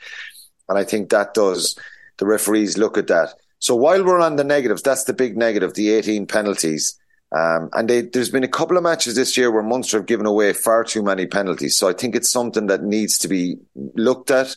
And 0.69 0.79
I 0.79 0.85
think 0.85 1.11
that 1.11 1.33
does, 1.33 1.79
the 2.19 2.27
referees 2.27 2.77
look 2.77 2.99
at 2.99 3.07
that. 3.07 3.35
So 3.61 3.77
while 3.77 4.05
we're 4.05 4.19
on 4.19 4.35
the 4.35 4.43
negatives, 4.43 4.83
that's 4.83 5.05
the 5.05 5.13
big 5.13 5.37
negative, 5.37 5.75
the 5.75 5.91
18 5.91 6.27
penalties. 6.27 6.99
Um, 7.35 7.71
and 7.73 7.89
they, 7.89 8.03
there's 8.03 8.31
been 8.31 8.45
a 8.45 8.49
couple 8.49 8.77
of 8.77 8.83
matches 8.83 9.15
this 9.15 9.37
year 9.37 9.51
where 9.51 9.63
Munster 9.63 9.99
have 9.99 10.07
given 10.07 10.27
away 10.27 10.53
far 10.53 10.85
too 10.85 11.03
many 11.03 11.27
penalties. 11.27 11.77
So 11.77 11.89
I 11.89 11.95
think 11.95 12.15
it's 12.15 12.31
something 12.31 12.67
that 12.67 12.83
needs 12.83 13.17
to 13.19 13.29
be 13.29 13.57
looked 13.95 14.31
at 14.31 14.55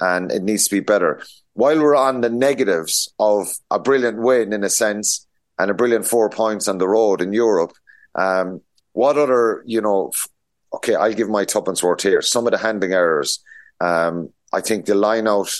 and 0.00 0.32
it 0.32 0.42
needs 0.42 0.64
to 0.64 0.74
be 0.74 0.80
better. 0.80 1.22
While 1.54 1.80
we're 1.80 1.96
on 1.96 2.20
the 2.20 2.28
negatives 2.28 3.12
of 3.18 3.54
a 3.70 3.78
brilliant 3.78 4.18
win 4.18 4.52
in 4.52 4.64
a 4.64 4.70
sense 4.70 5.26
and 5.58 5.70
a 5.70 5.74
brilliant 5.74 6.06
four 6.06 6.28
points 6.28 6.68
on 6.68 6.78
the 6.78 6.88
road 6.88 7.22
in 7.22 7.32
Europe, 7.32 7.72
um, 8.16 8.60
what 8.92 9.16
other, 9.16 9.62
you 9.64 9.80
know, 9.80 10.10
okay, 10.74 10.94
I'll 10.94 11.14
give 11.14 11.28
my 11.28 11.44
tuppence 11.44 11.82
worth 11.82 12.02
here. 12.02 12.22
Some 12.22 12.46
of 12.46 12.52
the 12.52 12.58
handling 12.58 12.92
errors, 12.92 13.42
um, 13.80 14.30
I 14.52 14.60
think 14.60 14.86
the 14.86 14.94
line 14.94 15.28
out, 15.28 15.54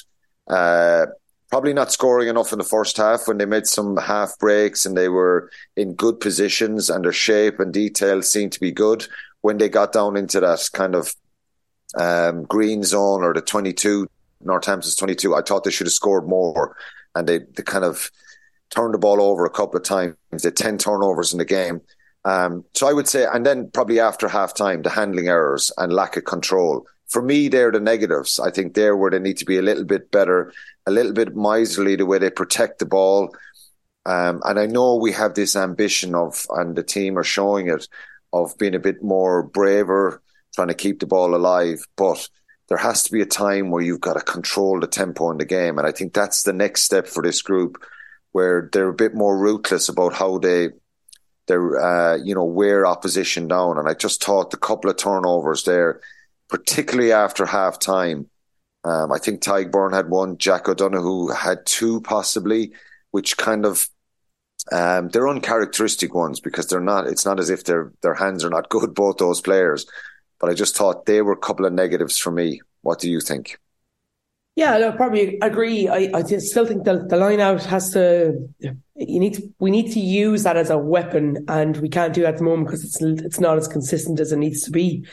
uh, 0.48 1.06
probably 1.50 1.72
not 1.72 1.92
scoring 1.92 2.28
enough 2.28 2.52
in 2.52 2.58
the 2.58 2.64
first 2.64 2.96
half 2.96 3.28
when 3.28 3.38
they 3.38 3.44
made 3.44 3.66
some 3.66 3.96
half 3.96 4.38
breaks 4.38 4.84
and 4.84 4.96
they 4.96 5.08
were 5.08 5.50
in 5.76 5.94
good 5.94 6.20
positions 6.20 6.90
and 6.90 7.04
their 7.04 7.12
shape 7.12 7.60
and 7.60 7.72
detail 7.72 8.22
seemed 8.22 8.52
to 8.52 8.60
be 8.60 8.72
good. 8.72 9.06
When 9.42 9.58
they 9.58 9.68
got 9.68 9.92
down 9.92 10.16
into 10.16 10.40
that 10.40 10.68
kind 10.72 10.94
of 10.94 11.14
um, 11.96 12.44
green 12.44 12.82
zone 12.82 13.22
or 13.22 13.32
the 13.32 13.40
22, 13.40 14.08
Northampton's 14.40 14.96
22, 14.96 15.34
I 15.34 15.42
thought 15.42 15.64
they 15.64 15.70
should 15.70 15.86
have 15.86 15.94
scored 15.94 16.28
more. 16.28 16.76
And 17.14 17.28
they, 17.28 17.38
they 17.38 17.62
kind 17.62 17.84
of 17.84 18.10
turned 18.70 18.94
the 18.94 18.98
ball 18.98 19.22
over 19.22 19.44
a 19.46 19.50
couple 19.50 19.76
of 19.76 19.84
times. 19.84 20.16
They 20.32 20.48
had 20.48 20.56
10 20.56 20.78
turnovers 20.78 21.32
in 21.32 21.38
the 21.38 21.44
game. 21.44 21.80
Um, 22.24 22.64
so 22.74 22.88
I 22.88 22.92
would 22.92 23.06
say, 23.06 23.24
and 23.32 23.46
then 23.46 23.70
probably 23.70 24.00
after 24.00 24.26
half 24.26 24.52
time, 24.52 24.82
the 24.82 24.90
handling 24.90 25.28
errors 25.28 25.72
and 25.78 25.92
lack 25.92 26.16
of 26.16 26.24
control 26.24 26.84
for 27.08 27.22
me, 27.22 27.48
they're 27.48 27.70
the 27.70 27.80
negatives. 27.80 28.40
I 28.40 28.50
think 28.50 28.74
they're 28.74 28.96
where 28.96 29.10
they 29.10 29.18
need 29.18 29.36
to 29.38 29.44
be 29.44 29.58
a 29.58 29.62
little 29.62 29.84
bit 29.84 30.10
better, 30.10 30.52
a 30.86 30.90
little 30.90 31.12
bit 31.12 31.34
miserly 31.34 31.96
the 31.96 32.06
way 32.06 32.18
they 32.18 32.30
protect 32.30 32.78
the 32.78 32.86
ball. 32.86 33.34
Um, 34.04 34.40
and 34.44 34.58
I 34.58 34.66
know 34.66 34.94
we 34.94 35.12
have 35.12 35.34
this 35.34 35.56
ambition 35.56 36.14
of, 36.14 36.46
and 36.50 36.76
the 36.76 36.82
team 36.82 37.18
are 37.18 37.24
showing 37.24 37.68
it, 37.68 37.88
of 38.32 38.56
being 38.58 38.74
a 38.74 38.80
bit 38.80 39.02
more 39.02 39.42
braver, 39.42 40.22
trying 40.54 40.68
to 40.68 40.74
keep 40.74 41.00
the 41.00 41.06
ball 41.06 41.34
alive. 41.34 41.80
But 41.96 42.28
there 42.68 42.78
has 42.78 43.02
to 43.04 43.12
be 43.12 43.20
a 43.20 43.26
time 43.26 43.70
where 43.70 43.82
you've 43.82 44.00
got 44.00 44.14
to 44.14 44.20
control 44.20 44.78
the 44.78 44.86
tempo 44.86 45.30
in 45.30 45.38
the 45.38 45.44
game. 45.44 45.78
And 45.78 45.86
I 45.86 45.92
think 45.92 46.12
that's 46.12 46.42
the 46.42 46.52
next 46.52 46.82
step 46.82 47.06
for 47.06 47.22
this 47.22 47.42
group, 47.42 47.82
where 48.32 48.68
they're 48.72 48.88
a 48.88 48.94
bit 48.94 49.14
more 49.14 49.36
ruthless 49.36 49.88
about 49.88 50.12
how 50.12 50.38
they, 50.38 50.70
they're, 51.46 51.80
uh, 51.80 52.16
you 52.16 52.34
know, 52.34 52.44
wear 52.44 52.86
opposition 52.86 53.48
down. 53.48 53.78
And 53.78 53.88
I 53.88 53.94
just 53.94 54.22
thought 54.22 54.50
the 54.50 54.56
couple 54.56 54.90
of 54.90 54.96
turnovers 54.96 55.64
there, 55.64 56.00
particularly 56.48 57.12
after 57.12 57.46
half 57.46 57.78
time. 57.80 58.28
Um, 58.86 59.10
I 59.10 59.18
think 59.18 59.42
Tadhg 59.42 59.92
had 59.92 60.10
one, 60.10 60.38
Jack 60.38 60.68
O'Donoghue 60.68 61.28
had 61.34 61.66
two, 61.66 62.00
possibly, 62.02 62.72
which 63.10 63.36
kind 63.36 63.66
of 63.66 63.88
um, 64.70 65.08
they're 65.08 65.28
uncharacteristic 65.28 66.14
ones 66.14 66.38
because 66.38 66.68
they're 66.68 66.80
not. 66.80 67.08
It's 67.08 67.26
not 67.26 67.40
as 67.40 67.50
if 67.50 67.64
their 67.64 67.92
their 68.02 68.14
hands 68.14 68.44
are 68.44 68.50
not 68.50 68.68
good, 68.70 68.94
both 68.94 69.16
those 69.16 69.40
players. 69.40 69.86
But 70.38 70.50
I 70.50 70.54
just 70.54 70.76
thought 70.76 71.06
they 71.06 71.22
were 71.22 71.32
a 71.32 71.36
couple 71.36 71.66
of 71.66 71.72
negatives 71.72 72.18
for 72.18 72.30
me. 72.30 72.60
What 72.82 73.00
do 73.00 73.10
you 73.10 73.20
think? 73.20 73.58
Yeah, 74.54 74.88
I 74.88 74.90
probably 74.96 75.38
agree. 75.40 75.88
I, 75.88 76.10
I 76.14 76.22
still 76.22 76.64
think 76.64 76.84
the, 76.84 77.06
the 77.06 77.16
line 77.16 77.40
out 77.40 77.64
has 77.64 77.90
to. 77.90 78.48
You 78.60 79.20
need 79.20 79.34
to, 79.34 79.52
we 79.58 79.70
need 79.70 79.92
to 79.92 80.00
use 80.00 80.44
that 80.44 80.56
as 80.56 80.70
a 80.70 80.78
weapon, 80.78 81.44
and 81.48 81.76
we 81.78 81.88
can't 81.88 82.14
do 82.14 82.22
that 82.22 82.34
at 82.34 82.38
the 82.38 82.44
moment 82.44 82.68
because 82.68 82.84
it's 82.84 83.02
it's 83.02 83.40
not 83.40 83.58
as 83.58 83.66
consistent 83.66 84.20
as 84.20 84.30
it 84.30 84.38
needs 84.38 84.62
to 84.62 84.70
be. 84.70 85.06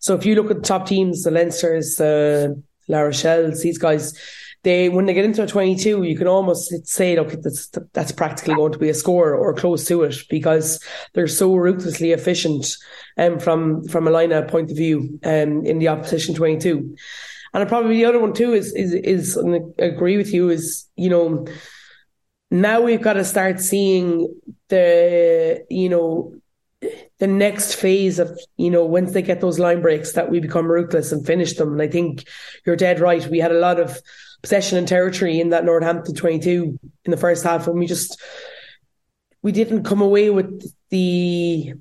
So 0.00 0.14
if 0.14 0.26
you 0.26 0.34
look 0.34 0.50
at 0.50 0.58
the 0.58 0.62
top 0.62 0.86
teams, 0.86 1.22
the 1.22 1.30
Leinsters, 1.30 1.96
the 1.96 2.62
La 2.88 2.98
Rochelles, 2.98 3.62
these 3.62 3.78
guys, 3.78 4.18
they 4.64 4.88
when 4.88 5.06
they 5.06 5.14
get 5.14 5.24
into 5.24 5.42
a 5.42 5.46
22 5.46 6.02
you 6.02 6.16
can 6.16 6.26
almost 6.26 6.72
say 6.86 7.14
look 7.16 7.30
that's 7.42 7.70
that's 7.92 8.10
practically 8.10 8.54
going 8.54 8.72
to 8.72 8.78
be 8.78 8.88
a 8.88 8.94
score 8.94 9.34
or 9.34 9.54
close 9.54 9.86
to 9.86 10.02
it 10.02 10.16
because 10.28 10.82
they're 11.12 11.28
so 11.28 11.54
ruthlessly 11.54 12.12
efficient 12.12 12.76
um, 13.18 13.38
from 13.38 13.84
from 13.84 14.08
a 14.08 14.42
point 14.48 14.70
of 14.70 14.76
view 14.76 15.20
um, 15.24 15.64
in 15.64 15.78
the 15.78 15.88
opposition 15.88 16.34
22 16.34 16.96
and 17.52 17.68
probably 17.68 17.96
the 17.96 18.04
other 18.04 18.18
one 18.18 18.32
too 18.32 18.52
is 18.52 18.74
is 18.74 18.94
is 18.94 19.38
I 19.38 19.84
agree 19.84 20.16
with 20.16 20.32
you 20.32 20.48
is 20.48 20.88
you 20.96 21.10
know 21.10 21.46
now 22.50 22.80
we've 22.80 23.02
got 23.02 23.14
to 23.14 23.24
start 23.24 23.60
seeing 23.60 24.28
the 24.68 25.64
you 25.70 25.88
know 25.88 26.34
the 27.18 27.26
next 27.26 27.74
phase 27.74 28.18
of 28.18 28.38
you 28.56 28.70
know 28.70 28.84
once 28.84 29.12
they 29.12 29.22
get 29.22 29.40
those 29.40 29.58
line 29.58 29.80
breaks 29.80 30.12
that 30.12 30.30
we 30.30 30.40
become 30.40 30.70
ruthless 30.70 31.12
and 31.12 31.26
finish 31.26 31.54
them. 31.54 31.72
And 31.72 31.82
I 31.82 31.88
think 31.88 32.26
you're 32.66 32.76
dead 32.76 33.00
right. 33.00 33.26
We 33.28 33.38
had 33.38 33.52
a 33.52 33.58
lot 33.58 33.78
of 33.78 34.00
possession 34.42 34.76
and 34.76 34.86
territory 34.86 35.40
in 35.40 35.50
that 35.50 35.64
Northampton 35.64 36.14
22 36.14 36.78
in 37.04 37.10
the 37.10 37.16
first 37.16 37.44
half, 37.44 37.66
and 37.66 37.78
we 37.78 37.86
just 37.86 38.20
we 39.42 39.52
didn't 39.52 39.84
come 39.84 40.00
away 40.00 40.30
with 40.30 40.72
the 40.90 41.74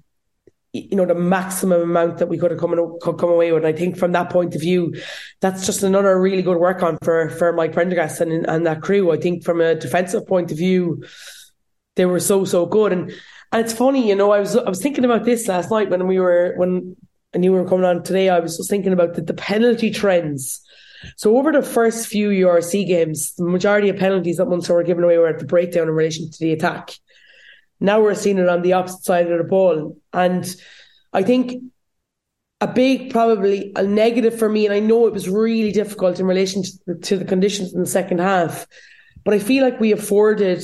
you 0.74 0.96
know 0.96 1.06
the 1.06 1.16
maximum 1.16 1.82
amount 1.82 2.18
that 2.18 2.28
we 2.28 2.38
could 2.38 2.52
have 2.52 2.60
come 2.60 2.98
could 3.02 3.18
come 3.18 3.30
away 3.30 3.52
with. 3.52 3.64
And 3.64 3.76
I 3.76 3.78
think 3.78 3.98
from 3.98 4.12
that 4.12 4.30
point 4.30 4.56
of 4.56 4.62
view, 4.62 4.96
that's 5.40 5.66
just 5.66 5.84
another 5.84 6.20
really 6.20 6.42
good 6.42 6.58
work 6.58 6.84
on 6.84 6.98
for 7.04 7.30
for 7.30 7.54
Mike 7.54 7.74
Prendergast 7.74 8.22
and 8.22 8.48
and 8.48 8.66
that 8.66 8.82
crew. 8.82 9.12
I 9.12 9.18
think 9.18 9.44
from 9.44 9.62
a 9.62 9.76
defensive 9.76 10.28
point 10.28 10.52
of 10.52 10.58
view, 10.58 11.04
they 11.96 12.06
were 12.06 12.20
so 12.20 12.46
so 12.46 12.66
good. 12.66 12.92
And 12.92 13.14
and 13.54 13.64
it's 13.64 13.74
funny, 13.74 14.10
you 14.10 14.16
know, 14.16 14.32
I 14.32 14.40
was 14.40 14.58
I 14.58 14.68
was 14.68 14.82
thinking 14.82 15.06
about 15.06 15.24
this 15.24 15.48
last 15.48 15.70
night 15.70 15.90
when 15.90 16.08
we 16.08 16.20
were 16.20 16.56
when 16.58 16.96
knew 17.36 17.54
we 17.54 17.60
were 17.60 17.68
coming 17.68 17.86
on 17.86 18.04
today. 18.04 18.30
I 18.30 18.40
was 18.40 18.58
just 18.58 18.70
thinking 18.70 18.94
about 18.94 19.14
the, 19.14 19.22
the 19.22 19.34
penalty 19.34 19.92
trends. 19.92 20.60
So 21.18 21.38
over 21.38 21.52
the 21.52 21.62
first 21.62 22.08
few 22.08 22.30
URC 22.30 22.88
games, 22.88 23.34
the 23.36 23.44
majority 23.44 23.90
of 23.90 23.98
penalties 23.98 24.38
that 24.38 24.46
Munster 24.46 24.74
were 24.74 24.84
given 24.84 25.04
away 25.04 25.18
were 25.18 25.28
at 25.28 25.40
the 25.40 25.46
breakdown 25.46 25.88
in 25.88 25.94
relation 25.94 26.32
to 26.32 26.40
the 26.40 26.54
attack. 26.54 26.92
Now 27.80 28.02
we're 28.02 28.16
seeing 28.16 28.38
it 28.38 28.48
on 28.50 28.62
the 28.62 28.74
opposite 28.74 29.04
side 29.04 29.30
of 29.30 29.38
the 29.38 29.44
ball. 29.44 29.98
And 30.14 30.56
I 31.12 31.24
think 31.24 31.62
a 32.62 32.68
big, 32.68 33.12
probably 33.12 33.74
a 33.76 33.84
negative 33.84 34.40
for 34.40 34.48
me, 34.48 34.66
and 34.66 34.74
I 34.74 34.80
know 34.80 35.06
it 35.06 35.14
was 35.14 35.30
really 35.30 35.74
difficult 35.74 36.20
in 36.20 36.26
relation 36.26 36.64
to 36.64 36.72
the, 36.88 36.96
to 36.96 37.18
the 37.18 37.26
conditions 37.26 37.74
in 37.74 37.82
the 37.82 37.86
second 37.86 38.20
half, 38.20 38.66
but 39.26 39.34
I 39.34 39.40
feel 39.40 39.64
like 39.64 39.82
we 39.82 39.92
afforded 39.92 40.64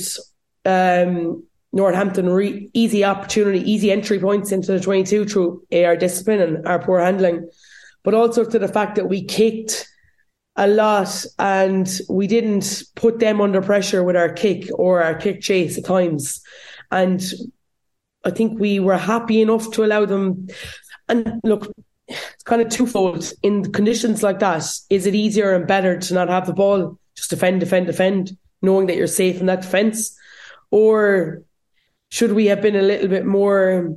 um, 0.64 1.44
Northampton 1.72 2.28
re- 2.28 2.68
easy 2.74 3.04
opportunity, 3.04 3.60
easy 3.70 3.92
entry 3.92 4.18
points 4.18 4.52
into 4.52 4.72
the 4.72 4.80
22 4.80 5.24
through 5.26 5.62
our 5.72 5.96
discipline 5.96 6.40
and 6.40 6.66
our 6.66 6.80
poor 6.80 7.00
handling, 7.00 7.48
but 8.02 8.14
also 8.14 8.44
to 8.44 8.58
the 8.58 8.68
fact 8.68 8.96
that 8.96 9.08
we 9.08 9.24
kicked 9.24 9.86
a 10.56 10.66
lot 10.66 11.24
and 11.38 12.00
we 12.08 12.26
didn't 12.26 12.82
put 12.96 13.18
them 13.20 13.40
under 13.40 13.62
pressure 13.62 14.02
with 14.02 14.16
our 14.16 14.32
kick 14.32 14.68
or 14.74 15.02
our 15.02 15.14
kick 15.14 15.40
chase 15.40 15.78
at 15.78 15.84
times. 15.84 16.42
And 16.90 17.22
I 18.24 18.30
think 18.30 18.58
we 18.58 18.80
were 18.80 18.98
happy 18.98 19.40
enough 19.40 19.70
to 19.72 19.84
allow 19.84 20.04
them. 20.04 20.48
And 21.08 21.40
look, 21.44 21.72
it's 22.08 22.42
kind 22.44 22.60
of 22.60 22.68
twofold. 22.68 23.32
In 23.42 23.72
conditions 23.72 24.22
like 24.22 24.40
that, 24.40 24.64
is 24.90 25.06
it 25.06 25.14
easier 25.14 25.54
and 25.54 25.66
better 25.66 25.98
to 25.98 26.14
not 26.14 26.28
have 26.28 26.46
the 26.46 26.52
ball, 26.52 26.98
just 27.16 27.30
defend, 27.30 27.60
defend, 27.60 27.86
defend, 27.86 28.36
knowing 28.60 28.88
that 28.88 28.96
you're 28.96 29.06
safe 29.06 29.40
in 29.40 29.46
that 29.46 29.62
defence? 29.62 30.16
Or 30.72 31.42
should 32.10 32.32
we 32.32 32.46
have 32.46 32.60
been 32.60 32.76
a 32.76 32.82
little 32.82 33.08
bit 33.08 33.24
more 33.24 33.96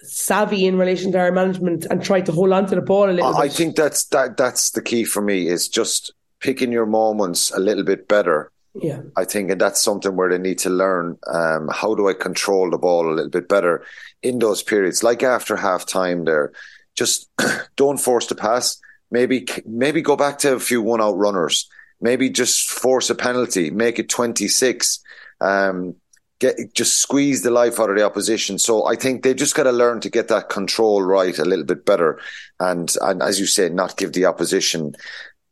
savvy 0.00 0.66
in 0.66 0.78
relation 0.78 1.12
to 1.12 1.18
our 1.18 1.32
management 1.32 1.86
and 1.90 2.02
try 2.02 2.20
to 2.20 2.32
hold 2.32 2.52
on 2.52 2.66
to 2.66 2.74
the 2.74 2.80
ball 2.80 3.10
a 3.10 3.12
little 3.12 3.34
I 3.36 3.42
bit? 3.42 3.52
I 3.52 3.54
think 3.54 3.76
that's 3.76 4.04
that 4.06 4.36
that's 4.36 4.70
the 4.70 4.82
key 4.82 5.04
for 5.04 5.20
me 5.20 5.48
is 5.48 5.68
just 5.68 6.12
picking 6.40 6.72
your 6.72 6.86
moments 6.86 7.50
a 7.50 7.58
little 7.58 7.84
bit 7.84 8.08
better 8.08 8.50
yeah. 8.74 9.00
I 9.16 9.24
think, 9.24 9.50
and 9.50 9.60
that's 9.60 9.82
something 9.82 10.14
where 10.14 10.30
they 10.30 10.38
need 10.38 10.58
to 10.60 10.70
learn 10.70 11.18
um, 11.26 11.68
how 11.72 11.94
do 11.94 12.08
I 12.08 12.14
control 12.14 12.70
the 12.70 12.78
ball 12.78 13.08
a 13.08 13.14
little 13.14 13.30
bit 13.30 13.48
better 13.48 13.84
in 14.22 14.38
those 14.38 14.62
periods, 14.62 15.02
like 15.02 15.22
after 15.22 15.56
half 15.56 15.86
time. 15.86 16.24
There, 16.24 16.52
just 16.94 17.28
don't 17.76 17.98
force 17.98 18.26
the 18.26 18.36
pass. 18.36 18.80
Maybe 19.10 19.46
maybe 19.66 20.02
go 20.02 20.14
back 20.14 20.38
to 20.40 20.54
a 20.54 20.60
few 20.60 20.82
one 20.82 21.00
out 21.00 21.16
runners. 21.16 21.68
Maybe 22.00 22.30
just 22.30 22.70
force 22.70 23.10
a 23.10 23.14
penalty, 23.14 23.70
make 23.70 23.98
it 23.98 24.08
twenty 24.08 24.46
six. 24.46 25.00
Um, 25.40 25.96
get 26.40 26.74
just 26.74 27.00
squeeze 27.00 27.42
the 27.42 27.50
life 27.50 27.78
out 27.78 27.90
of 27.90 27.96
the 27.96 28.04
opposition. 28.04 28.58
So 28.58 28.86
I 28.86 28.96
think 28.96 29.22
they've 29.22 29.36
just 29.36 29.54
got 29.54 29.64
to 29.64 29.72
learn 29.72 30.00
to 30.00 30.10
get 30.10 30.28
that 30.28 30.48
control 30.48 31.02
right 31.02 31.38
a 31.38 31.44
little 31.44 31.64
bit 31.64 31.86
better, 31.86 32.18
and 32.58 32.92
and 33.02 33.22
as 33.22 33.38
you 33.38 33.46
say, 33.46 33.68
not 33.68 33.96
give 33.96 34.14
the 34.14 34.24
opposition 34.24 34.94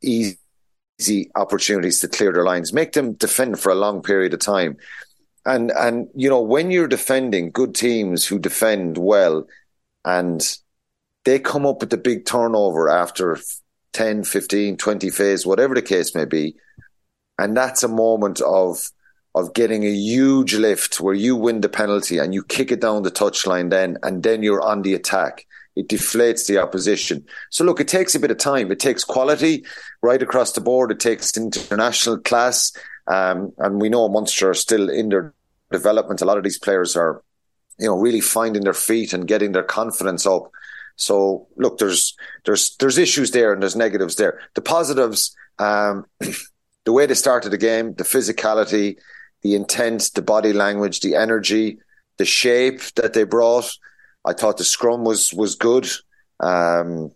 easy 0.03 1.31
opportunities 1.37 2.01
to 2.01 2.09
clear 2.09 2.33
their 2.33 2.44
lines, 2.44 2.72
make 2.72 2.92
them 2.92 3.12
defend 3.12 3.61
for 3.61 3.70
a 3.70 3.77
long 3.77 4.03
period 4.03 4.35
of 4.35 4.40
time. 4.40 4.77
And 5.46 5.70
and 5.70 6.09
you 6.14 6.29
know, 6.29 6.40
when 6.40 6.70
you're 6.70 6.88
defending 6.88 7.53
good 7.53 7.74
teams 7.74 8.27
who 8.27 8.38
defend 8.38 8.98
well 8.98 9.46
and 10.05 10.42
they 11.24 11.38
come 11.38 11.66
up 11.66 11.81
with 11.81 11.90
the 11.90 11.98
big 11.98 12.24
turnover 12.24 12.88
after 12.88 13.38
10, 13.92 14.24
15, 14.24 14.77
20 14.79 15.11
phase, 15.11 15.44
whatever 15.44 15.74
the 15.74 15.83
case 15.83 16.14
may 16.14 16.24
be, 16.24 16.57
and 17.38 17.57
that's 17.57 17.83
a 17.83 17.88
moment 17.88 18.40
of 18.40 18.90
of 19.35 19.55
getting 19.55 19.85
a 19.85 19.91
huge 19.91 20.55
lift 20.55 21.01
where 21.01 21.14
you 21.14 21.37
win 21.37 21.61
the 21.61 21.69
penalty 21.69 22.19
and 22.19 22.35
you 22.35 22.43
kick 22.43 22.73
it 22.73 22.81
down 22.81 23.03
the 23.03 23.11
touchline 23.11 23.71
then 23.71 23.97
and 24.03 24.23
then 24.23 24.43
you're 24.43 24.62
on 24.62 24.83
the 24.83 24.95
attack 24.95 25.47
it 25.79 25.88
deflates 25.88 26.49
the 26.49 26.59
opposition. 26.59 27.25
So 27.51 27.62
look, 27.62 27.79
it 27.79 27.87
takes 27.87 28.17
a 28.17 28.19
bit 28.19 28.33
of 28.33 28.38
time. 28.38 28.73
It 28.73 28.81
takes 28.81 29.05
quality 29.05 29.64
right 30.03 30.21
across 30.21 30.51
the 30.51 30.61
board. 30.61 30.91
It 30.91 30.99
takes 30.99 31.37
international 31.37 32.19
class. 32.19 32.73
Um, 33.07 33.53
and 33.59 33.81
we 33.81 33.88
know 33.88 34.09
Munster 34.09 34.51
are 34.51 34.55
still 34.55 34.91
in 34.91 35.11
their 35.11 35.33
development. 35.71 36.21
A 36.21 36.25
lot 36.25 36.37
of 36.37 36.43
these 36.43 36.59
players 36.59 36.97
are, 36.97 37.23
you 37.79 37.87
know, 37.87 37.97
really 37.97 38.21
finding 38.21 38.64
their 38.64 38.75
feet 38.75 39.12
and 39.12 39.29
getting 39.29 39.53
their 39.53 39.62
confidence 39.62 40.27
up. 40.27 40.51
So 40.97 41.47
look, 41.57 41.79
there's 41.79 42.17
there's 42.45 42.75
there's 42.79 42.99
issues 42.99 43.31
there 43.31 43.53
and 43.53 43.62
there's 43.62 43.77
negatives 43.77 44.17
there. 44.17 44.41
The 44.55 44.62
positives, 44.62 45.37
um, 45.61 46.07
the 46.85 46.93
way 46.93 47.07
they 47.07 47.14
started 47.14 47.51
the 47.51 47.57
game, 47.57 47.95
the 47.95 48.03
physicality, 48.03 48.97
the 49.42 49.55
intent, 49.55 50.11
the 50.14 50.22
body 50.22 50.53
language, 50.53 51.01
the 51.01 51.14
energy, 51.14 51.79
the 52.18 52.24
shape 52.24 52.81
that 52.96 53.12
they 53.12 53.24
brought. 53.24 53.77
I 54.24 54.33
thought 54.33 54.59
the 54.59 54.64
scrum 54.64 55.05
was 55.05 55.33
was 55.33 55.55
good. 55.55 55.88
Um, 56.40 57.12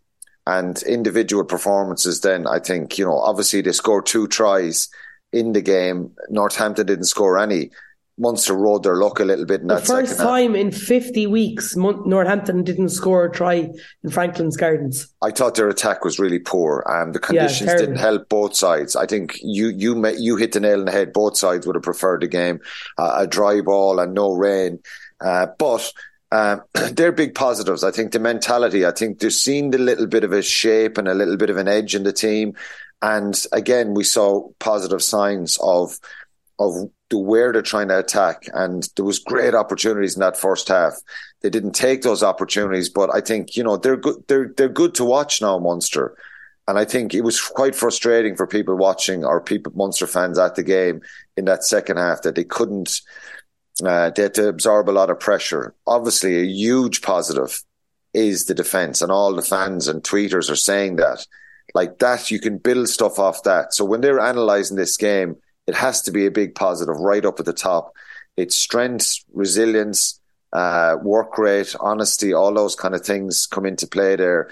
and 0.47 0.83
individual 0.83 1.45
performances 1.45 2.21
then 2.21 2.47
I 2.47 2.59
think, 2.59 2.99
you 2.99 3.05
know, 3.05 3.19
obviously 3.19 3.61
they 3.61 3.73
scored 3.73 4.07
two 4.07 4.27
tries 4.27 4.89
in 5.33 5.53
the 5.53 5.61
game. 5.61 6.13
Northampton 6.31 6.87
didn't 6.87 7.05
score 7.05 7.39
any. 7.39 7.71
Munster 8.23 8.55
rode 8.55 8.85
their 8.85 8.95
luck 8.97 9.19
a 9.19 9.25
little 9.25 9.45
bit 9.45 9.63
in 9.63 9.67
the 9.67 9.75
that 9.75 9.87
first 9.87 10.17
time 10.17 10.55
in 10.55 10.71
50 10.71 11.27
weeks 11.27 11.77
Northampton 11.77 12.63
didn't 12.63 12.91
score 12.91 13.25
a 13.25 13.33
try 13.33 13.69
in 14.05 14.11
Franklin's 14.11 14.57
Gardens. 14.57 15.13
I 15.21 15.33
thought 15.33 15.57
their 15.57 15.69
attack 15.69 16.05
was 16.05 16.21
really 16.21 16.39
poor 16.39 16.85
and 16.87 17.13
the 17.13 17.19
conditions 17.19 17.69
yeah, 17.69 17.79
didn't 17.79 17.97
help 17.97 18.29
both 18.29 18.55
sides. 18.55 18.95
I 18.95 19.07
think 19.07 19.39
you 19.43 19.69
you 19.69 20.07
you 20.17 20.37
hit 20.37 20.53
the 20.53 20.61
nail 20.61 20.79
on 20.79 20.85
the 20.85 20.93
head. 20.93 21.13
Both 21.13 21.37
sides 21.37 21.67
would 21.67 21.75
have 21.75 21.83
preferred 21.83 22.23
the 22.23 22.29
game, 22.29 22.61
uh, 22.97 23.17
a 23.19 23.27
dry 23.27 23.61
ball 23.61 23.99
and 23.99 24.15
no 24.15 24.33
rain. 24.33 24.79
Uh, 25.21 25.49
but 25.59 25.93
um, 26.31 26.63
they're 26.93 27.13
big 27.13 27.35
positives. 27.35 27.83
I 27.83 27.91
think 27.91 28.13
the 28.13 28.21
mentality, 28.21 28.87
I 28.87 28.93
think 28.93 29.19
they're 29.19 29.31
seeing 29.31 29.75
a 29.75 29.79
little 29.79 30.07
bit 30.07 30.23
of 30.23 30.33
a 30.33 30.43
shape 30.43 30.97
and 30.97 31.09
a 31.09 31.15
little 31.15 31.37
bit 31.37 31.51
of 31.51 31.57
an 31.57 31.69
edge 31.69 31.95
in 31.97 32.05
the 32.05 32.13
team. 32.13 32.55
And 33.03 33.35
again, 33.53 33.95
we 33.95 34.05
saw 34.05 34.49
positive 34.61 35.03
signs 35.03 35.59
of 35.61 35.99
of 36.59 36.89
the 37.13 37.19
where 37.19 37.53
they're 37.53 37.63
trying 37.63 37.89
to 37.89 37.99
attack. 37.99 38.49
And 38.55 38.89
there 38.97 39.05
was 39.05 39.19
great 39.19 39.55
opportunities 39.55 40.15
in 40.17 40.21
that 40.21 40.37
first 40.37 40.69
half. 40.69 40.95
They 41.43 41.51
didn't 41.51 41.73
take 41.73 42.03
those 42.03 42.23
opportunities, 42.23 42.89
but 42.89 43.15
I 43.15 43.21
think, 43.21 43.57
you 43.57 43.63
know, 43.63 43.77
they're 43.77 43.97
good 43.97 44.25
they're 44.29 44.53
they're 44.57 44.69
good 44.69 44.95
to 44.95 45.05
watch 45.05 45.43
now, 45.43 45.59
Munster. 45.59 46.17
And 46.67 46.79
I 46.79 46.85
think 46.85 47.13
it 47.13 47.23
was 47.23 47.41
quite 47.41 47.75
frustrating 47.75 48.37
for 48.37 48.47
people 48.47 48.77
watching 48.77 49.25
or 49.25 49.41
people 49.41 49.73
Munster 49.75 50.07
fans 50.07 50.39
at 50.39 50.55
the 50.55 50.63
game 50.63 51.03
in 51.37 51.45
that 51.45 51.65
second 51.65 51.99
half 51.99 52.23
that 52.23 52.35
they 52.35 52.45
couldn't 52.45 53.03
uh, 53.85 54.11
they 54.11 54.23
had 54.23 54.35
to 54.35 54.49
absorb 54.49 54.89
a 54.89 54.93
lot 54.93 55.11
of 55.11 55.21
pressure. 55.21 55.75
Obviously, 55.87 56.41
a 56.41 56.45
huge 56.45 57.03
positive 57.03 57.63
is 58.15 58.47
the 58.47 58.55
defense, 58.55 59.03
and 59.03 59.13
all 59.13 59.35
the 59.35 59.43
fans 59.43 59.89
and 59.89 60.03
tweeters 60.03 60.51
are 60.51 60.57
saying 60.57 60.97
that. 60.97 61.27
Like 61.75 61.99
that, 61.99 62.31
you 62.31 62.39
can 62.39 62.59
build 62.59 62.89
stuff 62.89 63.19
off 63.19 63.45
that. 63.45 63.73
So 63.73 63.85
when 63.85 64.01
they're 64.01 64.19
analysing 64.19 64.77
this 64.77 64.97
game, 64.97 65.37
it 65.67 65.75
has 65.75 66.03
to 66.03 66.11
be 66.11 66.27
a 66.27 66.31
big 66.31 66.55
positive 66.55 66.97
right 66.97 67.25
up 67.25 67.39
at 67.41 67.47
the 67.47 67.53
top. 67.53 67.95
It's 68.37 68.57
strength, 68.57 69.19
resilience, 69.33 70.21
uh, 70.53 70.97
work 71.03 71.39
rate, 71.39 71.75
honesty, 71.81 72.33
all 72.33 72.53
those 72.53 72.75
kind 72.75 72.95
of 72.95 73.05
things 73.05 73.47
come 73.47 73.67
into 73.67 73.87
play 73.87 74.17
there, 74.17 74.51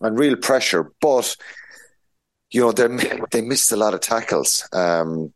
and 0.00 0.18
real 0.18 0.36
pressure. 0.36 0.92
But 1.00 1.36
you 2.50 2.60
know, 2.60 2.72
they 2.72 3.20
they 3.30 3.40
missed 3.40 3.72
a 3.72 3.76
lot 3.76 3.94
of 3.94 4.00
tackles. 4.00 4.68
Um, 4.72 5.32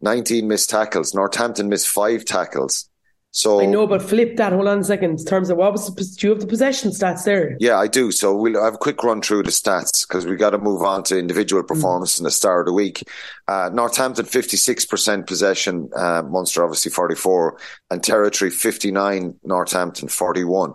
19 0.00 0.48
missed 0.48 0.70
tackles. 0.70 1.14
Northampton 1.14 1.68
missed 1.68 1.88
five 1.88 2.24
tackles. 2.24 2.88
So 3.34 3.62
I 3.62 3.66
know, 3.66 3.86
but 3.86 4.02
flip 4.02 4.36
that. 4.36 4.52
Hold 4.52 4.68
on 4.68 4.80
a 4.80 4.84
second. 4.84 5.18
In 5.18 5.24
terms 5.24 5.48
of 5.48 5.56
what 5.56 5.72
was 5.72 5.86
the, 5.86 6.04
do 6.04 6.26
you 6.26 6.32
have 6.32 6.40
the 6.40 6.46
possession 6.46 6.90
stats 6.90 7.24
there? 7.24 7.56
Yeah, 7.60 7.78
I 7.78 7.86
do. 7.86 8.12
So 8.12 8.36
we'll 8.36 8.62
have 8.62 8.74
a 8.74 8.78
quick 8.78 9.02
run 9.02 9.22
through 9.22 9.44
the 9.44 9.50
stats 9.50 10.06
because 10.06 10.26
we 10.26 10.36
got 10.36 10.50
to 10.50 10.58
move 10.58 10.82
on 10.82 11.02
to 11.04 11.18
individual 11.18 11.62
performance 11.62 12.16
mm. 12.16 12.20
in 12.20 12.24
the 12.24 12.30
start 12.30 12.60
of 12.60 12.66
the 12.66 12.74
week. 12.74 13.08
Uh, 13.48 13.70
Northampton 13.72 14.26
fifty 14.26 14.58
six 14.58 14.84
percent 14.84 15.26
possession, 15.26 15.88
uh, 15.96 16.22
Munster 16.28 16.62
obviously 16.62 16.92
forty 16.92 17.14
four, 17.14 17.58
and 17.90 18.04
territory 18.04 18.50
fifty 18.50 18.92
nine. 18.92 19.34
Northampton 19.44 20.08
forty 20.08 20.44
one 20.44 20.74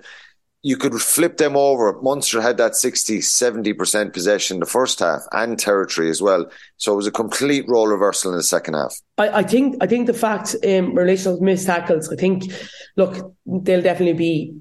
you 0.68 0.76
could 0.76 0.94
flip 0.96 1.38
them 1.38 1.56
over. 1.56 1.98
Munster 2.02 2.42
had 2.42 2.58
that 2.58 2.76
60, 2.76 3.20
70% 3.20 4.12
possession 4.12 4.56
in 4.58 4.60
the 4.60 4.66
first 4.66 5.00
half 5.00 5.22
and 5.32 5.58
territory 5.58 6.10
as 6.10 6.22
well. 6.22 6.46
So 6.76 6.92
it 6.92 6.98
was 6.98 7.08
a 7.08 7.12
complete 7.12 7.64
role 7.70 7.88
reversal 7.88 8.32
in 8.32 8.38
the 8.38 8.44
second 8.44 8.74
half. 8.74 8.94
I, 9.18 9.30
I 9.30 9.44
think 9.44 9.78
I 9.80 9.88
think 9.88 10.08
the 10.08 10.14
fact 10.14 10.56
in 10.64 10.94
relation 10.94 11.38
to 11.38 11.42
missed 11.42 11.68
tackles, 11.68 12.12
I 12.12 12.18
think 12.18 12.52
look, 12.98 13.34
they'll 13.46 13.82
definitely 13.82 14.18
be 14.18 14.58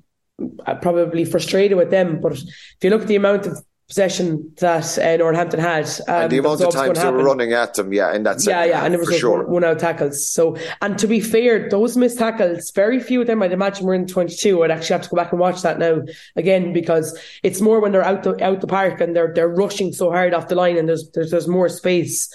uh, 0.64 0.76
probably 0.76 1.24
frustrated 1.24 1.76
with 1.76 1.90
them. 1.90 2.20
But 2.20 2.34
if 2.34 2.78
you 2.82 2.90
look 2.90 3.02
at 3.02 3.08
the 3.08 3.16
amount 3.16 3.46
of 3.46 3.58
possession 3.88 4.52
that 4.58 4.98
uh, 4.98 5.16
Northampton 5.16 5.60
had. 5.60 5.86
Um, 6.08 6.22
and 6.22 6.32
the 6.32 6.38
amount 6.38 6.60
of 6.60 6.72
times 6.72 6.98
they 7.00 7.10
were 7.10 7.22
running 7.22 7.52
at 7.52 7.74
them, 7.74 7.92
yeah, 7.92 8.12
and 8.12 8.26
that's 8.26 8.46
yeah, 8.46 8.64
yeah, 8.64 8.84
and 8.84 8.92
there 8.92 8.98
was 8.98 9.16
sure. 9.16 9.44
one, 9.44 9.50
one, 9.50 9.64
out 9.64 9.78
tackles. 9.78 10.28
So, 10.28 10.56
and 10.82 10.98
to 10.98 11.06
be 11.06 11.20
fair, 11.20 11.68
those 11.68 11.96
missed 11.96 12.18
tackles, 12.18 12.70
very 12.72 12.98
few 12.98 13.20
of 13.20 13.28
them, 13.28 13.42
I'd 13.42 13.52
imagine, 13.52 13.86
were 13.86 13.94
in 13.94 14.06
twenty 14.06 14.34
two. 14.34 14.64
I'd 14.64 14.72
actually 14.72 14.94
have 14.94 15.02
to 15.02 15.08
go 15.10 15.16
back 15.16 15.30
and 15.30 15.40
watch 15.40 15.62
that 15.62 15.78
now 15.78 16.02
again 16.34 16.72
because 16.72 17.18
it's 17.42 17.60
more 17.60 17.80
when 17.80 17.92
they're 17.92 18.04
out 18.04 18.24
the 18.24 18.44
out 18.44 18.60
the 18.60 18.66
park 18.66 19.00
and 19.00 19.14
they're 19.14 19.32
they're 19.32 19.48
rushing 19.48 19.92
so 19.92 20.10
hard 20.10 20.34
off 20.34 20.48
the 20.48 20.56
line 20.56 20.76
and 20.76 20.88
there's 20.88 21.08
there's, 21.14 21.30
there's 21.30 21.48
more 21.48 21.68
space. 21.68 22.28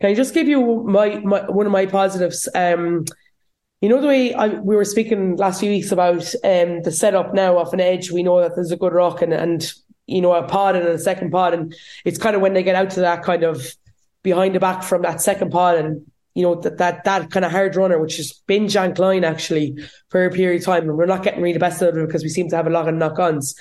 Can 0.00 0.10
I 0.10 0.14
just 0.14 0.34
give 0.34 0.46
you 0.46 0.84
my, 0.84 1.18
my 1.20 1.48
one 1.50 1.66
of 1.66 1.72
my 1.72 1.86
positives? 1.86 2.48
Um, 2.54 3.06
you 3.80 3.88
know 3.88 4.00
the 4.00 4.08
way 4.08 4.34
I, 4.34 4.48
we 4.48 4.76
were 4.76 4.84
speaking 4.84 5.36
last 5.36 5.60
few 5.60 5.70
weeks 5.70 5.92
about 5.92 6.34
um, 6.44 6.82
the 6.82 6.92
setup 6.92 7.32
now 7.32 7.56
off 7.56 7.72
an 7.72 7.80
edge. 7.80 8.10
We 8.10 8.24
know 8.24 8.40
that 8.40 8.56
there's 8.56 8.72
a 8.72 8.76
good 8.76 8.92
rock 8.92 9.22
and 9.22 9.32
and 9.32 9.72
you 10.08 10.22
know, 10.22 10.32
a 10.32 10.42
pod 10.42 10.74
and 10.74 10.88
a 10.88 10.98
second 10.98 11.30
pod. 11.30 11.54
And 11.54 11.74
it's 12.04 12.18
kind 12.18 12.34
of 12.34 12.42
when 12.42 12.54
they 12.54 12.62
get 12.62 12.74
out 12.74 12.90
to 12.90 13.00
that 13.00 13.22
kind 13.22 13.44
of 13.44 13.64
behind 14.22 14.54
the 14.54 14.60
back 14.60 14.82
from 14.82 15.02
that 15.02 15.20
second 15.20 15.50
pod 15.50 15.76
and, 15.76 16.06
you 16.34 16.42
know, 16.42 16.54
that 16.62 16.78
that, 16.78 17.04
that 17.04 17.30
kind 17.30 17.44
of 17.44 17.52
hard 17.52 17.76
runner, 17.76 18.00
which 18.00 18.16
has 18.16 18.32
been 18.46 18.68
Jean 18.68 18.94
Kleyn 18.94 19.22
actually 19.22 19.76
for 20.08 20.24
a 20.24 20.30
period 20.30 20.62
of 20.62 20.66
time. 20.66 20.88
And 20.88 20.96
we're 20.96 21.06
not 21.06 21.22
getting 21.22 21.42
really 21.42 21.52
the 21.52 21.60
best 21.60 21.82
out 21.82 21.90
of 21.90 21.98
it 21.98 22.06
because 22.06 22.22
we 22.22 22.30
seem 22.30 22.48
to 22.48 22.56
have 22.56 22.66
a 22.66 22.70
lot 22.70 22.88
of 22.88 22.94
knock 22.94 23.18
ons. 23.18 23.54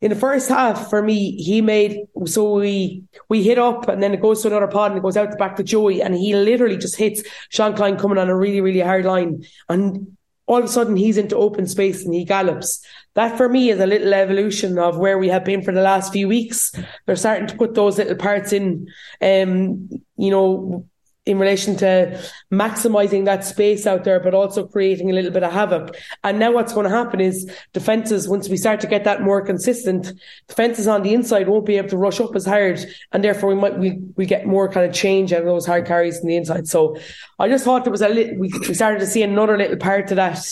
In 0.00 0.10
the 0.10 0.16
first 0.16 0.48
half, 0.50 0.90
for 0.90 1.00
me, 1.00 1.36
he 1.36 1.62
made 1.62 2.00
so 2.26 2.54
we 2.54 3.04
we 3.28 3.42
hit 3.42 3.58
up 3.58 3.88
and 3.88 4.02
then 4.02 4.12
it 4.12 4.20
goes 4.20 4.42
to 4.42 4.48
another 4.48 4.66
pod 4.66 4.90
and 4.90 4.98
it 4.98 5.02
goes 5.02 5.16
out 5.16 5.30
the 5.30 5.36
back 5.36 5.56
to 5.56 5.62
Joey 5.62 6.02
and 6.02 6.14
he 6.14 6.34
literally 6.34 6.76
just 6.76 6.96
hits 6.96 7.22
Jean 7.48 7.74
Kleyn 7.74 7.98
coming 7.98 8.18
on 8.18 8.28
a 8.28 8.36
really, 8.36 8.60
really 8.60 8.80
hard 8.80 9.04
line. 9.04 9.44
And 9.68 10.16
all 10.46 10.58
of 10.58 10.64
a 10.64 10.68
sudden 10.68 10.96
he's 10.96 11.16
into 11.16 11.36
open 11.36 11.66
space 11.66 12.04
and 12.04 12.12
he 12.12 12.24
gallops 12.24 12.84
that 13.14 13.36
for 13.36 13.48
me 13.48 13.70
is 13.70 13.80
a 13.80 13.86
little 13.86 14.12
evolution 14.12 14.78
of 14.78 14.98
where 14.98 15.18
we 15.18 15.28
have 15.28 15.44
been 15.44 15.62
for 15.62 15.72
the 15.72 15.82
last 15.82 16.12
few 16.12 16.28
weeks. 16.28 16.72
They're 17.06 17.16
starting 17.16 17.46
to 17.46 17.56
put 17.56 17.74
those 17.74 17.98
little 17.98 18.16
parts 18.16 18.52
in, 18.52 18.88
um, 19.22 19.88
you 20.16 20.30
know, 20.30 20.86
in 21.26 21.38
relation 21.38 21.74
to 21.74 22.20
maximizing 22.52 23.24
that 23.24 23.44
space 23.44 23.86
out 23.86 24.04
there, 24.04 24.20
but 24.20 24.34
also 24.34 24.66
creating 24.66 25.10
a 25.10 25.14
little 25.14 25.30
bit 25.30 25.42
of 25.42 25.52
havoc. 25.52 25.96
And 26.22 26.38
now 26.38 26.52
what's 26.52 26.74
going 26.74 26.84
to 26.84 26.94
happen 26.94 27.18
is 27.20 27.50
defenses, 27.72 28.28
once 28.28 28.50
we 28.50 28.58
start 28.58 28.80
to 28.80 28.86
get 28.86 29.04
that 29.04 29.22
more 29.22 29.40
consistent, 29.40 30.12
defenses 30.48 30.86
on 30.86 31.02
the 31.02 31.14
inside 31.14 31.48
won't 31.48 31.64
be 31.64 31.78
able 31.78 31.88
to 31.88 31.96
rush 31.96 32.20
up 32.20 32.36
as 32.36 32.44
hard. 32.44 32.84
And 33.12 33.24
therefore 33.24 33.48
we 33.48 33.54
might, 33.54 33.78
we, 33.78 34.00
we 34.16 34.26
get 34.26 34.46
more 34.46 34.68
kind 34.68 34.84
of 34.86 34.94
change 34.94 35.32
out 35.32 35.40
of 35.40 35.46
those 35.46 35.64
hard 35.64 35.86
carries 35.86 36.18
in 36.18 36.26
the 36.26 36.36
inside. 36.36 36.68
So 36.68 36.98
I 37.38 37.48
just 37.48 37.64
thought 37.64 37.84
there 37.84 37.90
was 37.90 38.02
a 38.02 38.08
little, 38.10 38.36
we 38.38 38.50
started 38.50 38.98
to 38.98 39.06
see 39.06 39.22
another 39.22 39.56
little 39.56 39.78
part 39.78 40.08
to 40.08 40.14
that 40.16 40.44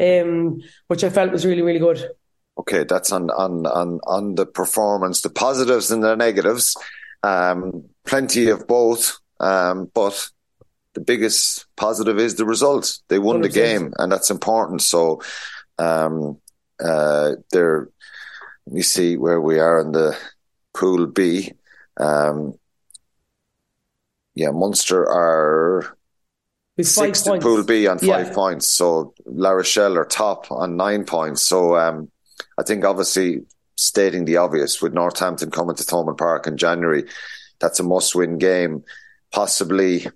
um, 0.00 0.62
which 0.88 1.04
I 1.04 1.10
felt 1.10 1.32
was 1.32 1.44
really, 1.44 1.62
really 1.62 1.78
good. 1.78 2.10
Okay, 2.58 2.84
that's 2.84 3.12
on 3.12 3.30
on 3.30 3.66
on 3.66 4.00
on 4.04 4.34
the 4.34 4.46
performance, 4.46 5.22
the 5.22 5.30
positives 5.30 5.90
and 5.90 6.02
the 6.02 6.14
negatives. 6.16 6.76
Um, 7.22 7.84
plenty 8.04 8.48
of 8.48 8.66
both, 8.66 9.18
um, 9.38 9.90
but 9.94 10.30
the 10.94 11.00
biggest 11.00 11.66
positive 11.76 12.18
is 12.18 12.34
the 12.34 12.44
results. 12.44 13.02
They 13.08 13.18
won 13.18 13.40
100%. 13.40 13.42
the 13.42 13.48
game, 13.48 13.92
and 13.98 14.10
that's 14.10 14.30
important. 14.30 14.82
So, 14.82 15.22
um, 15.78 16.38
uh, 16.82 17.32
they're. 17.52 17.88
Let 18.66 18.74
me 18.74 18.82
see 18.82 19.16
where 19.16 19.40
we 19.40 19.58
are 19.58 19.80
in 19.80 19.92
the 19.92 20.16
Pool 20.74 21.06
B. 21.06 21.52
Um, 21.96 22.54
yeah, 24.34 24.50
Munster 24.50 25.08
are 25.08 25.96
sixth 26.82 27.26
in 27.26 27.40
Pool 27.40 27.64
B 27.64 27.86
on 27.86 27.98
five 27.98 28.28
yeah. 28.28 28.34
points. 28.34 28.68
So 28.68 29.14
La 29.26 29.50
Rochelle 29.50 29.96
are 29.98 30.04
top 30.04 30.50
on 30.50 30.76
nine 30.76 31.04
points. 31.04 31.42
So 31.42 31.76
um, 31.76 32.10
I 32.58 32.62
think 32.62 32.84
obviously 32.84 33.42
stating 33.76 34.24
the 34.24 34.36
obvious 34.36 34.82
with 34.82 34.92
Northampton 34.92 35.50
coming 35.50 35.76
to 35.76 35.84
Thomond 35.84 36.18
Park 36.18 36.46
in 36.46 36.56
January, 36.56 37.04
that's 37.60 37.80
a 37.80 37.82
must-win 37.82 38.38
game. 38.38 38.84
Possibly, 39.32 40.06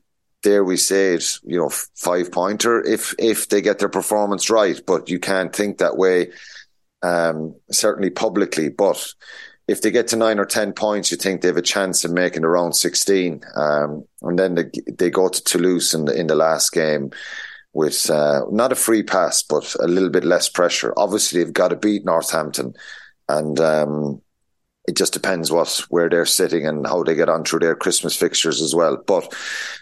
there 0.43 0.65
we 0.65 0.77
say 0.77 1.15
it, 1.15 1.39
you 1.45 1.59
know, 1.59 1.71
five 1.71 2.31
pointer 2.31 2.85
if 2.85 3.15
if 3.19 3.49
they 3.49 3.63
get 3.63 3.79
their 3.79 3.89
performance 3.89 4.51
right. 4.51 4.81
But 4.87 5.09
you 5.09 5.19
can't 5.19 5.55
think 5.55 5.79
that 5.79 5.97
way, 5.97 6.33
um, 7.03 7.55
certainly 7.71 8.11
publicly. 8.11 8.69
But 8.69 9.15
if 9.67 9.81
they 9.81 9.91
get 9.91 10.09
to 10.09 10.17
nine 10.17 10.39
or 10.39 10.45
ten 10.45 10.73
points, 10.73 11.11
you 11.11 11.17
think 11.17 11.41
they 11.41 11.49
have 11.49 11.57
a 11.57 11.63
chance 11.63 12.05
of 12.05 12.13
making 12.13 12.43
the 12.43 12.49
round 12.49 12.77
sixteen, 12.77 13.43
um, 13.55 14.05
and 14.23 14.39
then 14.39 14.55
they, 14.55 14.71
they 14.93 15.11
go 15.11 15.29
to 15.29 15.45
Toulouse 15.45 15.95
in 15.95 16.05
the 16.05 16.19
in 16.19 16.27
the 16.27 16.35
last 16.35 16.73
game 16.73 17.11
with 17.73 18.09
uh, 18.11 18.43
not 18.51 18.73
a 18.73 18.77
free 18.77 19.03
pass, 19.03 19.43
but 19.43 19.75
a 19.81 19.89
little 19.89 20.11
bit 20.11 20.25
less 20.25 20.49
pressure. 20.49 20.93
Obviously, 20.97 21.43
they've 21.43 21.53
got 21.53 21.69
to 21.69 21.77
beat 21.77 22.05
Northampton, 22.05 22.75
and 23.29 23.59
um, 23.61 24.21
it 24.87 24.97
just 24.97 25.13
depends 25.13 25.51
what 25.51 25.85
where 25.89 26.11
they're 26.11 26.27
sitting 26.27 26.67
and 26.67 26.87
how 26.87 27.03
they 27.03 27.15
get 27.15 27.29
on 27.29 27.45
through 27.45 27.61
their 27.61 27.75
Christmas 27.75 28.15
fixtures 28.15 28.61
as 28.61 28.75
well. 28.75 29.03
But 29.07 29.33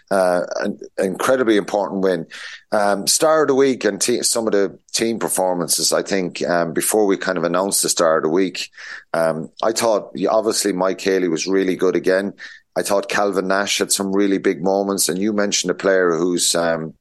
uh, 0.09 0.41
an 0.61 0.79
incredibly 0.97 1.57
important 1.57 2.01
win. 2.01 2.25
Um, 2.71 3.05
star 3.07 3.41
of 3.41 3.49
the 3.49 3.55
week 3.55 3.83
and 3.83 3.99
te- 3.99 4.23
some 4.23 4.47
of 4.47 4.53
the 4.53 4.77
team 4.93 5.19
performances. 5.19 5.91
I 5.91 6.03
think 6.03 6.41
um, 6.43 6.73
before 6.73 7.05
we 7.05 7.17
kind 7.17 7.37
of 7.37 7.43
announced 7.43 7.83
the 7.83 7.89
star 7.89 8.17
of 8.17 8.23
the 8.23 8.29
week, 8.29 8.69
um, 9.13 9.49
I 9.61 9.73
thought 9.73 10.15
obviously 10.29 10.71
Mike 10.71 11.01
Haley 11.01 11.27
was 11.27 11.47
really 11.47 11.75
good 11.75 11.95
again. 11.95 12.33
I 12.75 12.81
thought 12.81 13.09
Calvin 13.09 13.47
Nash 13.47 13.77
had 13.77 13.91
some 13.91 14.13
really 14.13 14.39
big 14.39 14.63
moments, 14.63 15.09
and 15.09 15.19
you 15.19 15.33
mentioned 15.33 15.69
a 15.69 15.75
player 15.75 16.15
who's 16.15 16.55
um, 16.55 16.95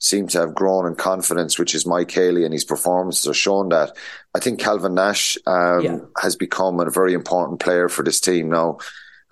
seem 0.00 0.26
to 0.28 0.40
have 0.40 0.54
grown 0.54 0.86
in 0.86 0.94
confidence, 0.94 1.58
which 1.58 1.74
is 1.74 1.86
Mike 1.86 2.10
Haley, 2.10 2.44
and 2.44 2.52
his 2.52 2.64
performances 2.64 3.28
are 3.28 3.34
showing 3.34 3.68
that. 3.68 3.96
I 4.34 4.40
think 4.40 4.58
Calvin 4.58 4.94
Nash 4.94 5.36
um, 5.46 5.80
yeah. 5.82 5.98
has 6.20 6.36
become 6.36 6.80
a 6.80 6.90
very 6.90 7.12
important 7.12 7.60
player 7.60 7.88
for 7.88 8.02
this 8.02 8.20
team 8.20 8.48
now. 8.48 8.78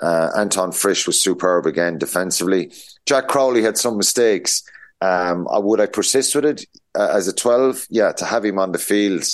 Uh, 0.01 0.31
Anton 0.37 0.71
Frisch 0.71 1.07
was 1.07 1.21
superb 1.21 1.67
again 1.67 1.99
defensively. 1.99 2.73
Jack 3.07 3.27
Crowley 3.27 3.63
had 3.63 3.79
some 3.79 3.97
mistakes. 3.97 4.63
Um, 5.01 5.49
I 5.51 5.59
would 5.59 5.81
I 5.81 5.87
persist 5.87 6.35
with 6.35 6.45
it 6.45 6.67
uh, 6.95 7.13
as 7.13 7.29
a 7.29 7.33
twelve? 7.33 7.87
Yeah, 7.89 8.13
to 8.13 8.25
have 8.25 8.45
him 8.45 8.59
on 8.59 8.73
the 8.73 8.79
field, 8.79 9.25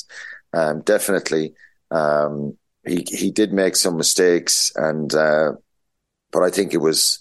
um, 0.53 0.81
definitely. 0.83 1.55
Um, 1.91 2.57
he 2.87 3.05
he 3.09 3.31
did 3.31 3.53
make 3.53 3.77
some 3.77 3.97
mistakes, 3.97 4.73
and 4.77 5.13
uh, 5.15 5.53
but 6.31 6.43
I 6.43 6.51
think 6.51 6.75
it 6.75 6.79
was 6.79 7.19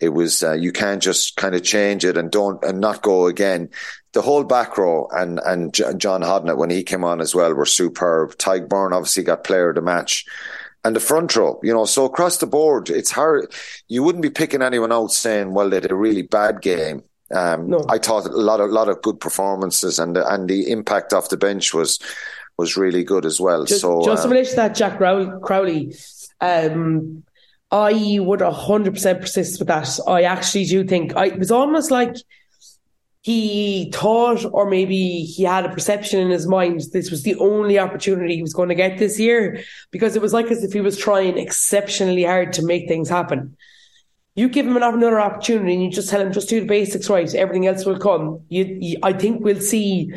it 0.00 0.10
was 0.10 0.42
uh, 0.42 0.52
you 0.52 0.72
can't 0.72 1.02
just 1.02 1.36
kind 1.36 1.54
of 1.54 1.62
change 1.62 2.04
it 2.04 2.16
and 2.16 2.30
don't 2.30 2.62
and 2.64 2.80
not 2.80 3.02
go 3.02 3.26
again. 3.26 3.70
The 4.12 4.22
whole 4.22 4.44
back 4.44 4.76
row 4.78 5.08
and 5.12 5.40
and 5.44 5.74
John 5.74 6.22
Hodnett 6.22 6.58
when 6.58 6.70
he 6.70 6.82
came 6.82 7.04
on 7.04 7.20
as 7.20 7.34
well 7.34 7.54
were 7.54 7.66
superb. 7.66 8.36
Tadhg 8.36 8.68
Beirne 8.68 8.92
obviously 8.92 9.22
got 9.22 9.44
player 9.44 9.70
of 9.70 9.74
the 9.74 9.82
match. 9.82 10.26
And 10.84 10.94
the 10.94 11.00
front 11.00 11.34
row, 11.34 11.58
you 11.64 11.72
know, 11.72 11.84
so 11.84 12.04
across 12.04 12.36
the 12.36 12.46
board, 12.46 12.90
it's 12.90 13.10
hard. 13.10 13.52
You 13.88 14.04
wouldn't 14.04 14.22
be 14.22 14.30
picking 14.30 14.62
anyone 14.62 14.92
out 14.92 15.10
saying, 15.10 15.52
"Well, 15.52 15.68
they 15.68 15.80
had 15.80 15.90
a 15.90 15.96
really 15.96 16.22
bad 16.22 16.62
game." 16.62 17.02
Um, 17.34 17.70
no. 17.70 17.84
I 17.88 17.98
thought 17.98 18.26
a 18.26 18.28
lot 18.28 18.60
of 18.60 18.70
lot 18.70 18.88
of 18.88 19.02
good 19.02 19.18
performances, 19.18 19.98
and 19.98 20.14
the, 20.14 20.32
and 20.32 20.48
the 20.48 20.70
impact 20.70 21.12
off 21.12 21.28
the 21.28 21.36
bench 21.36 21.74
was 21.74 21.98
was 22.56 22.76
really 22.76 23.02
good 23.02 23.26
as 23.26 23.40
well. 23.40 23.64
Just, 23.64 23.80
so, 23.80 24.04
just 24.04 24.24
um, 24.24 24.30
in 24.30 24.36
relation 24.36 24.50
to 24.52 24.56
that, 24.56 24.74
Jack 24.76 24.98
Crowley, 24.98 25.92
um, 26.40 27.24
I 27.70 28.18
would 28.20 28.40
100% 28.40 29.20
persist 29.20 29.58
with 29.58 29.68
that. 29.68 29.98
I 30.06 30.22
actually 30.22 30.66
do 30.66 30.84
think 30.84 31.16
I, 31.16 31.26
it 31.26 31.38
was 31.38 31.50
almost 31.50 31.90
like 31.90 32.16
he 33.26 33.90
thought, 33.92 34.44
or 34.52 34.70
maybe 34.70 35.22
he 35.22 35.42
had 35.42 35.66
a 35.66 35.74
perception 35.74 36.20
in 36.20 36.30
his 36.30 36.46
mind, 36.46 36.80
this 36.92 37.10
was 37.10 37.24
the 37.24 37.34
only 37.36 37.76
opportunity 37.76 38.36
he 38.36 38.42
was 38.42 38.54
going 38.54 38.68
to 38.68 38.74
get 38.76 38.98
this 38.98 39.18
year 39.18 39.64
because 39.90 40.14
it 40.14 40.22
was 40.22 40.32
like 40.32 40.46
as 40.46 40.62
if 40.62 40.72
he 40.72 40.80
was 40.80 40.96
trying 40.96 41.36
exceptionally 41.36 42.22
hard 42.22 42.52
to 42.52 42.64
make 42.64 42.86
things 42.86 43.08
happen. 43.08 43.56
You 44.36 44.48
give 44.48 44.64
him 44.64 44.76
another 44.76 45.18
opportunity 45.18 45.72
and 45.72 45.82
you 45.82 45.90
just 45.90 46.08
tell 46.08 46.20
him, 46.20 46.32
just 46.32 46.48
do 46.48 46.60
the 46.60 46.66
basics 46.66 47.10
right, 47.10 47.34
everything 47.34 47.66
else 47.66 47.84
will 47.84 47.98
come. 47.98 48.42
You, 48.48 48.64
you 48.64 48.98
I 49.02 49.12
think 49.12 49.42
we'll 49.42 49.60
see 49.60 50.12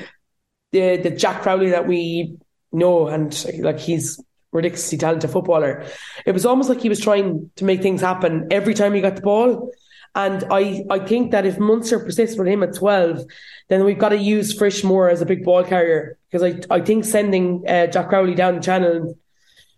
the, 0.71 0.97
the 0.97 1.09
Jack 1.09 1.41
Crowley 1.41 1.71
that 1.71 1.87
we 1.87 2.37
know 2.71 3.07
and 3.07 3.33
like 3.57 3.79
he's 3.79 4.21
ridiculously 4.51 4.97
talented 4.97 5.29
footballer. 5.29 5.85
It 6.25 6.31
was 6.31 6.45
almost 6.45 6.69
like 6.69 6.81
he 6.81 6.89
was 6.89 6.99
trying 6.99 7.51
to 7.55 7.65
make 7.65 7.81
things 7.81 8.01
happen 8.01 8.47
every 8.51 8.73
time 8.73 8.93
he 8.93 9.01
got 9.01 9.15
the 9.15 9.21
ball. 9.21 9.71
And 10.15 10.43
I, 10.51 10.83
I 10.89 10.99
think 10.99 11.31
that 11.31 11.45
if 11.45 11.59
Munster 11.59 11.99
persists 11.99 12.37
with 12.37 12.47
him 12.47 12.63
at 12.63 12.73
12, 12.73 13.25
then 13.67 13.85
we've 13.85 13.99
got 13.99 14.09
to 14.09 14.17
use 14.17 14.53
Frisch 14.53 14.83
more 14.83 15.07
as 15.09 15.21
a 15.21 15.25
big 15.25 15.43
ball 15.43 15.63
carrier. 15.63 16.17
Because 16.31 16.43
I, 16.43 16.75
I 16.75 16.81
think 16.81 17.05
sending 17.05 17.63
uh, 17.67 17.87
Jack 17.87 18.09
Crowley 18.09 18.33
down 18.33 18.55
the 18.55 18.61
channel 18.61 19.15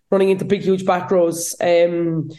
running 0.10 0.30
into 0.30 0.46
big, 0.46 0.62
huge 0.62 0.86
back 0.86 1.12
rows, 1.12 1.56
um, 1.62 2.30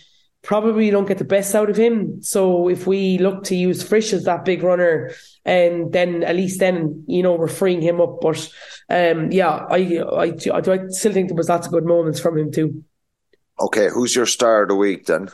probably 0.42 0.90
don't 0.90 1.07
get 1.07 1.18
the 1.18 1.24
best 1.24 1.55
out 1.55 1.70
of 1.70 1.76
him. 1.76 2.22
So 2.22 2.68
if 2.68 2.87
we 2.87 3.18
look 3.18 3.44
to 3.44 3.57
use 3.57 3.83
Frisch 3.83 4.12
as 4.12 4.24
that 4.24 4.44
big 4.44 4.62
runner, 4.62 5.12
and 5.44 5.92
then 5.92 6.22
at 6.24 6.37
least 6.37 6.61
then 6.61 7.05
you 7.07 7.22
know 7.22 7.35
we're 7.35 7.48
freeing 7.48 7.81
him 7.81 8.00
up. 8.00 8.20
But 8.20 8.52
um, 8.88 9.31
yeah, 9.33 9.50
I, 9.50 10.02
I 10.12 10.35
I 10.48 10.88
still 10.88 11.12
think 11.12 11.28
there 11.28 11.37
was 11.37 11.48
lots 11.48 11.66
of 11.66 11.72
good 11.72 11.85
moments 11.85 12.20
from 12.20 12.38
him 12.38 12.52
too. 12.52 12.85
Okay, 13.61 13.88
who's 13.88 14.14
your 14.14 14.26
star 14.26 14.62
of 14.62 14.68
the 14.68 14.74
week 14.74 15.07
then? 15.07 15.28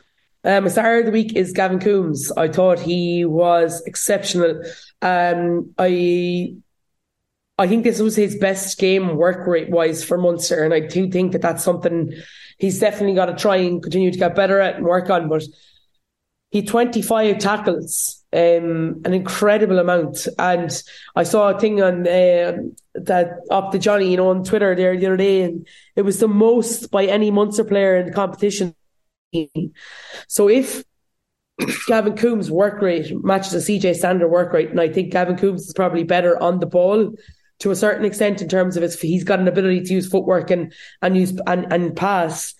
Um, 0.44 0.64
my 0.64 0.71
star 0.71 0.99
of 0.99 1.07
the 1.07 1.12
week 1.12 1.35
is 1.35 1.53
Gavin 1.53 1.79
Coombes. 1.79 2.31
I 2.37 2.49
thought 2.49 2.79
he 2.79 3.25
was 3.25 3.83
exceptional. 3.87 4.62
Um, 5.03 5.75
I 5.79 6.55
I 7.59 7.66
think 7.66 7.83
this 7.83 8.01
was 8.01 8.14
his 8.14 8.37
best 8.37 8.79
game 8.79 9.16
work 9.16 9.47
rate 9.47 9.68
wise 9.68 10.05
for 10.05 10.16
Munster, 10.16 10.64
and 10.64 10.73
I 10.73 10.81
do 10.81 11.11
think 11.11 11.33
that 11.33 11.42
that's 11.42 11.64
something 11.64 12.12
he's 12.59 12.79
definitely 12.79 13.14
got 13.14 13.27
to 13.27 13.35
try 13.35 13.57
and 13.57 13.83
continue 13.83 14.12
to 14.12 14.18
get 14.18 14.37
better 14.37 14.61
at 14.61 14.77
and 14.77 14.85
work 14.85 15.11
on. 15.11 15.29
But 15.29 15.42
he 16.51 16.62
25 16.62 17.38
tackles, 17.38 18.25
um, 18.33 19.03
an 19.05 19.12
incredible 19.12 19.79
amount. 19.79 20.29
And 20.38 20.71
I 21.16 21.25
saw 21.25 21.51
a 21.51 21.59
thing 21.59 21.83
on 21.83 22.07
uh, 22.07 22.53
that 22.94 23.40
up 23.51 23.73
to 23.73 23.79
Johnny, 23.79 24.11
you 24.11 24.16
know, 24.16 24.31
on 24.31 24.44
Twitter 24.44 24.75
there 24.75 24.97
the 24.97 25.07
other 25.07 25.16
day, 25.16 25.42
and 25.42 25.66
it 25.97 26.03
was 26.03 26.21
the 26.21 26.29
most 26.29 26.90
by 26.90 27.07
any 27.07 27.31
Munster 27.31 27.64
player 27.64 27.97
in 27.97 28.07
the 28.07 28.12
competition. 28.12 28.75
So 30.29 30.49
if 30.49 30.85
Gavin 31.87 32.14
Coombes' 32.14 32.51
work 32.51 32.81
rate 32.81 33.12
matches 33.25 33.55
a 33.55 33.73
CJ 33.73 33.97
Stander 33.97 34.29
work 34.29 34.53
rate, 34.53 34.71
and 34.71 34.81
I 34.81 34.88
think 34.88 35.12
Gavin 35.12 35.37
Coombes 35.37 35.62
is 35.62 35.73
probably 35.75 36.05
better 36.05 36.40
on 36.40 36.61
the 36.61 36.66
ball 36.66 37.14
to 37.61 37.71
a 37.71 37.77
certain 37.77 38.05
extent 38.05 38.40
in 38.40 38.49
terms 38.49 38.77
of 38.77 38.83
his 38.83 39.01
he's 39.01 39.25
got 39.25 39.40
an 39.40 39.49
ability 39.49 39.83
to 39.83 39.94
use 39.94 40.09
footwork 40.09 40.51
and 40.51 40.73
and 41.03 41.16
use 41.16 41.38
and, 41.47 41.73
and 41.73 41.97
pass, 41.97 42.55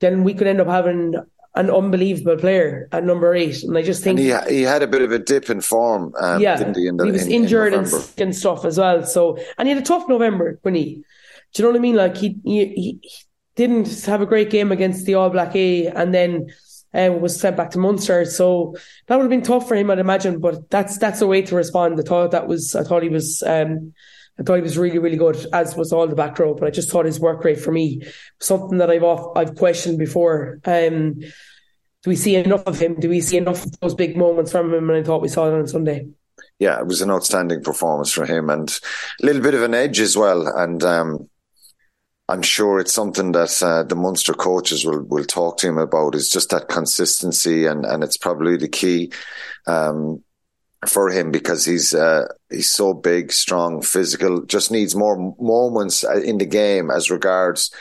then 0.00 0.24
we 0.24 0.34
could 0.34 0.46
end 0.46 0.60
up 0.60 0.68
having 0.68 1.14
an 1.54 1.70
unbelievable 1.70 2.36
player 2.36 2.88
at 2.92 3.04
number 3.04 3.34
eight. 3.34 3.62
And 3.62 3.76
I 3.76 3.82
just 3.82 4.02
think 4.02 4.18
he, 4.18 4.34
he 4.48 4.62
had 4.62 4.82
a 4.82 4.86
bit 4.86 5.02
of 5.02 5.12
a 5.12 5.18
dip 5.18 5.50
in 5.50 5.60
form. 5.60 6.14
Um, 6.18 6.40
yeah, 6.40 6.58
he, 6.58 6.64
the, 6.64 7.04
he 7.04 7.10
was 7.12 7.26
in, 7.26 7.32
injured 7.32 7.74
in 7.74 7.80
and 7.80 8.12
and 8.18 8.34
stuff 8.34 8.64
as 8.64 8.78
well. 8.78 9.04
So 9.04 9.38
and 9.58 9.68
he 9.68 9.74
had 9.74 9.82
a 9.82 9.86
tough 9.86 10.08
November 10.08 10.58
when 10.62 10.74
he, 10.74 11.04
do 11.52 11.62
you 11.62 11.64
know 11.64 11.70
what 11.70 11.78
I 11.78 11.82
mean? 11.82 11.96
Like 11.96 12.16
he 12.16 12.38
he, 12.44 12.66
he 12.66 13.18
didn't 13.54 14.04
have 14.06 14.22
a 14.22 14.26
great 14.26 14.50
game 14.50 14.72
against 14.72 15.04
the 15.06 15.14
All 15.14 15.30
Black 15.30 15.54
A, 15.54 15.86
and 15.86 16.12
then. 16.12 16.48
Uh, 16.94 17.08
was 17.10 17.40
sent 17.40 17.56
back 17.56 17.70
to 17.70 17.78
Munster, 17.78 18.26
so 18.26 18.76
that 19.06 19.16
would 19.16 19.22
have 19.22 19.30
been 19.30 19.40
tough 19.40 19.66
for 19.66 19.74
him, 19.74 19.90
I'd 19.90 19.98
imagine. 19.98 20.40
But 20.40 20.68
that's 20.68 20.98
that's 20.98 21.22
a 21.22 21.26
way 21.26 21.40
to 21.40 21.56
respond. 21.56 21.98
I 21.98 22.02
thought 22.02 22.32
that 22.32 22.46
was, 22.46 22.74
I 22.74 22.82
thought 22.82 23.02
he 23.02 23.08
was 23.08 23.42
um, 23.46 23.94
I 24.38 24.42
thought 24.42 24.56
he 24.56 24.62
was 24.62 24.78
really, 24.78 24.98
really 24.98 25.16
good, 25.16 25.46
as 25.52 25.76
was 25.76 25.92
all 25.92 26.06
the 26.06 26.16
back 26.16 26.38
row. 26.38 26.54
But 26.54 26.66
I 26.66 26.70
just 26.70 26.90
thought 26.90 27.06
his 27.06 27.20
work 27.20 27.44
rate 27.44 27.60
for 27.60 27.72
me 27.72 28.02
something 28.40 28.78
that 28.78 28.90
I've 28.90 29.02
off, 29.02 29.36
I've 29.36 29.56
questioned 29.56 29.98
before. 29.98 30.60
Um, 30.64 31.20
do 31.20 32.10
we 32.10 32.16
see 32.16 32.34
enough 32.34 32.66
of 32.66 32.78
him? 32.78 32.98
Do 32.98 33.08
we 33.08 33.20
see 33.20 33.36
enough 33.36 33.64
of 33.64 33.78
those 33.80 33.94
big 33.94 34.16
moments 34.16 34.50
from 34.50 34.72
him? 34.72 34.90
And 34.90 34.98
I 34.98 35.02
thought 35.02 35.22
we 35.22 35.28
saw 35.28 35.48
it 35.48 35.58
on 35.58 35.66
Sunday. 35.68 36.08
Yeah, 36.58 36.78
it 36.80 36.86
was 36.86 37.02
an 37.02 37.10
outstanding 37.10 37.62
performance 37.62 38.12
from 38.12 38.26
him, 38.26 38.50
and 38.50 38.70
a 39.22 39.26
little 39.26 39.42
bit 39.42 39.54
of 39.54 39.62
an 39.62 39.74
edge 39.74 40.00
as 40.00 40.16
well. 40.16 40.46
And 40.46 40.82
um, 40.82 41.28
I'm 42.28 42.42
sure 42.42 42.80
it's 42.80 42.92
something 42.92 43.32
that 43.32 43.62
uh, 43.62 43.82
the 43.84 43.96
Munster 43.96 44.34
coaches 44.34 44.84
will 44.84 45.02
will 45.02 45.24
talk 45.24 45.58
to 45.58 45.68
him 45.68 45.78
about. 45.78 46.14
Is 46.14 46.30
just 46.30 46.50
that 46.50 46.68
consistency, 46.68 47.66
and 47.66 47.84
and 47.84 48.02
it's 48.02 48.16
probably 48.16 48.56
the 48.56 48.68
key. 48.68 49.12
Um, 49.66 50.22
for 50.86 51.10
him 51.10 51.30
because 51.30 51.64
he's 51.64 51.94
uh, 51.94 52.26
he's 52.50 52.70
so 52.70 52.94
big, 52.94 53.32
strong, 53.32 53.82
physical. 53.82 54.42
Just 54.42 54.70
needs 54.70 54.94
more 54.94 55.34
moments 55.38 56.04
uh, 56.04 56.20
in 56.20 56.38
the 56.38 56.46
game 56.46 56.90
as 56.90 57.10
regards, 57.10 57.72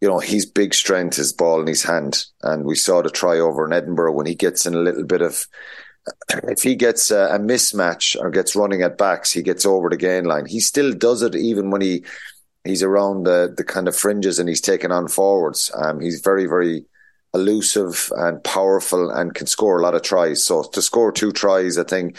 you 0.00 0.08
know, 0.08 0.18
his 0.18 0.46
big 0.46 0.74
strength, 0.74 1.16
his 1.16 1.32
ball 1.32 1.60
in 1.60 1.66
his 1.66 1.82
hand, 1.82 2.26
and 2.42 2.64
we 2.64 2.74
saw 2.74 3.02
the 3.02 3.10
try 3.10 3.38
over 3.38 3.64
in 3.66 3.72
Edinburgh 3.72 4.12
when 4.12 4.26
he 4.26 4.34
gets 4.34 4.66
in 4.66 4.74
a 4.74 4.78
little 4.78 5.04
bit 5.04 5.22
of. 5.22 5.46
If 6.44 6.62
he 6.62 6.74
gets 6.74 7.10
a, 7.10 7.28
a 7.30 7.38
mismatch 7.38 8.14
or 8.20 8.28
gets 8.30 8.54
running 8.54 8.82
at 8.82 8.98
backs, 8.98 9.32
he 9.32 9.40
gets 9.40 9.64
over 9.64 9.88
the 9.88 9.96
gain 9.96 10.24
line. 10.24 10.44
He 10.44 10.60
still 10.60 10.92
does 10.92 11.22
it 11.22 11.34
even 11.34 11.70
when 11.70 11.80
he 11.80 12.04
he's 12.62 12.82
around 12.82 13.24
the 13.24 13.54
the 13.56 13.64
kind 13.64 13.88
of 13.88 13.96
fringes 13.96 14.38
and 14.38 14.46
he's 14.46 14.60
taking 14.60 14.92
on 14.92 15.08
forwards. 15.08 15.70
Um, 15.74 16.00
he's 16.00 16.20
very 16.20 16.44
very 16.44 16.84
elusive 17.34 18.10
and 18.16 18.42
powerful 18.44 19.10
and 19.10 19.34
can 19.34 19.46
score 19.46 19.78
a 19.78 19.82
lot 19.82 19.94
of 19.94 20.02
tries. 20.02 20.44
So 20.44 20.62
to 20.62 20.80
score 20.80 21.12
two 21.12 21.32
tries, 21.32 21.76
I 21.78 21.84
think 21.84 22.16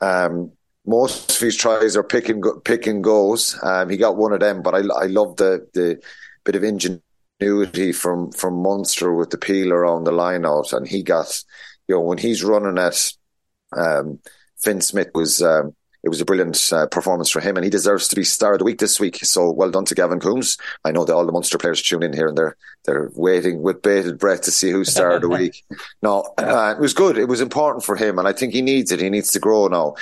um, 0.00 0.52
most 0.86 1.30
of 1.30 1.38
his 1.38 1.56
tries 1.56 1.96
are 1.96 2.02
pick 2.02 2.28
and 2.28 2.42
go, 2.42 2.60
pick 2.60 2.86
and 2.86 3.02
goes. 3.02 3.58
Um, 3.62 3.88
he 3.88 3.96
got 3.96 4.16
one 4.16 4.32
of 4.32 4.40
them, 4.40 4.62
but 4.62 4.74
I 4.74 4.78
I 4.78 5.06
love 5.06 5.36
the 5.36 5.66
the 5.74 6.00
bit 6.44 6.56
of 6.56 6.64
ingenuity 6.64 7.92
from 7.92 8.32
from 8.32 8.62
Munster 8.62 9.14
with 9.14 9.30
the 9.30 9.38
peel 9.38 9.72
around 9.72 10.04
the 10.04 10.12
line 10.12 10.46
out, 10.46 10.72
and 10.72 10.86
he 10.86 11.02
got 11.02 11.42
you 11.88 11.94
know 11.94 12.00
when 12.00 12.18
he's 12.18 12.44
running 12.44 12.78
at 12.78 13.12
um, 13.76 14.20
Fin 14.62 14.80
Smith 14.80 15.10
was 15.14 15.42
um, 15.42 15.74
it 16.02 16.08
was 16.08 16.20
a 16.20 16.24
brilliant 16.24 16.72
uh, 16.72 16.86
performance 16.86 17.28
for 17.28 17.40
him, 17.40 17.56
and 17.56 17.64
he 17.64 17.70
deserves 17.70 18.08
to 18.08 18.16
be 18.16 18.24
star 18.24 18.54
of 18.54 18.58
the 18.58 18.64
week 18.64 18.78
this 18.78 18.98
week. 18.98 19.16
So 19.22 19.50
well 19.50 19.70
done 19.70 19.84
to 19.86 19.94
Gavin 19.94 20.20
Coombes. 20.20 20.58
I 20.84 20.92
know 20.92 21.04
that 21.04 21.14
all 21.14 21.26
the 21.26 21.32
Munster 21.32 21.58
players 21.58 21.82
tune 21.82 22.02
in 22.02 22.12
here 22.12 22.28
and 22.28 22.38
they're 22.38 22.56
they're 22.84 23.10
waiting 23.14 23.62
with 23.62 23.82
bated 23.82 24.18
breath 24.18 24.42
to 24.42 24.50
see 24.50 24.70
who's 24.70 24.90
star 24.90 25.12
of 25.12 25.22
the 25.22 25.28
week. 25.28 25.64
No, 26.02 26.32
uh, 26.38 26.74
it 26.76 26.80
was 26.80 26.94
good. 26.94 27.18
It 27.18 27.28
was 27.28 27.42
important 27.42 27.84
for 27.84 27.94
him, 27.94 28.18
and 28.18 28.26
I 28.26 28.32
think 28.32 28.54
he 28.54 28.62
needs 28.62 28.90
it. 28.90 29.00
He 29.00 29.10
needs 29.10 29.32
to 29.32 29.38
grow 29.38 29.68
now. 29.68 29.94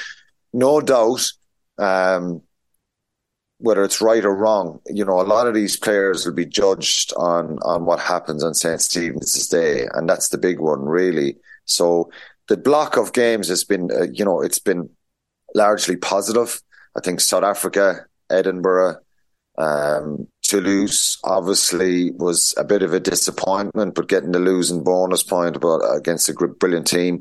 No 0.53 0.81
doubt. 0.81 1.33
Um, 1.77 2.43
whether 3.61 3.83
it's 3.83 4.01
right 4.01 4.25
or 4.25 4.35
wrong, 4.35 4.81
you 4.87 5.05
know, 5.05 5.21
a 5.21 5.23
lot 5.23 5.49
of 5.49 5.55
these 5.55 5.77
players 5.77 6.25
will 6.25 6.35
be 6.35 6.47
judged 6.47 7.13
on 7.17 7.59
on 7.63 7.85
what 7.85 7.99
happens 7.99 8.45
on 8.45 8.55
St. 8.55 8.81
Stephen's 8.81 9.49
Day, 9.49 9.89
and 9.95 10.09
that's 10.09 10.29
the 10.29 10.39
big 10.39 10.61
one, 10.61 10.83
really. 10.83 11.37
So 11.65 12.11
the 12.47 12.57
block 12.57 12.97
of 12.97 13.13
games 13.13 13.49
has 13.49 13.65
been, 13.65 13.91
uh, 13.91 14.07
you 14.13 14.25
know, 14.25 14.41
it's 14.41 14.61
been 14.61 14.89
largely 15.55 15.97
positive. 15.97 16.61
I 16.97 17.01
think 17.01 17.21
South 17.21 17.45
Africa, 17.45 18.07
Edinburgh, 18.31 18.97
um, 19.59 20.29
Toulouse 20.43 21.19
obviously 21.25 22.13
was 22.13 22.55
a 22.57 22.65
bit 22.65 22.83
of 22.83 22.95
a 22.95 23.01
disappointment, 23.01 23.95
but 23.95 24.09
getting 24.09 24.33
the 24.33 24.39
losing 24.39 24.83
bonus 24.83 25.23
point 25.23 25.57
about 25.57 25.81
against 25.95 26.29
a 26.29 26.33
brilliant 26.33 26.87
team, 26.87 27.21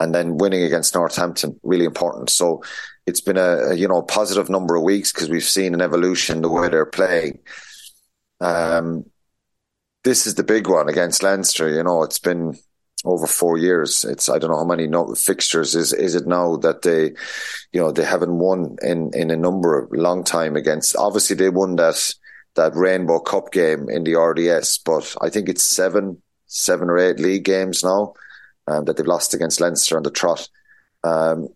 and 0.00 0.14
then 0.14 0.38
winning 0.38 0.62
against 0.62 0.94
Northampton 0.94 1.60
really 1.62 1.84
important. 1.84 2.30
So 2.30 2.62
it's 3.06 3.20
been 3.20 3.36
a, 3.36 3.70
a 3.70 3.74
you 3.74 3.88
know 3.88 4.02
positive 4.02 4.48
number 4.48 4.76
of 4.76 4.84
weeks 4.84 5.12
because 5.12 5.28
we've 5.28 5.44
seen 5.44 5.74
an 5.74 5.82
evolution 5.82 6.40
the 6.40 6.48
way 6.48 6.68
they're 6.68 6.86
playing. 6.86 7.40
Um, 8.40 9.04
this 10.04 10.26
is 10.26 10.34
the 10.34 10.42
big 10.44 10.66
one 10.68 10.88
against 10.88 11.22
Leinster. 11.22 11.68
You 11.68 11.82
know, 11.82 12.02
it's 12.02 12.18
been 12.18 12.58
over 13.04 13.26
four 13.26 13.58
years. 13.58 14.04
It's 14.04 14.28
I 14.28 14.38
don't 14.38 14.50
know 14.50 14.58
how 14.58 14.64
many 14.64 14.86
no, 14.86 15.14
fixtures 15.14 15.74
is 15.74 15.92
is 15.92 16.14
it 16.14 16.26
now 16.26 16.56
that 16.56 16.82
they, 16.82 17.12
you 17.72 17.80
know, 17.80 17.90
they 17.90 18.04
haven't 18.04 18.38
won 18.38 18.76
in 18.82 19.10
in 19.14 19.30
a 19.30 19.36
number 19.36 19.78
of 19.78 19.92
long 19.92 20.24
time 20.24 20.56
against. 20.56 20.96
Obviously, 20.96 21.36
they 21.36 21.50
won 21.50 21.76
that 21.76 22.14
that 22.54 22.76
Rainbow 22.76 23.18
Cup 23.20 23.52
game 23.52 23.88
in 23.88 24.04
the 24.04 24.16
RDS, 24.16 24.78
but 24.78 25.14
I 25.20 25.30
think 25.30 25.48
it's 25.48 25.62
seven 25.62 26.22
seven 26.46 26.90
or 26.90 26.98
eight 26.98 27.18
league 27.18 27.44
games 27.44 27.82
now 27.82 28.14
um, 28.66 28.84
that 28.84 28.96
they've 28.96 29.06
lost 29.06 29.34
against 29.34 29.60
Leinster 29.60 29.96
on 29.96 30.02
the 30.02 30.10
trot. 30.10 30.48
Um, 31.02 31.48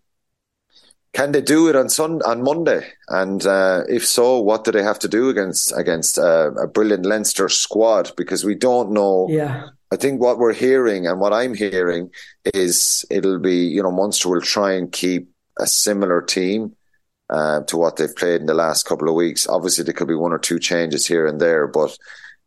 can 1.13 1.31
they 1.31 1.41
do 1.41 1.69
it 1.69 1.75
on 1.75 1.89
Sun 1.89 2.21
on 2.23 2.43
Monday? 2.43 2.91
And 3.07 3.43
uh, 3.45 3.83
if 3.89 4.05
so, 4.05 4.39
what 4.39 4.65
do 4.65 4.71
they 4.71 4.83
have 4.83 4.99
to 4.99 5.07
do 5.07 5.29
against 5.29 5.71
against 5.75 6.19
uh, 6.19 6.51
a 6.55 6.67
brilliant 6.67 7.05
Leinster 7.05 7.47
squad? 7.47 8.11
Because 8.17 8.43
we 8.43 8.55
don't 8.55 8.91
know. 8.91 9.27
Yeah 9.29 9.69
I 9.91 9.95
think 9.95 10.19
what 10.19 10.37
we're 10.37 10.53
hearing 10.53 11.07
and 11.07 11.19
what 11.19 11.33
I'm 11.33 11.53
hearing 11.53 12.11
is 12.43 13.05
it'll 13.09 13.39
be, 13.39 13.67
you 13.67 13.81
know, 13.81 13.91
Munster 13.91 14.29
will 14.29 14.41
try 14.41 14.73
and 14.73 14.91
keep 14.91 15.29
a 15.59 15.65
similar 15.65 16.21
team 16.21 16.75
uh, 17.29 17.61
to 17.63 17.77
what 17.77 17.95
they've 17.95 18.15
played 18.15 18.41
in 18.41 18.47
the 18.47 18.53
last 18.53 18.83
couple 18.83 19.07
of 19.07 19.15
weeks. 19.15 19.47
Obviously, 19.47 19.83
there 19.83 19.93
could 19.93 20.07
be 20.07 20.15
one 20.15 20.33
or 20.33 20.39
two 20.39 20.59
changes 20.59 21.05
here 21.05 21.25
and 21.25 21.39
there, 21.39 21.67
but 21.67 21.97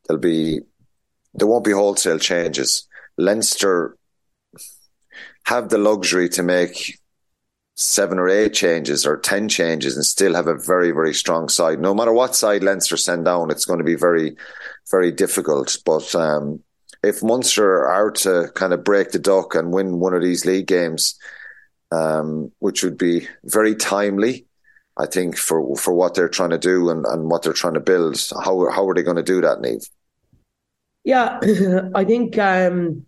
there'll 0.07 0.21
be 0.21 0.61
there 1.35 1.47
won't 1.47 1.65
be 1.65 1.73
wholesale 1.73 2.19
changes. 2.19 2.87
Leinster 3.17 3.97
have 5.45 5.69
the 5.69 5.79
luxury 5.79 6.29
to 6.31 6.43
make 6.43 6.99
seven 7.75 8.19
or 8.19 8.29
eight 8.29 8.53
changes 8.53 9.07
or 9.07 9.17
ten 9.17 9.49
changes 9.49 9.97
and 9.97 10.05
still 10.05 10.35
have 10.35 10.47
a 10.47 10.59
very 10.59 10.91
very 10.91 11.15
strong 11.15 11.49
side. 11.49 11.81
No 11.81 11.95
matter 11.95 12.13
what 12.13 12.37
side 12.37 12.63
Leinster 12.63 12.99
send 12.99 13.25
down, 13.25 13.51
it's 13.51 13.65
going 13.65 13.79
to 13.79 13.85
be 13.85 13.97
very 13.97 14.37
very 14.91 15.11
difficult. 15.11 15.77
But 15.87 16.15
um, 16.15 16.63
if 17.03 17.23
Munster 17.23 17.87
are 17.87 18.11
to 18.11 18.51
kind 18.55 18.73
of 18.73 18.85
break 18.85 19.11
the 19.11 19.19
duck 19.19 19.55
and 19.55 19.73
win 19.73 20.01
one 20.01 20.15
of 20.15 20.23
these 20.23 20.45
league 20.45 20.67
games, 20.67 21.19
um, 21.93 22.53
which 22.59 22.83
would 22.83 22.99
be 22.99 23.27
very 23.45 23.75
timely, 23.75 24.47
I 24.97 25.07
think 25.07 25.37
for 25.37 25.77
for 25.77 25.95
what 25.95 26.15
they're 26.15 26.29
trying 26.29 26.51
to 26.51 26.59
do 26.59 26.91
and, 26.91 27.07
and 27.07 27.31
what 27.31 27.43
they're 27.43 27.53
trying 27.53 27.75
to 27.75 27.81
build. 27.81 28.21
How 28.45 28.71
how 28.71 28.89
are 28.89 28.95
they 28.95 29.03
going 29.03 29.17
to 29.17 29.23
do 29.23 29.41
that, 29.41 29.59
Niamh? 29.59 29.89
Yeah, 31.05 31.41
I 31.95 32.05
think 32.05 32.37
um, 32.39 33.07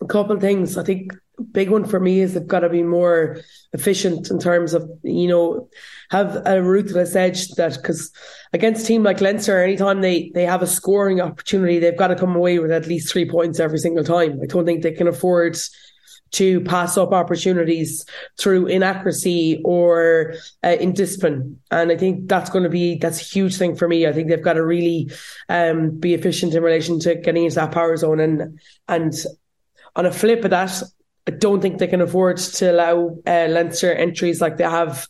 a 0.00 0.06
couple 0.06 0.34
of 0.34 0.40
things. 0.40 0.76
I 0.76 0.82
think 0.82 1.12
big 1.52 1.70
one 1.70 1.84
for 1.84 2.00
me 2.00 2.20
is 2.20 2.34
they've 2.34 2.46
got 2.46 2.60
to 2.60 2.68
be 2.68 2.82
more 2.82 3.38
efficient 3.72 4.30
in 4.30 4.38
terms 4.38 4.72
of 4.72 4.88
you 5.02 5.28
know 5.28 5.68
have 6.10 6.42
a 6.46 6.62
ruthless 6.62 7.14
edge 7.14 7.48
that 7.52 7.74
because 7.74 8.10
against 8.52 8.84
a 8.84 8.86
team 8.86 9.02
like 9.02 9.20
Leinster, 9.20 9.62
anytime 9.62 10.00
they 10.00 10.30
they 10.34 10.44
have 10.44 10.62
a 10.62 10.66
scoring 10.66 11.20
opportunity, 11.20 11.78
they've 11.78 11.96
got 11.96 12.08
to 12.08 12.16
come 12.16 12.34
away 12.34 12.58
with 12.58 12.70
at 12.70 12.86
least 12.86 13.12
three 13.12 13.28
points 13.28 13.60
every 13.60 13.78
single 13.78 14.04
time. 14.04 14.40
I 14.42 14.46
don't 14.46 14.64
think 14.64 14.82
they 14.82 14.92
can 14.92 15.08
afford 15.08 15.56
to 16.32 16.60
pass 16.62 16.96
up 16.96 17.12
opportunities 17.12 18.04
through 18.38 18.66
inaccuracy 18.66 19.60
or 19.64 20.34
uh, 20.64 20.76
indiscipline. 20.80 21.58
And 21.70 21.92
I 21.92 21.96
think 21.96 22.28
that's 22.28 22.50
going 22.50 22.64
to 22.64 22.70
be 22.70 22.96
that's 22.96 23.20
a 23.20 23.24
huge 23.24 23.56
thing 23.56 23.76
for 23.76 23.88
me. 23.88 24.06
I 24.06 24.12
think 24.12 24.28
they've 24.28 24.42
got 24.42 24.54
to 24.54 24.64
really 24.64 25.10
um, 25.48 25.90
be 25.90 26.14
efficient 26.14 26.54
in 26.54 26.62
relation 26.62 26.98
to 27.00 27.14
getting 27.14 27.44
into 27.44 27.56
that 27.56 27.72
power 27.72 27.96
zone 27.96 28.20
and 28.20 28.58
and 28.88 29.14
on 29.94 30.04
a 30.04 30.12
flip 30.12 30.44
of 30.44 30.50
that, 30.50 30.82
I 31.26 31.32
don't 31.32 31.60
think 31.60 31.78
they 31.78 31.88
can 31.88 32.00
afford 32.00 32.38
to 32.38 32.70
allow 32.70 33.18
uh, 33.26 33.46
Leinster 33.48 33.92
entries 33.92 34.40
like 34.40 34.56
they 34.56 34.64
have 34.64 35.06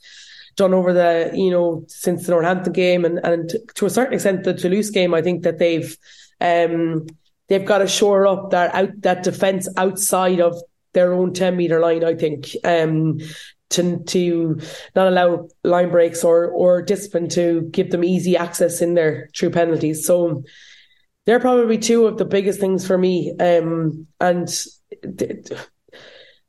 done 0.57 0.73
over 0.73 0.93
the 0.93 1.31
you 1.35 1.51
know 1.51 1.85
since 1.87 2.25
the 2.25 2.33
Northampton 2.33 2.73
game 2.73 3.05
and 3.05 3.19
and 3.23 3.53
to 3.75 3.87
a 3.87 3.91
certain 3.91 4.15
extent 4.15 4.45
the 4.45 4.55
Toulouse 4.55 4.91
game. 4.91 5.15
I 5.15 5.23
think 5.23 5.43
that 5.43 5.59
they've 5.59 5.97
um, 6.41 7.07
they've 7.49 7.65
got 7.65 7.79
to 7.79 7.89
shore 7.89 8.27
up 8.27 8.51
that 8.51 8.75
out 8.75 8.91
that 9.03 9.23
defense 9.23 9.69
outside 9.77 10.41
of 10.41 10.61
their 10.95 11.13
own 11.13 11.35
10 11.35 11.57
meter 11.57 11.79
line, 11.79 12.03
I 12.03 12.15
think, 12.15 12.49
um, 12.65 13.19
to 13.71 13.99
to 14.05 14.59
not 14.95 15.09
allow 15.09 15.49
line 15.63 15.91
breaks 15.91 16.25
or 16.25 16.47
or 16.47 16.81
discipline 16.81 17.29
to 17.31 17.69
give 17.71 17.91
them 17.91 18.05
easy 18.05 18.37
access 18.37 18.81
in 18.81 18.95
there 18.95 19.29
through 19.37 19.51
penalties. 19.51 20.07
So 20.07 20.43
they're 21.27 21.41
probably 21.41 21.77
two 21.77 22.07
of 22.07 22.17
the 22.17 22.25
biggest 22.25 22.61
things 22.61 22.87
for 22.87 22.97
me. 22.97 23.35
Um, 23.39 24.07
and 24.21 24.49
th- 25.19 25.53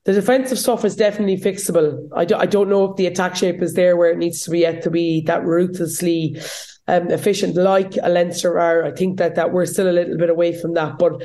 the 0.08 0.14
defensive 0.14 0.58
stuff 0.58 0.86
is 0.86 0.96
definitely 0.96 1.36
fixable. 1.36 2.08
I, 2.16 2.24
do, 2.24 2.38
I 2.38 2.46
don't 2.46 2.70
know 2.70 2.86
if 2.86 2.96
the 2.96 3.08
attack 3.08 3.36
shape 3.36 3.62
is 3.62 3.74
there 3.74 3.98
where 3.98 4.10
it 4.10 4.18
needs 4.18 4.42
to 4.44 4.52
be 4.52 4.60
yet 4.60 4.82
to 4.84 4.90
be 4.90 5.20
that 5.24 5.44
ruthlessly 5.44 6.40
um, 6.88 7.12
efficient 7.12 7.58
like 7.58 7.98
a 8.02 8.08
Leinster 8.08 8.58
are. 8.58 8.86
I 8.86 8.92
think 8.92 9.18
that 9.18 9.36
that 9.36 9.52
we're 9.52 9.66
still 9.66 9.90
a 9.90 9.92
little 9.92 10.18
bit 10.18 10.30
away 10.30 10.58
from 10.58 10.76
that, 10.76 10.98
but 10.98 11.24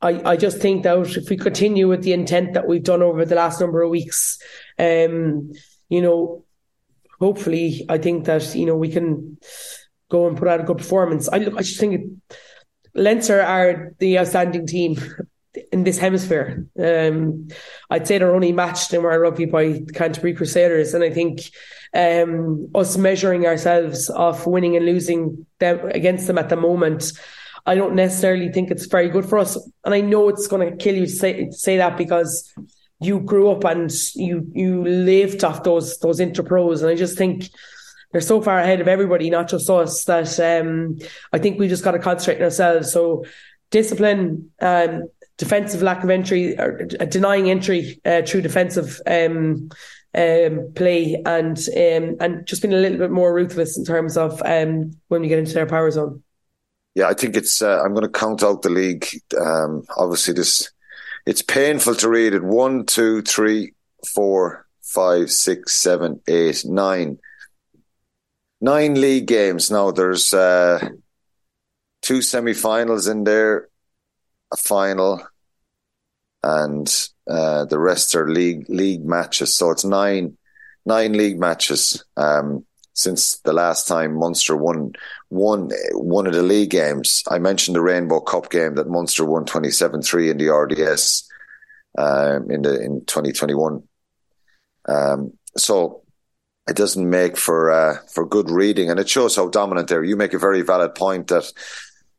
I, 0.00 0.22
I 0.24 0.36
just 0.36 0.58
think 0.58 0.84
that 0.84 0.96
if 1.16 1.28
we 1.28 1.36
continue 1.36 1.88
with 1.88 2.04
the 2.04 2.12
intent 2.12 2.54
that 2.54 2.68
we've 2.68 2.84
done 2.84 3.02
over 3.02 3.24
the 3.24 3.34
last 3.34 3.60
number 3.60 3.82
of 3.82 3.90
weeks, 3.90 4.38
um, 4.78 5.50
you 5.88 6.00
know, 6.00 6.44
hopefully, 7.18 7.84
I 7.88 7.98
think 7.98 8.26
that 8.26 8.54
you 8.54 8.64
know 8.64 8.76
we 8.76 8.90
can 8.90 9.38
go 10.08 10.28
and 10.28 10.38
put 10.38 10.46
out 10.46 10.60
a 10.60 10.62
good 10.62 10.78
performance. 10.78 11.28
I 11.28 11.38
look, 11.38 11.56
I 11.56 11.62
just 11.62 11.80
think 11.80 11.94
it, 11.94 12.36
Leinster 12.94 13.40
are 13.40 13.92
the 13.98 14.20
outstanding 14.20 14.68
team 14.68 15.00
in 15.72 15.84
this 15.84 15.98
hemisphere. 15.98 16.66
Um, 16.78 17.48
I'd 17.90 18.06
say 18.06 18.18
they're 18.18 18.34
only 18.34 18.52
matched 18.52 18.92
in 18.92 19.02
World 19.02 19.20
Rugby 19.20 19.46
by 19.46 19.80
Canterbury 19.94 20.34
Crusaders, 20.34 20.94
and 20.94 21.02
I 21.02 21.10
think 21.10 21.40
um, 21.94 22.70
us 22.74 22.96
measuring 22.96 23.46
ourselves 23.46 24.10
off 24.10 24.46
winning 24.46 24.76
and 24.76 24.86
losing 24.86 25.46
them 25.58 25.80
against 25.90 26.26
them 26.26 26.38
at 26.38 26.48
the 26.48 26.56
moment. 26.56 27.12
I 27.66 27.74
don't 27.74 27.94
necessarily 27.94 28.50
think 28.50 28.70
it's 28.70 28.86
very 28.86 29.08
good 29.08 29.26
for 29.26 29.38
us, 29.38 29.56
and 29.84 29.94
I 29.94 30.00
know 30.00 30.28
it's 30.28 30.46
going 30.46 30.70
to 30.70 30.76
kill 30.76 30.94
you 30.94 31.06
to 31.06 31.12
say, 31.12 31.50
say 31.50 31.76
that 31.78 31.98
because 31.98 32.52
you 33.00 33.20
grew 33.20 33.50
up 33.50 33.64
and 33.64 33.90
you 34.14 34.46
you 34.52 34.84
lived 34.84 35.42
off 35.42 35.62
those 35.62 35.98
those 35.98 36.20
interpros, 36.20 36.80
and 36.80 36.88
I 36.88 36.94
just 36.94 37.18
think 37.18 37.50
they're 38.12 38.20
so 38.20 38.40
far 38.40 38.58
ahead 38.58 38.80
of 38.80 38.88
everybody, 38.88 39.30
not 39.30 39.48
just 39.48 39.70
us, 39.70 40.04
that 40.04 40.38
um, 40.40 40.98
I 41.32 41.38
think 41.38 41.58
we 41.58 41.68
just 41.68 41.84
got 41.84 41.92
to 41.92 41.98
concentrate 41.98 42.38
on 42.38 42.44
ourselves. 42.44 42.92
So 42.92 43.24
discipline, 43.70 44.50
um, 44.60 45.04
defensive 45.40 45.80
lack 45.80 46.04
of 46.04 46.10
entry, 46.10 46.54
or 46.58 46.86
uh, 47.00 47.06
denying 47.06 47.50
entry 47.50 47.98
uh, 48.04 48.20
through 48.22 48.42
defensive 48.42 49.00
um, 49.06 49.70
um, 50.14 50.70
play, 50.76 51.20
and 51.24 51.58
um, 51.76 52.16
and 52.20 52.46
just 52.46 52.60
being 52.60 52.74
a 52.74 52.76
little 52.76 52.98
bit 52.98 53.10
more 53.10 53.34
ruthless 53.34 53.78
in 53.78 53.84
terms 53.84 54.18
of 54.18 54.42
um, 54.44 54.92
when 55.08 55.22
we 55.22 55.28
get 55.28 55.38
into 55.38 55.54
their 55.54 55.66
power 55.66 55.90
zone. 55.90 56.22
Yeah, 56.94 57.08
I 57.08 57.14
think 57.14 57.36
it's. 57.36 57.62
Uh, 57.62 57.80
I'm 57.82 57.94
going 57.94 58.02
to 58.02 58.18
count 58.18 58.42
out 58.42 58.60
the 58.60 58.68
league. 58.68 59.06
Um, 59.40 59.84
obviously, 59.96 60.34
this 60.34 60.70
it's 61.24 61.42
painful 61.42 61.94
to 61.96 62.08
read 62.08 62.34
it. 62.34 62.42
One, 62.42 62.84
two, 62.84 63.22
three, 63.22 63.72
four, 64.14 64.66
five, 64.82 65.30
six, 65.30 65.72
seven, 65.72 66.20
eight, 66.28 66.64
nine. 66.66 67.18
Nine 68.60 69.00
league 69.00 69.26
games 69.26 69.70
now. 69.70 69.90
There's 69.90 70.34
uh, 70.34 70.90
two 72.02 72.20
semi-finals 72.20 73.08
in 73.08 73.24
there, 73.24 73.69
a 74.52 74.56
final, 74.56 75.26
and 76.42 77.08
uh, 77.28 77.64
the 77.66 77.78
rest 77.78 78.14
are 78.14 78.28
league 78.28 78.66
league 78.68 79.04
matches. 79.04 79.56
So 79.56 79.70
it's 79.70 79.84
nine 79.84 80.36
nine 80.86 81.12
league 81.12 81.38
matches. 81.38 82.04
Um, 82.16 82.64
since 82.92 83.38
the 83.38 83.52
last 83.52 83.88
time 83.88 84.14
Munster 84.14 84.56
won 84.56 84.92
won 85.30 85.70
one 85.92 86.26
of 86.26 86.34
the 86.34 86.42
league 86.42 86.70
games. 86.70 87.22
I 87.28 87.38
mentioned 87.38 87.76
the 87.76 87.80
Rainbow 87.80 88.20
Cup 88.20 88.50
game 88.50 88.74
that 88.74 88.88
Munster 88.88 89.24
won 89.24 89.44
27-3 89.44 90.30
in 90.30 90.38
the 90.38 90.48
RDS 90.52 91.28
um, 91.96 92.50
in 92.50 92.62
the 92.62 92.80
in 92.80 93.04
2021. 93.06 93.82
Um, 94.86 95.32
so 95.56 96.02
it 96.68 96.76
doesn't 96.76 97.08
make 97.08 97.36
for 97.36 97.70
uh, 97.70 97.96
for 98.12 98.26
good 98.26 98.50
reading, 98.50 98.90
and 98.90 99.00
it 99.00 99.08
shows 99.08 99.34
how 99.36 99.48
dominant 99.48 99.88
they 99.88 99.96
are. 99.96 100.04
You 100.04 100.16
make 100.16 100.34
a 100.34 100.38
very 100.38 100.62
valid 100.62 100.94
point 100.94 101.28
that 101.28 101.50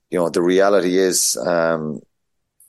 you 0.10 0.18
know 0.18 0.30
the 0.30 0.42
reality 0.42 0.98
is. 0.98 1.38
Um, 1.38 2.02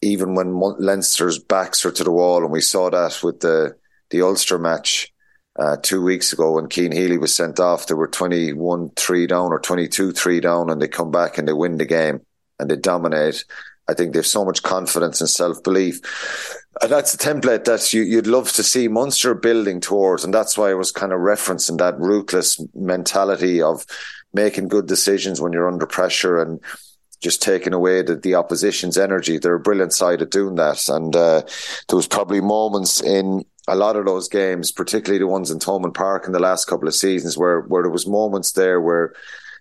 even 0.03 0.35
when 0.35 0.61
Leinster's 0.79 1.39
backs 1.39 1.87
are 1.87 1.93
to 1.93 2.05
the 2.05 2.11
wall, 2.11 2.43
and 2.43 2.53
we 2.53 2.61
saw 2.61 2.91
that 2.91 3.23
with 3.23 3.41
the 3.41 3.77
the 4.11 4.23
Ulster 4.23 4.59
match, 4.59 5.13
uh, 5.59 5.77
two 5.83 6.03
weeks 6.03 6.33
ago 6.33 6.53
when 6.53 6.69
Cian 6.69 6.93
Healy 6.93 7.19
was 7.19 7.35
sent 7.35 7.61
off, 7.61 7.87
they 7.87 7.95
were 7.95 8.09
21 8.09 8.91
3 8.97 9.27
down 9.27 9.53
or 9.53 9.61
22 9.61 10.13
3 10.13 10.41
down, 10.41 10.71
and 10.71 10.81
they 10.81 10.89
come 10.89 11.11
back 11.11 11.39
and 11.39 11.47
they 11.47 11.53
win 11.53 11.79
the 11.79 11.87
game 11.87 12.21
and 12.59 12.71
they 12.71 12.77
dominate. 12.77 13.45
I 13.89 13.95
think 13.95 14.13
they 14.13 14.21
have 14.21 14.27
so 14.27 14.45
much 14.45 14.63
confidence 14.63 15.21
and 15.21 15.29
self 15.29 15.63
belief. 15.63 16.01
And 16.81 16.91
that's 16.91 17.15
a 17.15 17.19
template 17.19 17.65
that 17.65 17.93
you, 17.93 18.17
would 18.17 18.27
love 18.27 18.51
to 18.53 18.63
see 18.63 18.89
Munster 18.89 19.35
building 19.35 19.81
towards. 19.81 20.25
And 20.25 20.33
that's 20.33 20.57
why 20.57 20.71
I 20.71 20.75
was 20.75 20.93
kind 20.93 21.13
of 21.13 21.19
referencing 21.19 21.79
that 21.79 21.99
ruthless 21.99 22.61
mentality 22.75 23.61
of 23.61 23.85
making 24.33 24.69
good 24.69 24.87
decisions 24.87 25.41
when 25.41 25.53
you're 25.53 25.69
under 25.69 25.87
pressure 25.87 26.41
and 26.41 26.61
just 27.23 27.41
taking 27.41 27.73
away 27.73 28.03
the, 28.03 28.17
the 28.17 28.35
opposition's 28.35 28.99
energy. 28.99 29.39
They're 29.39 29.55
a 29.55 29.61
brilliant 29.61 29.95
side 29.95 30.21
at 30.21 30.31
doing 30.31 30.57
that. 30.57 30.89
And 30.89 31.15
uh, 31.15 31.43
there 31.89 31.97
was 31.97 32.09
probably 32.09 32.41
moments 32.41 33.01
in 33.01 33.45
a 33.69 33.77
lot 33.77 33.97
of 33.97 34.05
those 34.05 34.29
games, 34.29 34.73
particularly 34.73 35.21
the 35.21 35.27
ones 35.29 35.51
in 35.51 35.61
Thomond 35.61 35.95
Park 35.95 36.27
in 36.27 36.33
the 36.33 36.41
last 36.41 36.67
couple 36.67 36.89
of 36.89 36.95
seasons, 36.95 37.39
where 37.39 37.61
where 37.61 37.83
there 37.83 37.91
was 37.91 38.07
moments 38.07 38.53
there 38.53 38.81
where 38.81 39.15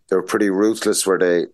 they 0.09 0.15
were 0.15 0.23
pretty 0.23 0.49
ruthless, 0.49 1.05
where 1.05 1.19
they 1.19 1.45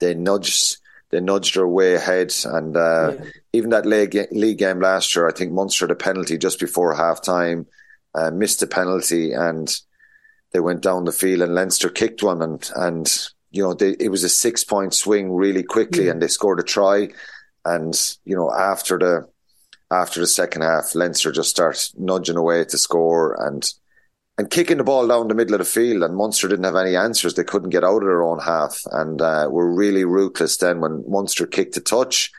they 0.00 0.14
nudged 0.14 0.78
they 1.10 1.20
nudged 1.20 1.56
their 1.56 1.68
way 1.68 1.94
ahead, 1.94 2.32
and 2.44 2.76
uh, 2.76 3.14
yeah. 3.14 3.24
even 3.52 3.70
that 3.70 3.86
league, 3.86 4.16
league 4.30 4.58
game 4.58 4.80
last 4.80 5.14
year, 5.14 5.28
I 5.28 5.32
think 5.32 5.52
Munster 5.52 5.86
had 5.86 5.90
a 5.90 5.94
penalty 5.96 6.36
just 6.36 6.60
before 6.60 6.94
half 6.94 7.22
time, 7.22 7.66
uh, 8.14 8.30
missed 8.30 8.62
a 8.62 8.66
penalty, 8.66 9.32
and 9.32 9.74
they 10.52 10.60
went 10.60 10.82
down 10.82 11.04
the 11.04 11.12
field, 11.12 11.42
and 11.42 11.54
Leinster 11.54 11.90
kicked 11.90 12.22
one, 12.22 12.42
and 12.42 12.70
and 12.76 13.28
you 13.58 13.64
know 13.64 13.74
they, 13.74 13.96
it 13.98 14.08
was 14.08 14.22
a 14.22 14.28
six 14.28 14.62
point 14.62 14.94
swing 14.94 15.32
really 15.32 15.64
quickly, 15.64 16.08
and 16.08 16.22
they 16.22 16.28
scored 16.28 16.60
a 16.60 16.62
try, 16.62 17.08
and 17.64 18.16
you 18.24 18.36
know 18.36 18.52
after 18.52 18.96
the 18.98 19.28
after 19.90 20.20
the 20.20 20.28
second 20.28 20.62
half, 20.62 20.94
Leinster 20.94 21.32
just 21.32 21.50
start 21.50 21.90
nudging 21.98 22.36
away 22.36 22.64
to 22.66 22.78
score 22.78 23.36
and 23.44 23.68
and 24.38 24.48
kicking 24.48 24.76
the 24.78 24.84
ball 24.84 25.08
down 25.08 25.26
the 25.26 25.34
middle 25.34 25.54
of 25.54 25.58
the 25.58 25.64
field. 25.64 26.04
And 26.04 26.14
Munster 26.14 26.46
didn't 26.46 26.66
have 26.66 26.76
any 26.76 26.94
answers; 26.94 27.34
they 27.34 27.42
couldn't 27.42 27.70
get 27.70 27.82
out 27.82 28.02
of 28.02 28.08
their 28.08 28.22
own 28.22 28.38
half, 28.38 28.80
and 28.92 29.20
uh, 29.20 29.48
were 29.50 29.74
really 29.74 30.04
ruthless. 30.04 30.56
Then 30.58 30.80
when 30.80 31.04
Munster 31.08 31.44
kicked 31.44 31.76
a 31.76 31.80
touch, 31.80 32.30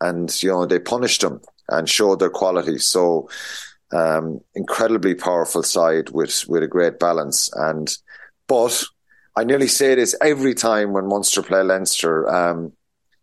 and 0.00 0.30
you 0.44 0.50
know 0.50 0.64
they 0.64 0.78
punished 0.78 1.22
them 1.22 1.40
and 1.68 1.88
showed 1.88 2.20
their 2.20 2.30
quality. 2.30 2.78
So 2.78 3.28
um, 3.90 4.42
incredibly 4.54 5.16
powerful 5.16 5.64
side 5.64 6.10
with 6.10 6.48
with 6.48 6.62
a 6.62 6.68
great 6.68 7.00
balance. 7.00 7.50
And 7.52 7.92
but 8.46 8.84
I 9.38 9.44
nearly 9.44 9.68
say 9.68 9.94
this 9.94 10.16
every 10.20 10.52
time 10.52 10.92
when 10.92 11.06
Munster 11.06 11.44
play 11.44 11.62
Leinster. 11.62 12.28
Um, 12.28 12.72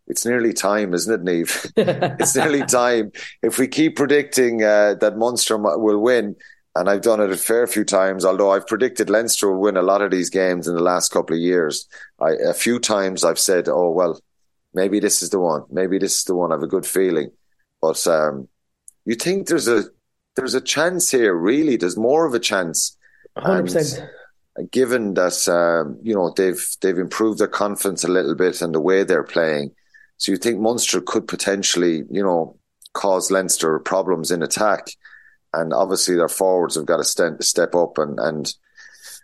it's 0.06 0.24
nearly 0.24 0.54
time, 0.54 0.94
isn't 0.94 1.12
it, 1.12 1.22
Niamh? 1.22 1.72
it's 2.20 2.34
nearly 2.34 2.62
time. 2.66 3.12
If 3.42 3.58
we 3.58 3.68
keep 3.68 3.96
predicting 3.96 4.62
uh, 4.62 4.94
that 4.94 5.18
Munster 5.18 5.58
will 5.58 5.98
win, 5.98 6.34
and 6.74 6.88
I've 6.88 7.02
done 7.02 7.20
it 7.20 7.30
a 7.30 7.36
fair 7.36 7.66
few 7.66 7.84
times, 7.84 8.24
although 8.24 8.50
I've 8.50 8.66
predicted 8.66 9.10
Leinster 9.10 9.50
will 9.50 9.60
win 9.60 9.76
a 9.76 9.82
lot 9.82 10.00
of 10.00 10.10
these 10.10 10.30
games 10.30 10.66
in 10.66 10.74
the 10.74 10.82
last 10.82 11.10
couple 11.10 11.36
of 11.36 11.42
years. 11.42 11.86
I, 12.18 12.30
a 12.48 12.54
few 12.54 12.78
times 12.78 13.22
I've 13.22 13.38
said, 13.38 13.68
oh, 13.68 13.90
well, 13.90 14.18
maybe 14.72 15.00
this 15.00 15.22
is 15.22 15.28
the 15.28 15.40
one. 15.40 15.64
Maybe 15.70 15.98
this 15.98 16.16
is 16.16 16.24
the 16.24 16.34
one. 16.34 16.50
I 16.50 16.54
have 16.54 16.62
a 16.62 16.66
good 16.66 16.86
feeling. 16.86 17.30
But 17.82 18.06
um, 18.06 18.48
you 19.04 19.16
think 19.16 19.48
there's 19.48 19.68
a 19.68 19.84
there's 20.34 20.54
a 20.54 20.62
chance 20.62 21.10
here, 21.10 21.34
really. 21.34 21.76
There's 21.76 21.98
more 21.98 22.24
of 22.24 22.32
a 22.32 22.40
chance. 22.40 22.96
100%. 23.36 23.98
And 23.98 24.10
given 24.70 25.14
that 25.14 25.48
um, 25.48 25.98
you 26.02 26.14
know 26.14 26.32
they've 26.36 26.64
they've 26.80 26.98
improved 26.98 27.38
their 27.38 27.48
confidence 27.48 28.04
a 28.04 28.08
little 28.08 28.34
bit 28.34 28.62
and 28.62 28.74
the 28.74 28.80
way 28.80 29.04
they're 29.04 29.22
playing, 29.22 29.72
so 30.16 30.32
you 30.32 30.38
think 30.38 30.58
Munster 30.60 31.00
could 31.00 31.28
potentially, 31.28 32.04
you 32.10 32.22
know, 32.22 32.58
cause 32.92 33.30
Leinster 33.30 33.78
problems 33.80 34.30
in 34.30 34.42
attack, 34.42 34.88
and 35.52 35.72
obviously 35.72 36.16
their 36.16 36.28
forwards 36.28 36.76
have 36.76 36.86
got 36.86 36.98
to 36.98 37.04
st- 37.04 37.42
step 37.44 37.74
up 37.74 37.98
and 37.98 38.18
and 38.18 38.54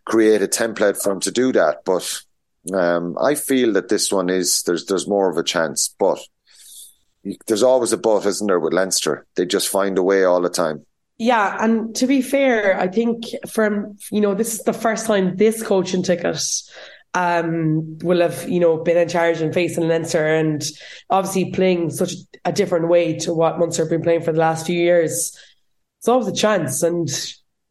create 0.05 0.43
a 0.43 0.49
template 0.49 1.03
for 1.03 1.11
them 1.11 1.21
to 1.21 1.31
do 1.31 1.53
that. 1.53 1.85
But 1.85 2.23
um, 2.75 3.17
I 3.21 3.35
feel 3.35 3.73
that 3.75 3.89
this 3.89 4.13
one 4.13 4.31
is 4.31 4.63
there's 4.63 4.87
there's 4.87 5.09
more 5.09 5.31
of 5.31 5.37
a 5.37 5.43
chance, 5.43 5.95
but 5.99 6.19
there's 7.47 7.63
always 7.63 7.93
a 7.93 7.97
but, 7.97 8.27
isn't 8.27 8.47
there, 8.47 8.61
with 8.61 8.73
Leinster? 8.73 9.27
They 9.37 9.47
just 9.47 9.69
find 9.69 9.97
a 9.97 10.03
way 10.03 10.25
all 10.25 10.41
the 10.41 10.51
time. 10.51 10.85
Yeah, 11.23 11.57
and 11.61 11.95
to 11.97 12.07
be 12.07 12.21
fair, 12.21 12.79
I 12.79 12.89
think 12.89 13.27
from 13.49 13.97
you 14.11 14.21
know 14.21 14.35
this 14.35 14.55
is 14.55 14.65
the 14.65 14.73
first 14.73 15.07
time 15.07 15.37
this 15.37 15.63
coaching 15.63 16.03
ticket 16.03 16.43
um, 17.15 17.99
will 17.99 18.21
have, 18.21 18.49
you 18.49 18.61
know, 18.61 18.79
been 18.79 18.97
in 18.97 19.09
charge 19.09 19.41
and 19.41 19.53
facing 19.53 19.87
Leinster 19.89 20.27
and 20.27 20.65
obviously 21.11 21.51
playing 21.51 21.91
such 21.91 22.15
a 22.45 22.53
different 22.53 22.89
way 22.89 23.19
to 23.19 23.35
what 23.35 23.59
Munster 23.59 23.83
have 23.83 23.91
been 23.91 24.03
playing 24.03 24.23
for 24.23 24.33
the 24.33 24.39
last 24.39 24.67
few 24.67 24.79
years. 24.79 25.37
It's 26.01 26.09
always 26.09 26.29
a 26.29 26.35
chance. 26.35 26.83
And, 26.83 27.09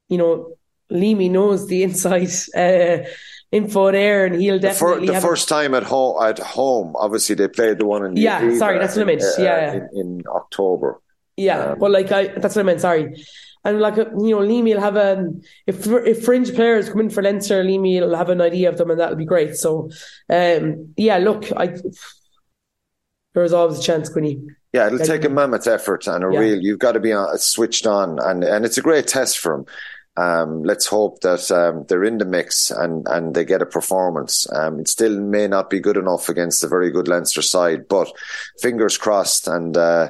you 0.09 0.17
know, 0.17 0.55
Leamy 0.89 1.29
knows 1.29 1.67
the 1.67 1.83
inside 1.87 2.29
uh, 2.55 3.09
info 3.51 3.91
there, 3.91 4.25
and 4.25 4.39
he'll 4.39 4.59
definitely 4.59 5.07
the, 5.07 5.13
fir- 5.13 5.19
the 5.19 5.27
first 5.27 5.49
time 5.49 5.73
at 5.73 5.83
home. 5.83 6.23
At 6.23 6.39
home, 6.39 6.95
obviously 6.95 7.35
they 7.35 7.47
played 7.47 7.79
the 7.79 7.85
one 7.85 8.05
in 8.05 8.13
the 8.13 8.21
yeah. 8.21 8.57
sorry, 8.57 8.77
that's 8.77 8.95
what 8.95 9.03
I 9.03 9.05
meant. 9.05 9.23
Uh, 9.23 9.41
yeah, 9.41 9.73
in, 9.73 9.89
in, 9.93 10.23
October. 10.27 11.01
Yeah, 11.41 11.71
um, 11.71 11.79
well, 11.79 11.91
like 11.91 12.11
I, 12.11 12.27
that's 12.27 12.55
what 12.55 12.61
I 12.61 12.63
meant. 12.63 12.81
Sorry. 12.81 13.23
And 13.63 13.79
like 13.79 13.95
you 13.95 14.31
know, 14.31 14.39
Leamy 14.39 14.73
will 14.73 14.81
have 14.81 14.95
a 14.95 15.31
if 15.67 15.85
if 15.87 16.25
fringe 16.25 16.53
players 16.53 16.89
come 16.89 17.01
in 17.01 17.09
for 17.09 17.21
Leinster, 17.21 17.63
Leamy 17.63 18.01
will 18.01 18.15
have 18.15 18.29
an 18.29 18.41
idea 18.41 18.69
of 18.69 18.77
them, 18.77 18.89
and 18.89 18.99
that'll 18.99 19.15
be 19.15 19.25
great. 19.25 19.55
So, 19.55 19.91
um, 20.29 20.93
yeah, 20.97 21.17
look, 21.17 21.51
I 21.55 21.75
there's 23.33 23.53
always 23.53 23.79
a 23.79 23.83
chance, 23.83 24.09
Quinny. 24.09 24.41
Yeah, 24.73 24.87
it'll 24.87 24.99
take 24.99 25.25
a 25.25 25.29
mammoth 25.29 25.67
effort 25.67 26.07
and 26.07 26.23
a 26.23 26.31
yeah. 26.31 26.39
real. 26.39 26.59
You've 26.59 26.79
got 26.79 26.93
to 26.93 26.99
be 26.99 27.13
on, 27.13 27.37
switched 27.37 27.85
on, 27.85 28.19
and 28.19 28.43
and 28.43 28.65
it's 28.65 28.77
a 28.77 28.81
great 28.81 29.07
test 29.07 29.37
for 29.37 29.53
him. 29.53 29.65
Um, 30.17 30.63
let's 30.63 30.87
hope 30.87 31.21
that 31.21 31.49
um, 31.51 31.85
they're 31.87 32.03
in 32.03 32.17
the 32.17 32.25
mix 32.25 32.69
and, 32.69 33.07
and 33.07 33.33
they 33.33 33.45
get 33.45 33.61
a 33.61 33.65
performance. 33.65 34.45
Um, 34.51 34.81
it 34.81 34.89
still 34.89 35.19
may 35.19 35.47
not 35.47 35.69
be 35.69 35.79
good 35.79 35.95
enough 35.95 36.27
against 36.27 36.63
a 36.63 36.67
very 36.67 36.91
good 36.91 37.07
Leinster 37.07 37.41
side, 37.41 37.87
but 37.87 38.11
fingers 38.59 38.97
crossed. 38.97 39.47
And 39.47 39.77
uh, 39.77 40.09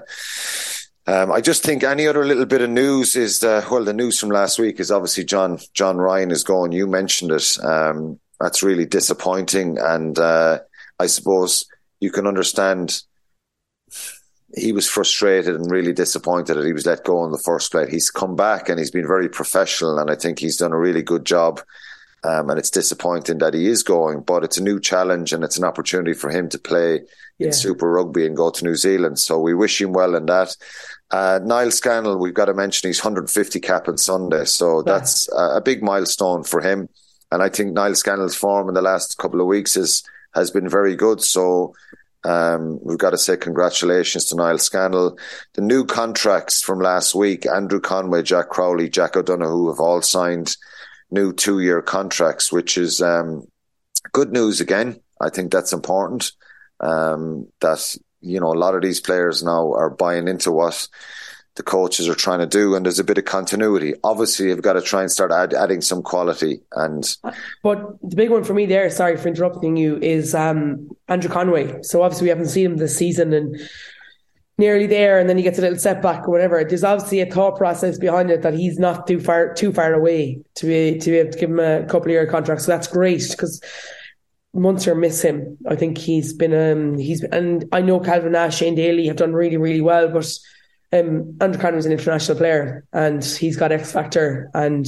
um, 1.12 1.32
I 1.32 1.42
just 1.42 1.64
think 1.64 1.84
any 1.84 2.08
other 2.08 2.26
little 2.26 2.46
bit 2.46 2.62
of 2.62 2.70
news 2.70 3.16
is 3.16 3.44
uh, 3.44 3.66
well, 3.70 3.84
the 3.84 3.94
news 3.94 4.20
from 4.20 4.30
last 4.30 4.58
week 4.58 4.80
is 4.80 4.92
obviously 4.92 5.26
John 5.26 5.60
John 5.74 5.98
Ryan 5.98 6.32
is 6.32 6.44
gone. 6.44 6.72
You 6.72 6.88
mentioned 6.88 7.32
it. 7.32 7.58
Um, 7.64 8.20
that's 8.40 8.64
really 8.64 8.86
disappointing, 8.86 9.78
and 9.78 10.18
uh, 10.18 10.60
I 11.00 11.08
suppose 11.08 11.66
you 12.00 12.12
can 12.12 12.28
understand 12.28 13.02
he 14.56 14.72
was 14.72 14.88
frustrated 14.88 15.56
and 15.56 15.70
really 15.70 15.94
disappointed 15.94 16.56
that 16.56 16.66
he 16.66 16.74
was 16.74 16.86
let 16.86 17.04
go 17.04 17.26
in 17.26 17.32
the 17.32 17.38
first 17.46 17.72
place. 17.72 17.90
He's 17.90 18.10
come 18.10 18.36
back 18.36 18.70
and 18.70 18.80
he's 18.80 18.92
been 18.92 19.08
very 19.08 19.30
professional, 19.30 20.00
and 20.00 20.10
I 20.10 20.16
think 20.16 20.40
he's 20.40 20.58
done 20.58 20.72
a 20.72 20.80
really 20.80 21.04
good 21.04 21.26
job. 21.26 21.62
Um, 22.24 22.52
and 22.52 22.60
it's 22.60 22.70
disappointing 22.70 23.40
that 23.40 23.56
he 23.56 23.66
is 23.66 23.82
going, 23.82 24.22
but 24.22 24.44
it's 24.44 24.60
a 24.60 24.64
new 24.64 24.80
challenge 24.80 25.34
and 25.34 25.44
it's 25.44 25.58
an 25.58 25.64
opportunity 25.64 26.14
for 26.14 26.30
him 26.30 26.50
to 26.50 26.60
play 26.60 27.02
yeah. 27.40 27.48
in 27.48 27.54
Super 27.54 27.92
Rugby 27.92 28.28
and 28.28 28.38
go 28.38 28.52
to 28.52 28.64
New 28.64 28.76
Zealand. 28.76 29.18
So 29.18 29.40
we 29.40 29.56
wish 29.56 29.82
him 29.82 29.92
well 29.92 30.14
in 30.14 30.28
that. 30.28 30.56
Uh, 31.12 31.40
Niall 31.44 31.72
Scannell, 31.72 32.18
we've 32.18 32.34
got 32.34 32.46
to 32.46 32.54
mention 32.54 32.90
he's 32.90 33.04
150 33.04 33.60
cap 33.60 33.88
on 33.88 33.98
Sunday, 33.98 34.46
so 34.46 34.82
that's 34.82 35.30
a, 35.34 35.58
a 35.58 35.62
big 35.62 35.84
milestone 35.84 36.44
for 36.44 36.62
him. 36.62 36.88
And 37.32 37.44
I 37.44 37.50
think 37.50 37.74
Niall 37.74 37.96
Scannell's 37.96 38.36
form 38.36 38.70
in 38.70 38.76
the 38.76 38.82
last 38.82 39.18
couple 39.18 39.42
of 39.42 39.48
weeks 39.48 39.76
is 39.76 40.04
has 40.34 40.52
been 40.52 40.70
very 40.70 40.96
good. 40.96 41.22
So 41.22 41.74
um, 42.24 42.80
we've 42.84 42.98
got 42.98 43.10
to 43.12 43.18
say 43.18 43.36
congratulations 43.36 44.26
to 44.26 44.36
Niall 44.36 44.58
Scannell. 44.58 45.18
The 45.54 45.62
new 45.62 45.86
contracts 45.86 46.62
from 46.62 46.80
last 46.80 47.16
week, 47.16 47.46
Andrew 47.46 47.80
Conway, 47.80 48.24
Jack 48.24 48.50
Crowley, 48.50 48.90
Jack 48.90 49.16
O'Donoghue 49.16 49.70
have 49.70 49.80
all 49.80 50.02
signed 50.02 50.56
new 51.10 51.34
two 51.34 51.60
year 51.60 51.82
contracts, 51.82 52.52
which 52.52 52.78
is 52.78 53.02
um, 53.02 53.48
good 54.14 54.32
news 54.32 54.62
again. 54.62 55.00
I 55.20 55.30
think 55.30 55.52
that's 55.52 55.74
important. 55.74 56.32
Um, 56.80 57.48
that, 57.60 57.98
you 58.22 58.40
know, 58.40 58.54
a 58.54 58.56
lot 58.56 58.76
of 58.76 58.82
these 58.82 59.00
players 59.00 59.44
now 59.44 59.74
are 59.74 59.90
buying 59.90 60.28
into 60.28 60.52
what 60.52 60.88
the 61.56 61.64
coaches 61.64 62.08
are 62.08 62.16
trying 62.16 62.40
to 62.40 62.48
do, 62.48 62.76
and 62.76 62.86
there's 62.86 63.00
a 63.00 63.04
bit 63.04 63.18
of 63.18 63.26
continuity. 63.26 63.94
Obviously, 64.04 64.48
you've 64.48 64.62
got 64.62 64.74
to 64.74 64.82
try 64.82 65.02
and 65.02 65.12
start 65.12 65.32
add, 65.32 65.54
adding 65.54 65.82
some 65.82 66.02
quality. 66.02 66.62
And 66.72 67.04
but 67.62 67.98
the 68.02 68.16
big 68.16 68.30
one 68.30 68.44
for 68.44 68.54
me 68.54 68.66
there, 68.66 68.90
sorry 68.90 69.18
for 69.18 69.28
interrupting 69.28 69.76
you, 69.76 69.98
is 69.98 70.34
um, 70.34 70.90
Andrew 71.10 71.30
Conway. 71.30 71.82
So 71.84 72.04
obviously, 72.04 72.26
we 72.26 72.30
haven't 72.30 72.48
seen 72.48 72.68
him 72.68 72.78
this 72.78 72.96
season, 72.96 73.34
and 73.34 73.60
nearly 74.58 74.88
there, 74.88 75.20
and 75.20 75.28
then 75.28 75.36
he 75.36 75.44
gets 75.44 75.60
a 75.60 75.62
little 75.62 75.78
setback 75.78 76.26
or 76.26 76.32
whatever. 76.32 76.64
There's 76.64 76.86
obviously 76.86 77.20
a 77.20 77.26
thought 77.26 77.58
process 77.58 77.98
behind 77.98 78.32
it 78.32 78.44
that 78.44 78.54
he's 78.54 78.80
not 78.80 79.06
too 79.06 79.20
far 79.20 79.54
too 79.54 79.74
far 79.74 79.94
away 79.94 80.42
to 80.56 80.66
be 80.66 81.00
to 81.00 81.12
be 81.12 81.18
able 81.18 81.32
to 81.32 81.40
give 81.40 81.50
him 81.50 81.60
a 81.60 81.84
couple 81.84 82.04
of 82.04 82.12
year 82.12 82.28
contract. 82.28 82.62
So 82.62 82.72
that's 82.72 82.88
great 82.88 83.28
because. 83.30 83.62
Munster 84.54 84.96
miss 84.96 85.22
him. 85.22 85.58
I 85.68 85.76
think 85.76 85.98
he's 85.98 86.34
been 86.34 86.54
um 86.54 86.98
he's 86.98 87.24
and 87.24 87.66
I 87.72 87.82
know 87.82 88.00
Calvin 88.00 88.34
Nash, 88.34 88.58
Shane 88.58 88.76
Daly 88.76 89.08
have 89.08 89.16
done 89.16 89.34
really 89.34 89.58
really 89.58 89.82
well, 89.82 90.10
but 90.10 90.30
um, 90.94 91.38
Andrew 91.40 91.62
Conway 91.62 91.80
is 91.80 91.86
an 91.86 91.94
international 91.94 92.38
player 92.38 92.86
and 92.92 93.24
he's 93.24 93.56
got 93.56 93.72
X 93.72 93.94
factor 93.94 94.50
and 94.54 94.86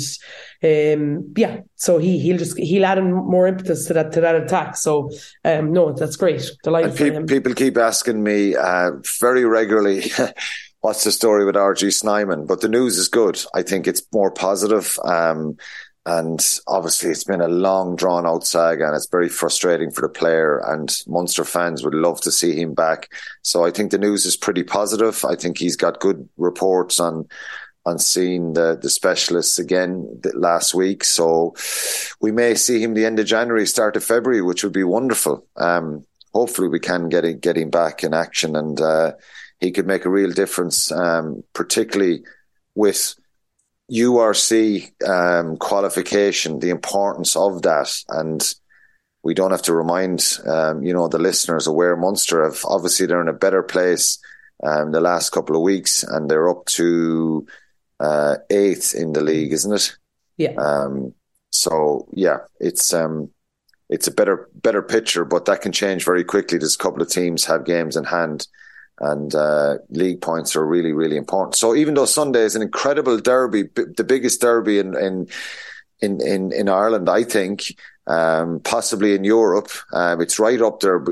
um, 0.63 1.33
yeah, 1.37 1.61
so 1.75 1.97
he 1.97 2.19
he'll 2.19 2.37
just 2.37 2.57
he'll 2.57 2.85
add 2.85 3.01
more 3.01 3.47
impetus 3.47 3.85
to 3.87 3.93
that 3.93 4.11
to 4.13 4.21
that 4.21 4.35
attack. 4.35 4.75
So 4.75 5.11
um, 5.45 5.71
no, 5.71 5.93
that's 5.93 6.17
great. 6.17 6.49
Delighted 6.63 6.95
pe- 6.97 7.23
people 7.23 7.53
keep 7.53 7.77
asking 7.77 8.21
me 8.21 8.55
uh, 8.55 8.91
very 9.19 9.45
regularly. 9.45 10.11
What's 10.81 11.05
the 11.05 11.13
story 11.13 11.45
with 11.45 11.55
RG 11.55 11.93
Snyman? 11.93 12.45
But 12.45 12.59
the 12.59 12.67
news 12.67 12.97
is 12.97 13.07
good. 13.07 13.41
I 13.53 13.61
think 13.61 13.87
it's 13.87 14.01
more 14.11 14.31
positive. 14.31 14.99
Um, 15.05 15.55
and 16.05 16.45
obviously, 16.67 17.11
it's 17.11 17.23
been 17.23 17.39
a 17.39 17.47
long, 17.47 17.95
drawn 17.95 18.27
out 18.27 18.45
saga, 18.45 18.87
and 18.87 18.95
it's 18.95 19.07
very 19.07 19.29
frustrating 19.29 19.89
for 19.89 20.01
the 20.01 20.09
player. 20.09 20.57
And 20.57 20.93
Munster 21.07 21.45
fans 21.45 21.83
would 21.83 21.93
love 21.93 22.19
to 22.21 22.31
see 22.31 22.59
him 22.59 22.73
back. 22.73 23.09
So 23.41 23.63
I 23.63 23.71
think 23.71 23.91
the 23.91 23.97
news 23.97 24.25
is 24.25 24.35
pretty 24.35 24.63
positive. 24.63 25.23
I 25.23 25.35
think 25.35 25.57
he's 25.57 25.77
got 25.77 26.01
good 26.01 26.27
reports 26.37 26.99
on 26.99 27.27
on 27.85 27.99
seeing 27.99 28.53
the 28.53 28.77
the 28.81 28.89
specialists 28.89 29.59
again 29.59 30.21
last 30.33 30.73
week. 30.73 31.05
So 31.05 31.55
we 32.19 32.33
may 32.33 32.55
see 32.55 32.81
him 32.81 32.95
the 32.95 33.05
end 33.05 33.19
of 33.19 33.25
January, 33.25 33.65
start 33.65 33.95
of 33.95 34.03
February, 34.03 34.41
which 34.41 34.63
would 34.63 34.73
be 34.73 34.83
wonderful. 34.83 35.47
Um, 35.55 36.05
hopefully, 36.33 36.67
we 36.67 36.81
can 36.81 37.07
get 37.07 37.23
him, 37.23 37.39
get 37.39 37.57
him 37.57 37.69
back 37.69 38.03
in 38.03 38.13
action, 38.13 38.57
and 38.57 38.79
uh, 38.81 39.13
he 39.61 39.71
could 39.71 39.87
make 39.87 40.03
a 40.03 40.09
real 40.09 40.31
difference, 40.31 40.91
um, 40.91 41.45
particularly 41.53 42.23
with 42.75 43.15
URC 43.93 45.07
um, 45.07 45.57
qualification, 45.57 46.59
the 46.59 46.69
importance 46.69 47.35
of 47.35 47.61
that, 47.61 47.93
and 48.09 48.53
we 49.23 49.33
don't 49.33 49.51
have 49.51 49.61
to 49.63 49.73
remind 49.73 50.39
um, 50.45 50.83
you 50.83 50.93
know 50.93 51.07
the 51.07 51.19
listeners 51.19 51.67
of 51.67 51.75
where 51.75 51.95
Munster 51.95 52.43
have. 52.43 52.59
Obviously, 52.65 53.05
they're 53.05 53.21
in 53.21 53.27
a 53.27 53.33
better 53.33 53.61
place 53.63 54.19
um, 54.63 54.91
the 54.91 55.01
last 55.01 55.31
couple 55.31 55.55
of 55.55 55.61
weeks, 55.61 56.03
and 56.03 56.29
they're 56.29 56.49
up 56.49 56.65
to 56.65 57.45
uh, 57.99 58.35
eighth 58.49 58.95
in 58.95 59.13
the 59.13 59.21
league, 59.21 59.53
isn't 59.53 59.73
it? 59.73 59.95
Yeah. 60.37 60.53
Um, 60.57 61.13
so 61.51 62.07
yeah, 62.11 62.39
it's 62.59 62.93
um, 62.93 63.29
it's 63.89 64.07
a 64.07 64.11
better 64.11 64.49
better 64.55 64.81
picture, 64.81 65.23
but 65.23 65.45
that 65.45 65.61
can 65.61 65.71
change 65.71 66.03
very 66.03 66.23
quickly. 66.23 66.57
There's 66.57 66.75
a 66.75 66.79
couple 66.79 67.01
of 67.01 67.09
teams 67.09 67.45
have 67.45 67.65
games 67.65 67.95
in 67.95 68.05
hand 68.05 68.47
and 68.99 69.33
uh, 69.35 69.77
league 69.89 70.21
points 70.21 70.55
are 70.55 70.65
really, 70.65 70.93
really 70.93 71.17
important. 71.17 71.55
So 71.55 71.75
even 71.75 71.93
though 71.93 72.05
Sunday 72.05 72.41
is 72.41 72.55
an 72.55 72.61
incredible 72.61 73.17
derby, 73.17 73.63
b- 73.63 73.83
the 73.97 74.03
biggest 74.03 74.41
derby 74.41 74.79
in, 74.79 74.95
in 74.95 75.27
in 76.01 76.51
in 76.51 76.69
Ireland, 76.69 77.09
I 77.09 77.23
think, 77.23 77.75
um, 78.07 78.59
possibly 78.59 79.15
in 79.15 79.23
Europe, 79.23 79.69
um, 79.93 80.21
it's 80.21 80.39
right 80.39 80.61
up 80.61 80.79
there. 80.79 81.03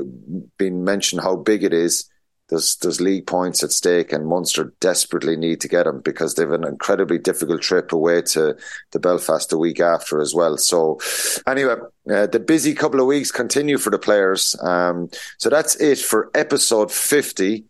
Being 0.58 0.84
mentioned 0.84 1.22
how 1.22 1.36
big 1.36 1.64
it 1.64 1.72
is. 1.72 2.08
There's 2.48 2.76
there's 2.76 3.00
league 3.00 3.26
points 3.26 3.62
at 3.62 3.72
stake, 3.72 4.12
and 4.12 4.26
Munster 4.26 4.74
desperately 4.80 5.36
need 5.36 5.62
to 5.62 5.68
get 5.68 5.84
them 5.84 6.02
because 6.02 6.34
they've 6.34 6.50
an 6.50 6.64
incredibly 6.64 7.18
difficult 7.18 7.62
trip 7.62 7.92
away 7.92 8.20
to 8.22 8.56
the 8.90 8.98
Belfast 8.98 9.48
the 9.48 9.56
week 9.56 9.80
after 9.80 10.20
as 10.20 10.34
well. 10.34 10.58
So, 10.58 11.00
anyway, 11.46 11.76
uh, 12.10 12.26
the 12.26 12.40
busy 12.40 12.74
couple 12.74 13.00
of 13.00 13.06
weeks 13.06 13.30
continue 13.30 13.78
for 13.78 13.90
the 13.90 13.98
players. 13.98 14.54
Um, 14.60 15.08
so 15.38 15.48
that's 15.48 15.76
it 15.76 15.98
for 15.98 16.30
episode 16.34 16.92
fifty 16.92 17.64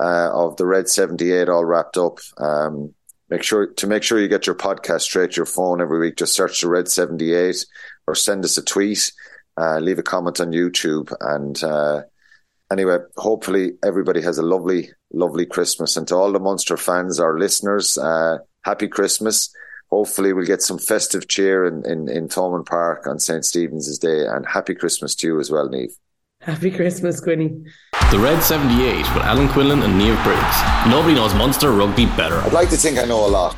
uh, 0.00 0.30
of 0.32 0.56
the 0.56 0.66
Red 0.66 0.88
78 0.88 1.48
all 1.48 1.64
wrapped 1.64 1.96
up. 1.96 2.18
Um, 2.38 2.94
make 3.28 3.42
sure 3.42 3.66
to 3.66 3.86
make 3.86 4.02
sure 4.02 4.20
you 4.20 4.28
get 4.28 4.46
your 4.46 4.54
podcast 4.54 5.02
straight 5.02 5.32
to 5.32 5.36
your 5.36 5.46
phone 5.46 5.80
every 5.80 5.98
week. 5.98 6.16
Just 6.16 6.34
search 6.34 6.60
the 6.60 6.68
Red 6.68 6.88
78 6.88 7.64
or 8.06 8.14
send 8.14 8.44
us 8.44 8.58
a 8.58 8.62
tweet, 8.62 9.12
uh, 9.56 9.78
leave 9.78 9.98
a 9.98 10.02
comment 10.02 10.40
on 10.40 10.52
YouTube. 10.52 11.12
And 11.20 11.62
uh, 11.62 12.02
anyway, 12.70 12.98
hopefully 13.16 13.72
everybody 13.84 14.20
has 14.22 14.38
a 14.38 14.42
lovely, 14.42 14.90
lovely 15.12 15.46
Christmas. 15.46 15.96
And 15.96 16.06
to 16.08 16.14
all 16.14 16.32
the 16.32 16.40
Munster 16.40 16.76
fans, 16.76 17.18
our 17.18 17.38
listeners, 17.38 17.98
uh, 17.98 18.38
happy 18.62 18.88
Christmas. 18.88 19.52
Hopefully 19.90 20.32
we'll 20.32 20.44
get 20.44 20.62
some 20.62 20.78
festive 20.78 21.28
cheer 21.28 21.64
in, 21.64 21.88
in, 21.88 22.08
in 22.08 22.28
Thomond 22.28 22.66
Park 22.66 23.06
on 23.06 23.20
St. 23.20 23.44
Stephen's 23.44 23.98
Day 23.98 24.26
and 24.26 24.44
happy 24.44 24.74
Christmas 24.74 25.14
to 25.16 25.28
you 25.28 25.40
as 25.40 25.50
well, 25.50 25.68
Niamh. 25.68 25.92
Happy 26.46 26.70
Christmas, 26.70 27.18
Quinny. 27.18 27.64
The 28.12 28.20
Red 28.20 28.40
78 28.40 28.98
with 28.98 29.24
Alan 29.24 29.48
Quinlan 29.48 29.82
and 29.82 30.00
Niamh 30.00 30.22
Briggs. 30.22 30.88
Nobody 30.88 31.12
knows 31.12 31.34
Munster 31.34 31.72
rugby 31.72 32.06
better. 32.06 32.36
I'd 32.36 32.52
like 32.52 32.70
to 32.70 32.76
think 32.76 32.98
I 32.98 33.04
know 33.04 33.26
a 33.26 33.28
lot. 33.28 33.56